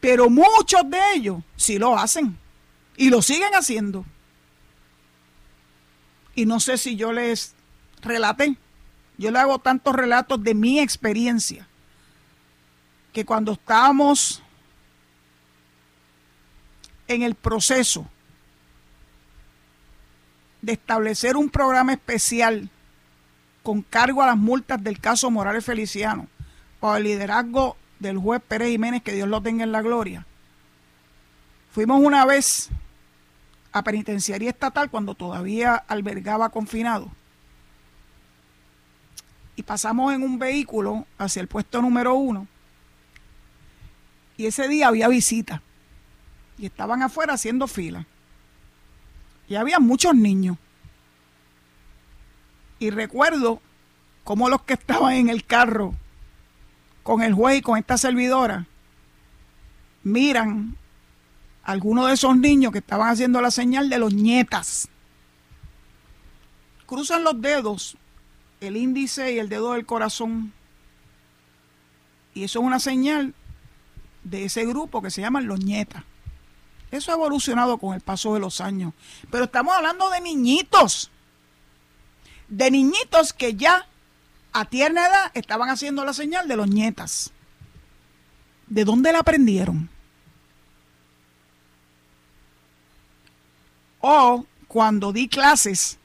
Pero 0.00 0.30
muchos 0.30 0.88
de 0.88 1.00
ellos 1.16 1.42
sí 1.56 1.78
lo 1.78 1.98
hacen 1.98 2.38
y 2.96 3.10
lo 3.10 3.20
siguen 3.20 3.52
haciendo. 3.52 4.06
Y 6.34 6.46
no 6.46 6.60
sé 6.60 6.78
si 6.78 6.96
yo 6.96 7.12
les 7.12 7.54
relaté, 8.00 8.56
yo 9.20 9.30
le 9.30 9.38
hago 9.38 9.58
tantos 9.58 9.94
relatos 9.94 10.42
de 10.42 10.54
mi 10.54 10.80
experiencia, 10.80 11.68
que 13.12 13.26
cuando 13.26 13.52
estábamos 13.52 14.42
en 17.06 17.20
el 17.20 17.34
proceso 17.34 18.08
de 20.62 20.72
establecer 20.72 21.36
un 21.36 21.50
programa 21.50 21.92
especial 21.92 22.70
con 23.62 23.82
cargo 23.82 24.22
a 24.22 24.26
las 24.26 24.38
multas 24.38 24.82
del 24.82 24.98
caso 24.98 25.30
Morales 25.30 25.66
Feliciano, 25.66 26.26
bajo 26.80 26.96
el 26.96 27.02
liderazgo 27.02 27.76
del 27.98 28.16
juez 28.16 28.40
Pérez 28.40 28.70
Jiménez, 28.70 29.02
que 29.02 29.12
Dios 29.12 29.28
lo 29.28 29.42
tenga 29.42 29.64
en 29.64 29.72
la 29.72 29.82
gloria. 29.82 30.24
Fuimos 31.72 32.00
una 32.00 32.24
vez 32.24 32.70
a 33.70 33.82
penitenciaría 33.82 34.48
estatal 34.48 34.88
cuando 34.88 35.14
todavía 35.14 35.74
albergaba 35.74 36.48
confinado. 36.48 37.10
Y 39.60 39.62
pasamos 39.62 40.14
en 40.14 40.22
un 40.22 40.38
vehículo 40.38 41.06
hacia 41.18 41.42
el 41.42 41.46
puesto 41.46 41.82
número 41.82 42.14
uno. 42.14 42.46
Y 44.38 44.46
ese 44.46 44.68
día 44.68 44.88
había 44.88 45.06
visita. 45.06 45.60
Y 46.56 46.64
estaban 46.64 47.02
afuera 47.02 47.34
haciendo 47.34 47.66
fila 47.66 48.06
y 49.50 49.56
había 49.56 49.78
muchos 49.80 50.14
niños. 50.14 50.56
Y 52.78 52.88
recuerdo 52.88 53.60
cómo 54.24 54.48
los 54.48 54.62
que 54.62 54.72
estaban 54.72 55.12
en 55.12 55.28
el 55.28 55.44
carro 55.44 55.94
con 57.02 57.22
el 57.22 57.34
juez 57.34 57.58
y 57.58 57.60
con 57.60 57.76
esta 57.76 57.98
servidora 57.98 58.66
miran 60.04 60.74
a 61.64 61.72
algunos 61.72 62.06
de 62.06 62.14
esos 62.14 62.34
niños 62.34 62.72
que 62.72 62.78
estaban 62.78 63.10
haciendo 63.10 63.42
la 63.42 63.50
señal 63.50 63.90
de 63.90 63.98
los 63.98 64.14
nietas. 64.14 64.88
Cruzan 66.86 67.24
los 67.24 67.38
dedos, 67.42 67.98
el 68.60 68.76
índice 68.76 69.32
y 69.32 69.38
el 69.38 69.48
dedo 69.48 69.72
del 69.72 69.86
corazón. 69.86 70.52
Y 72.34 72.44
eso 72.44 72.60
es 72.60 72.64
una 72.64 72.78
señal 72.78 73.34
de 74.22 74.44
ese 74.44 74.64
grupo 74.66 75.02
que 75.02 75.10
se 75.10 75.22
llaman 75.22 75.46
los 75.46 75.64
nietas. 75.64 76.04
Eso 76.90 77.10
ha 77.10 77.14
evolucionado 77.14 77.78
con 77.78 77.94
el 77.94 78.00
paso 78.00 78.34
de 78.34 78.40
los 78.40 78.60
años. 78.60 78.92
Pero 79.30 79.44
estamos 79.44 79.74
hablando 79.74 80.10
de 80.10 80.20
niñitos. 80.20 81.10
De 82.48 82.70
niñitos 82.70 83.32
que 83.32 83.54
ya 83.54 83.86
a 84.52 84.64
tierna 84.64 85.06
edad 85.06 85.30
estaban 85.34 85.68
haciendo 85.68 86.04
la 86.04 86.12
señal 86.12 86.48
de 86.48 86.56
los 86.56 86.68
nietas. 86.68 87.32
¿De 88.66 88.84
dónde 88.84 89.12
la 89.12 89.20
aprendieron? 89.20 89.88
O 94.00 94.46
cuando 94.66 95.12
di 95.12 95.28
clases 95.28 95.98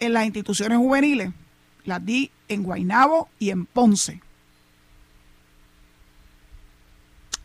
en 0.00 0.12
las 0.12 0.24
instituciones 0.24 0.78
juveniles, 0.78 1.32
las 1.84 2.04
di 2.04 2.30
en 2.48 2.62
Guainabo 2.62 3.28
y 3.38 3.50
en 3.50 3.66
Ponce. 3.66 4.20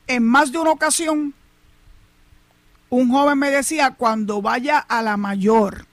En 0.07 0.23
más 0.23 0.51
de 0.51 0.57
una 0.57 0.71
ocasión 0.71 1.33
un 2.89 3.11
joven 3.11 3.37
me 3.37 3.51
decía, 3.51 3.91
cuando 3.91 4.41
vaya 4.41 4.79
a 4.79 5.01
la 5.03 5.15
mayor, 5.15 5.85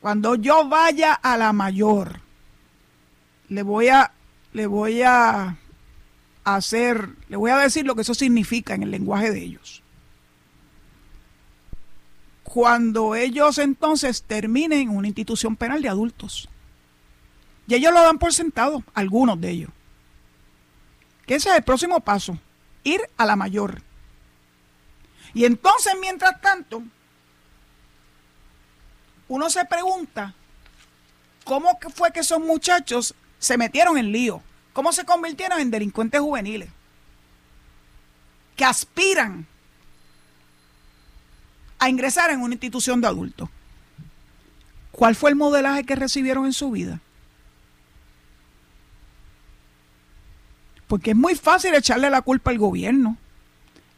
cuando 0.00 0.36
yo 0.36 0.68
vaya 0.68 1.14
a 1.14 1.36
la 1.36 1.52
mayor, 1.52 2.20
le 3.48 3.62
voy 3.62 3.88
a, 3.88 4.12
le 4.52 4.66
voy 4.66 5.02
a 5.02 5.56
hacer, 6.44 7.10
le 7.28 7.36
voy 7.36 7.50
a 7.50 7.58
decir 7.58 7.84
lo 7.84 7.96
que 7.96 8.02
eso 8.02 8.14
significa 8.14 8.74
en 8.74 8.84
el 8.84 8.92
lenguaje 8.92 9.32
de 9.32 9.42
ellos. 9.42 9.82
Cuando 12.44 13.16
ellos 13.16 13.58
entonces 13.58 14.22
terminen 14.22 14.82
en 14.82 14.96
una 14.96 15.08
institución 15.08 15.56
penal 15.56 15.82
de 15.82 15.88
adultos. 15.88 16.48
Y 17.66 17.74
ellos 17.74 17.92
lo 17.92 18.02
dan 18.02 18.18
por 18.18 18.32
sentado, 18.32 18.82
algunos 18.94 19.40
de 19.40 19.50
ellos. 19.50 19.70
Que 21.26 21.34
ese 21.34 21.50
es 21.50 21.56
el 21.56 21.62
próximo 21.62 22.00
paso, 22.00 22.38
ir 22.84 23.00
a 23.16 23.26
la 23.26 23.36
mayor. 23.36 23.82
Y 25.34 25.44
entonces, 25.44 25.94
mientras 26.00 26.40
tanto, 26.40 26.82
uno 29.28 29.50
se 29.50 29.64
pregunta 29.64 30.34
cómo 31.44 31.78
fue 31.94 32.12
que 32.12 32.20
esos 32.20 32.40
muchachos 32.40 33.14
se 33.38 33.58
metieron 33.58 33.98
en 33.98 34.12
lío, 34.12 34.42
cómo 34.72 34.92
se 34.92 35.04
convirtieron 35.04 35.60
en 35.60 35.70
delincuentes 35.70 36.20
juveniles, 36.20 36.68
que 38.54 38.64
aspiran 38.64 39.46
a 41.78 41.88
ingresar 41.88 42.30
en 42.30 42.40
una 42.40 42.54
institución 42.54 43.00
de 43.00 43.08
adultos. 43.08 43.48
¿Cuál 44.92 45.14
fue 45.14 45.30
el 45.30 45.36
modelaje 45.36 45.84
que 45.84 45.96
recibieron 45.96 46.46
en 46.46 46.52
su 46.52 46.70
vida? 46.70 47.00
Porque 50.86 51.10
es 51.10 51.16
muy 51.16 51.34
fácil 51.34 51.74
echarle 51.74 52.10
la 52.10 52.22
culpa 52.22 52.50
al 52.50 52.58
gobierno. 52.58 53.16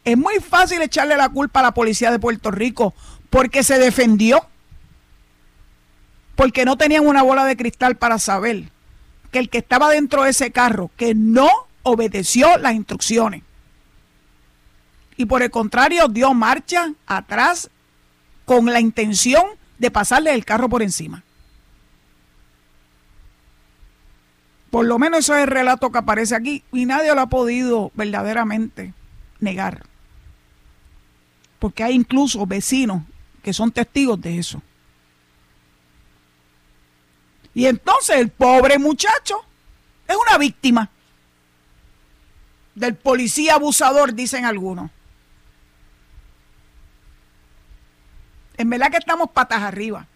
Es 0.03 0.17
muy 0.17 0.35
fácil 0.39 0.81
echarle 0.81 1.17
la 1.17 1.29
culpa 1.29 1.59
a 1.59 1.63
la 1.63 1.73
policía 1.73 2.11
de 2.11 2.19
Puerto 2.19 2.51
Rico 2.51 2.93
porque 3.29 3.63
se 3.63 3.77
defendió, 3.77 4.45
porque 6.35 6.65
no 6.65 6.77
tenían 6.77 7.05
una 7.05 7.21
bola 7.21 7.45
de 7.45 7.57
cristal 7.57 7.95
para 7.95 8.17
saber 8.17 8.71
que 9.31 9.39
el 9.39 9.49
que 9.49 9.59
estaba 9.59 9.89
dentro 9.89 10.23
de 10.23 10.31
ese 10.31 10.51
carro, 10.51 10.89
que 10.97 11.13
no 11.13 11.49
obedeció 11.83 12.57
las 12.57 12.73
instrucciones. 12.73 13.43
Y 15.17 15.25
por 15.25 15.43
el 15.43 15.51
contrario, 15.51 16.07
dio 16.07 16.33
marcha 16.33 16.93
atrás 17.05 17.69
con 18.45 18.65
la 18.65 18.79
intención 18.79 19.43
de 19.77 19.91
pasarle 19.91 20.33
el 20.33 20.45
carro 20.45 20.69
por 20.69 20.81
encima. 20.81 21.23
Por 24.71 24.85
lo 24.85 24.99
menos 24.99 25.19
eso 25.19 25.35
es 25.35 25.43
el 25.43 25.49
relato 25.49 25.91
que 25.91 25.97
aparece 25.97 26.35
aquí 26.35 26.63
y 26.71 26.85
nadie 26.85 27.13
lo 27.13 27.21
ha 27.21 27.27
podido 27.27 27.91
verdaderamente 27.95 28.93
negar 29.39 29.89
porque 31.59 31.83
hay 31.83 31.93
incluso 31.93 32.45
vecinos 32.47 33.03
que 33.43 33.53
son 33.53 33.71
testigos 33.71 34.19
de 34.19 34.39
eso. 34.39 34.61
Y 37.53 37.65
entonces 37.65 38.15
el 38.17 38.29
pobre 38.29 38.79
muchacho 38.79 39.43
es 40.07 40.15
una 40.15 40.37
víctima 40.37 40.89
del 42.75 42.95
policía 42.95 43.55
abusador, 43.55 44.13
dicen 44.13 44.45
algunos. 44.45 44.89
En 48.55 48.69
verdad 48.69 48.91
que 48.91 48.97
estamos 48.97 49.29
patas 49.31 49.61
arriba. 49.61 50.07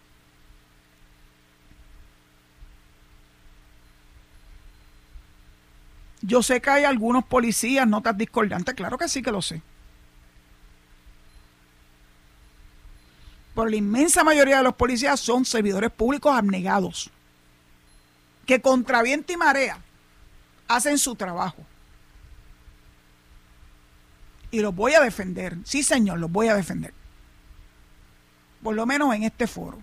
Yo 6.26 6.42
sé 6.42 6.62
que 6.62 6.70
hay 6.70 6.84
algunos 6.84 7.22
policías 7.24 7.86
notas 7.86 8.16
discordantes, 8.16 8.74
claro 8.74 8.96
que 8.96 9.08
sí 9.08 9.20
que 9.20 9.30
lo 9.30 9.42
sé. 9.42 9.60
Pero 13.54 13.68
la 13.68 13.76
inmensa 13.76 14.24
mayoría 14.24 14.56
de 14.56 14.62
los 14.62 14.74
policías 14.74 15.20
son 15.20 15.44
servidores 15.44 15.90
públicos 15.90 16.34
abnegados, 16.34 17.10
que 18.46 18.62
contra 18.62 19.02
viento 19.02 19.34
y 19.34 19.36
marea 19.36 19.78
hacen 20.66 20.96
su 20.96 21.14
trabajo. 21.14 21.62
Y 24.50 24.60
los 24.60 24.74
voy 24.74 24.94
a 24.94 25.00
defender. 25.00 25.58
Sí, 25.64 25.82
señor, 25.82 26.20
los 26.20 26.32
voy 26.32 26.48
a 26.48 26.54
defender. 26.54 26.94
Por 28.62 28.74
lo 28.74 28.86
menos 28.86 29.14
en 29.14 29.24
este 29.24 29.46
foro. 29.46 29.78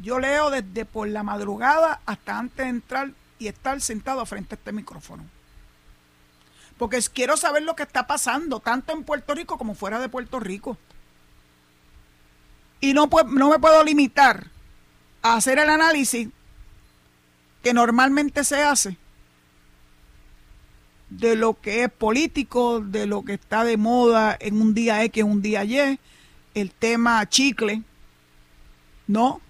Yo 0.00 0.18
leo 0.18 0.50
desde 0.50 0.84
por 0.84 1.08
la 1.08 1.22
madrugada 1.22 2.00
hasta 2.06 2.38
antes 2.38 2.56
de 2.56 2.68
entrar 2.70 3.10
y 3.38 3.48
estar 3.48 3.80
sentado 3.80 4.24
frente 4.26 4.54
a 4.54 4.58
este 4.58 4.72
micrófono. 4.72 5.24
Porque 6.76 7.00
quiero 7.12 7.36
saber 7.36 7.64
lo 7.64 7.74
que 7.74 7.82
está 7.82 8.06
pasando, 8.06 8.60
tanto 8.60 8.92
en 8.92 9.02
Puerto 9.02 9.34
Rico 9.34 9.58
como 9.58 9.74
fuera 9.74 9.98
de 9.98 10.08
Puerto 10.08 10.38
Rico. 10.38 10.76
Y 12.80 12.94
no, 12.94 13.08
no 13.26 13.50
me 13.50 13.58
puedo 13.58 13.82
limitar 13.82 14.46
a 15.22 15.34
hacer 15.34 15.58
el 15.58 15.68
análisis 15.68 16.28
que 17.62 17.74
normalmente 17.74 18.44
se 18.44 18.62
hace 18.62 18.96
de 21.10 21.36
lo 21.36 21.60
que 21.60 21.84
es 21.84 21.90
político, 21.90 22.80
de 22.80 23.06
lo 23.06 23.24
que 23.24 23.34
está 23.34 23.64
de 23.64 23.76
moda 23.76 24.36
en 24.38 24.60
un 24.60 24.74
día 24.74 25.02
X, 25.04 25.22
en 25.22 25.30
un 25.30 25.42
día 25.42 25.64
Y, 25.64 25.98
el 26.54 26.70
tema 26.70 27.28
chicle, 27.28 27.82
¿no? 29.06 29.40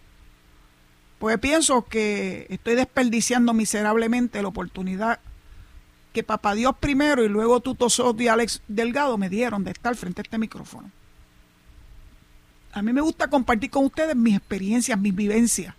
Pues 1.18 1.38
pienso 1.38 1.84
que 1.84 2.46
estoy 2.48 2.76
desperdiciando 2.76 3.52
miserablemente 3.52 4.40
la 4.40 4.48
oportunidad 4.48 5.18
que 6.12 6.22
Papá 6.22 6.54
Dios 6.54 6.74
primero 6.78 7.24
y 7.24 7.28
luego 7.28 7.60
Tuto 7.60 7.90
Soto 7.90 8.22
y 8.22 8.28
Alex 8.28 8.62
Delgado 8.68 9.18
me 9.18 9.28
dieron 9.28 9.64
de 9.64 9.72
estar 9.72 9.96
frente 9.96 10.20
a 10.20 10.22
este 10.22 10.38
micrófono. 10.38 10.90
A 12.72 12.82
mí 12.82 12.92
me 12.92 13.00
gusta 13.00 13.28
compartir 13.28 13.70
con 13.70 13.84
ustedes 13.84 14.14
mis 14.14 14.36
experiencias, 14.36 14.98
mis 14.98 15.14
vivencias. 15.14 15.74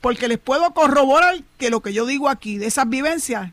Porque 0.00 0.28
les 0.28 0.38
puedo 0.38 0.72
corroborar 0.72 1.42
que 1.58 1.68
lo 1.68 1.82
que 1.82 1.92
yo 1.92 2.06
digo 2.06 2.28
aquí 2.30 2.56
de 2.56 2.66
esas 2.66 2.88
vivencias 2.88 3.52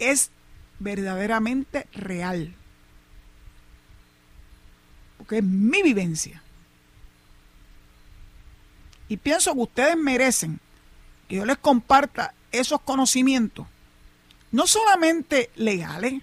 es 0.00 0.32
verdaderamente 0.80 1.86
real. 1.92 2.54
Porque 5.18 5.38
es 5.38 5.44
mi 5.44 5.82
vivencia. 5.82 6.42
Y 9.08 9.16
pienso 9.16 9.54
que 9.54 9.60
ustedes 9.60 9.96
merecen 9.96 10.60
que 11.28 11.36
yo 11.36 11.44
les 11.44 11.58
comparta 11.58 12.34
esos 12.52 12.80
conocimientos, 12.80 13.66
no 14.52 14.66
solamente 14.66 15.50
legales, 15.56 16.22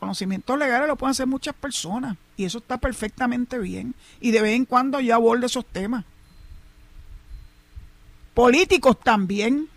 conocimientos 0.00 0.58
legales 0.58 0.88
lo 0.88 0.96
pueden 0.96 1.10
hacer 1.10 1.26
muchas 1.26 1.54
personas 1.54 2.16
y 2.36 2.44
eso 2.44 2.58
está 2.58 2.78
perfectamente 2.78 3.58
bien. 3.58 3.94
Y 4.20 4.30
de 4.30 4.40
vez 4.40 4.56
en 4.56 4.64
cuando 4.64 4.98
yo 5.00 5.14
abordo 5.14 5.46
esos 5.46 5.66
temas. 5.66 6.04
Políticos 8.32 8.98
también. 8.98 9.68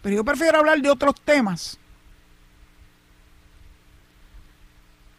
Pero 0.00 0.16
yo 0.16 0.24
prefiero 0.24 0.58
hablar 0.58 0.80
de 0.80 0.88
otros 0.88 1.14
temas 1.20 1.78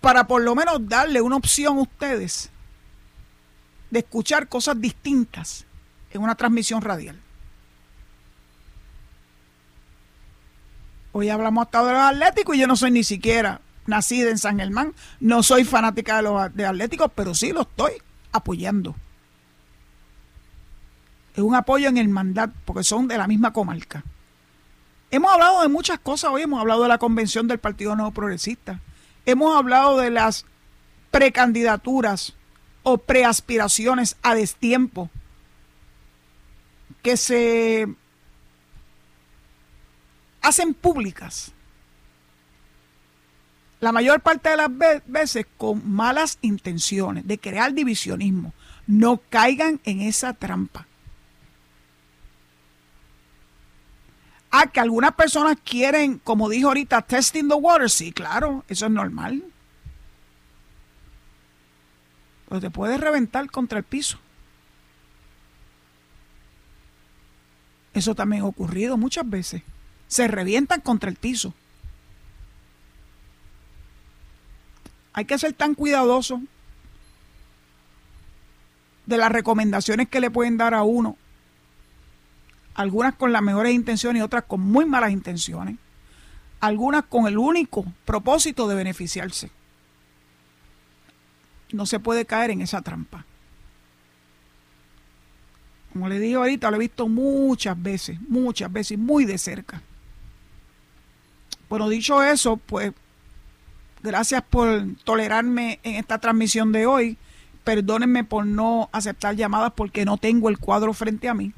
para 0.02 0.26
por 0.26 0.42
lo 0.42 0.56
menos 0.56 0.88
darle 0.88 1.22
una 1.22 1.36
opción 1.36 1.78
a 1.78 1.82
ustedes 1.82 2.50
de 3.90 4.00
escuchar 4.00 4.48
cosas 4.48 4.80
distintas 4.80 5.66
en 6.12 6.22
una 6.22 6.36
transmisión 6.36 6.82
radial. 6.82 7.20
Hoy 11.12 11.30
hablamos 11.30 11.66
hasta 11.66 11.84
de 11.84 11.94
los 11.94 12.02
atléticos 12.02 12.56
y 12.56 12.60
yo 12.60 12.68
no 12.68 12.76
soy 12.76 12.92
ni 12.92 13.04
siquiera 13.04 13.62
nacida 13.88 14.30
en 14.30 14.38
San 14.38 14.60
Germán, 14.60 14.94
no 15.20 15.42
soy 15.42 15.66
fanática 15.66 16.18
de 16.18 16.24
los 16.24 16.56
de 16.56 16.66
atléticos, 16.66 17.12
pero 17.16 17.34
sí 17.34 17.52
lo 17.52 17.62
estoy 17.62 17.94
apoyando. 18.32 18.96
Es 21.34 21.42
un 21.42 21.56
apoyo 21.56 21.90
en 21.90 21.98
el 21.98 22.10
mandato, 22.10 22.54
porque 22.66 22.84
son 22.84 23.08
de 23.08 23.18
la 23.18 23.28
misma 23.28 23.52
comarca. 23.52 24.04
Hemos 25.12 25.32
hablado 25.32 25.62
de 25.64 25.70
muchas 25.70 26.00
cosas 26.00 26.32
hoy, 26.32 26.44
hemos 26.44 26.60
hablado 26.60 26.84
de 26.84 26.90
la 26.90 27.00
convención 27.00 27.48
del 27.48 27.58
Partido 27.58 27.96
Nuevo 27.96 28.12
Progresista, 28.12 28.80
hemos 29.26 29.58
hablado 29.58 29.98
de 29.98 30.12
las 30.12 30.46
precandidaturas 31.10 32.36
o 32.84 32.98
preaspiraciones 32.98 34.16
a 34.22 34.36
destiempo 34.36 35.10
que 37.02 37.18
se 37.18 37.88
hacen 40.42 40.74
públicas 40.74 41.54
la 43.80 43.92
mayor 43.92 44.20
parte 44.20 44.50
de 44.50 44.58
las 44.58 44.70
veces 45.06 45.46
con 45.58 45.90
malas 45.90 46.38
intenciones 46.42 47.26
de 47.26 47.38
crear 47.38 47.74
divisionismo. 47.74 48.54
No 48.88 49.22
caigan 49.30 49.80
en 49.86 50.02
esa 50.02 50.34
trampa. 50.34 50.86
Ah, 54.52 54.68
que 54.68 54.80
algunas 54.80 55.14
personas 55.14 55.58
quieren, 55.64 56.20
como 56.20 56.50
dijo 56.50 56.68
ahorita, 56.70 57.04
testing 57.04 57.48
the 57.48 57.54
water. 57.54 57.90
Sí, 57.90 58.12
claro, 58.12 58.66
eso 58.68 58.88
es 58.88 58.92
normal. 58.92 59.44
Pero 62.50 62.60
te 62.60 62.72
puedes 62.72 63.00
reventar 63.00 63.50
contra 63.52 63.78
el 63.78 63.86
piso. 63.86 64.20
Eso 67.94 68.16
también 68.16 68.42
ha 68.42 68.48
ocurrido 68.48 68.98
muchas 68.98 69.30
veces. 69.30 69.62
Se 70.08 70.28
revientan 70.28 70.82
contra 70.82 71.10
el 71.10 71.16
piso. 71.16 71.54
Hay 75.14 75.26
que 75.26 75.38
ser 75.38 75.54
tan 75.54 75.76
cuidadoso 75.76 76.42
de 79.06 79.18
las 79.18 79.32
recomendaciones 79.32 80.08
que 80.08 80.20
le 80.20 80.32
pueden 80.32 80.58
dar 80.58 80.74
a 80.74 80.84
uno. 80.84 81.18
Algunas 82.74 83.16
con 83.16 83.32
las 83.32 83.42
mejores 83.42 83.74
intenciones 83.74 84.22
y 84.22 84.24
otras 84.24 84.44
con 84.46 84.62
muy 84.62 84.86
malas 84.86 85.12
intenciones. 85.12 85.76
Algunas 86.62 87.04
con 87.06 87.28
el 87.28 87.38
único 87.38 87.86
propósito 88.06 88.68
de 88.68 88.76
beneficiarse. 88.76 89.52
No 91.72 91.86
se 91.86 92.00
puede 92.00 92.26
caer 92.26 92.52
en 92.52 92.62
esa 92.62 92.82
trampa. 92.82 93.26
Como 95.94 96.08
le 96.08 96.20
dije 96.20 96.36
ahorita, 96.36 96.70
lo 96.70 96.78
he 96.78 96.80
visto 96.80 97.08
muchas 97.08 97.82
veces, 97.82 98.20
muchas 98.28 98.72
veces, 98.72 98.98
muy 98.98 99.26
de 99.26 99.38
cerca. 99.38 99.82
Bueno, 101.68 101.90
dicho 101.90 102.24
eso, 102.24 102.58
pues 102.58 102.94
gracias 104.02 104.44
por 104.50 104.84
tolerarme 105.04 105.80
en 105.84 105.96
esta 105.96 106.20
transmisión 106.20 106.72
de 106.72 106.86
hoy. 106.86 107.18
Perdónenme 107.64 108.24
por 108.24 108.46
no 108.46 108.90
aceptar 108.92 109.36
llamadas 109.36 109.74
porque 109.76 110.06
no 110.06 110.18
tengo 110.18 110.50
el 110.50 110.58
cuadro 110.58 110.94
frente 110.94 111.28
a 111.28 111.34
mí, 111.34 111.54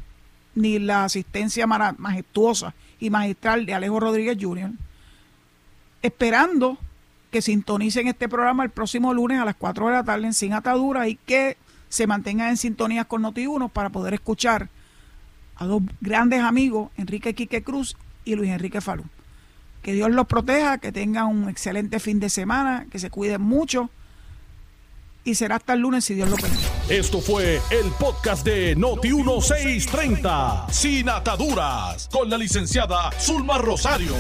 ni 0.55 0.79
la 0.79 1.05
asistencia 1.05 1.67
majestuosa 1.67 2.73
y 2.99 3.09
magistral 3.09 3.65
de 3.65 3.73
Alejo 3.73 3.99
Rodríguez 3.99 4.37
Jr. 4.39 4.71
Esperando 6.01 6.77
que 7.31 7.41
sintonicen 7.41 8.07
este 8.07 8.29
programa 8.29 8.63
el 8.63 8.69
próximo 8.69 9.13
lunes 9.13 9.39
a 9.39 9.45
las 9.45 9.55
4 9.55 9.87
de 9.87 9.93
la 9.93 10.03
tarde 10.03 10.27
en 10.27 10.33
Sin 10.33 10.53
Atadura 10.53 11.07
y 11.07 11.15
que 11.15 11.57
se 11.89 12.05
mantengan 12.05 12.49
en 12.49 12.57
sintonía 12.57 13.05
con 13.05 13.23
Noti1 13.23 13.69
para 13.71 13.89
poder 13.89 14.13
escuchar 14.13 14.69
a 15.55 15.65
dos 15.65 15.81
grandes 16.01 16.41
amigos, 16.41 16.91
Enrique 16.97 17.33
Quique 17.33 17.63
Cruz 17.63 17.95
y 18.25 18.35
Luis 18.35 18.51
Enrique 18.51 18.81
Falú. 18.81 19.03
Que 19.81 19.93
Dios 19.93 20.11
los 20.11 20.27
proteja, 20.27 20.77
que 20.77 20.91
tengan 20.91 21.27
un 21.27 21.49
excelente 21.49 21.99
fin 21.99 22.19
de 22.19 22.29
semana, 22.29 22.85
que 22.91 22.99
se 22.99 23.09
cuiden 23.09 23.41
mucho 23.41 23.89
y 25.23 25.35
será 25.35 25.55
hasta 25.57 25.73
el 25.73 25.81
lunes 25.81 26.05
si 26.05 26.15
Dios 26.15 26.29
lo 26.29 26.35
permite. 26.35 26.63
Esto 26.89 27.21
fue 27.21 27.61
el 27.69 27.91
podcast 27.99 28.45
de 28.45 28.75
Noti 28.75 29.13
1630, 29.13 30.67
sin 30.71 31.09
ataduras, 31.09 32.09
con 32.11 32.29
la 32.29 32.37
licenciada 32.37 33.11
Zulma 33.19 33.57
Rosario. 33.57 34.13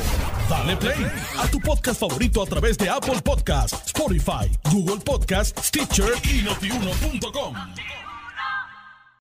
Dale 0.49 0.77
play 0.77 1.05
a 1.37 1.47
tu 1.47 1.59
podcast 1.59 1.99
favorito 1.99 2.41
a 2.41 2.45
través 2.45 2.77
de 2.77 2.89
Apple 2.89 3.21
Podcasts, 3.23 3.87
Spotify, 3.87 4.51
Google 4.71 5.01
Podcasts, 5.03 5.67
Stitcher 5.67 6.13
y 6.23 6.41
notiuno.com. 6.43 8.00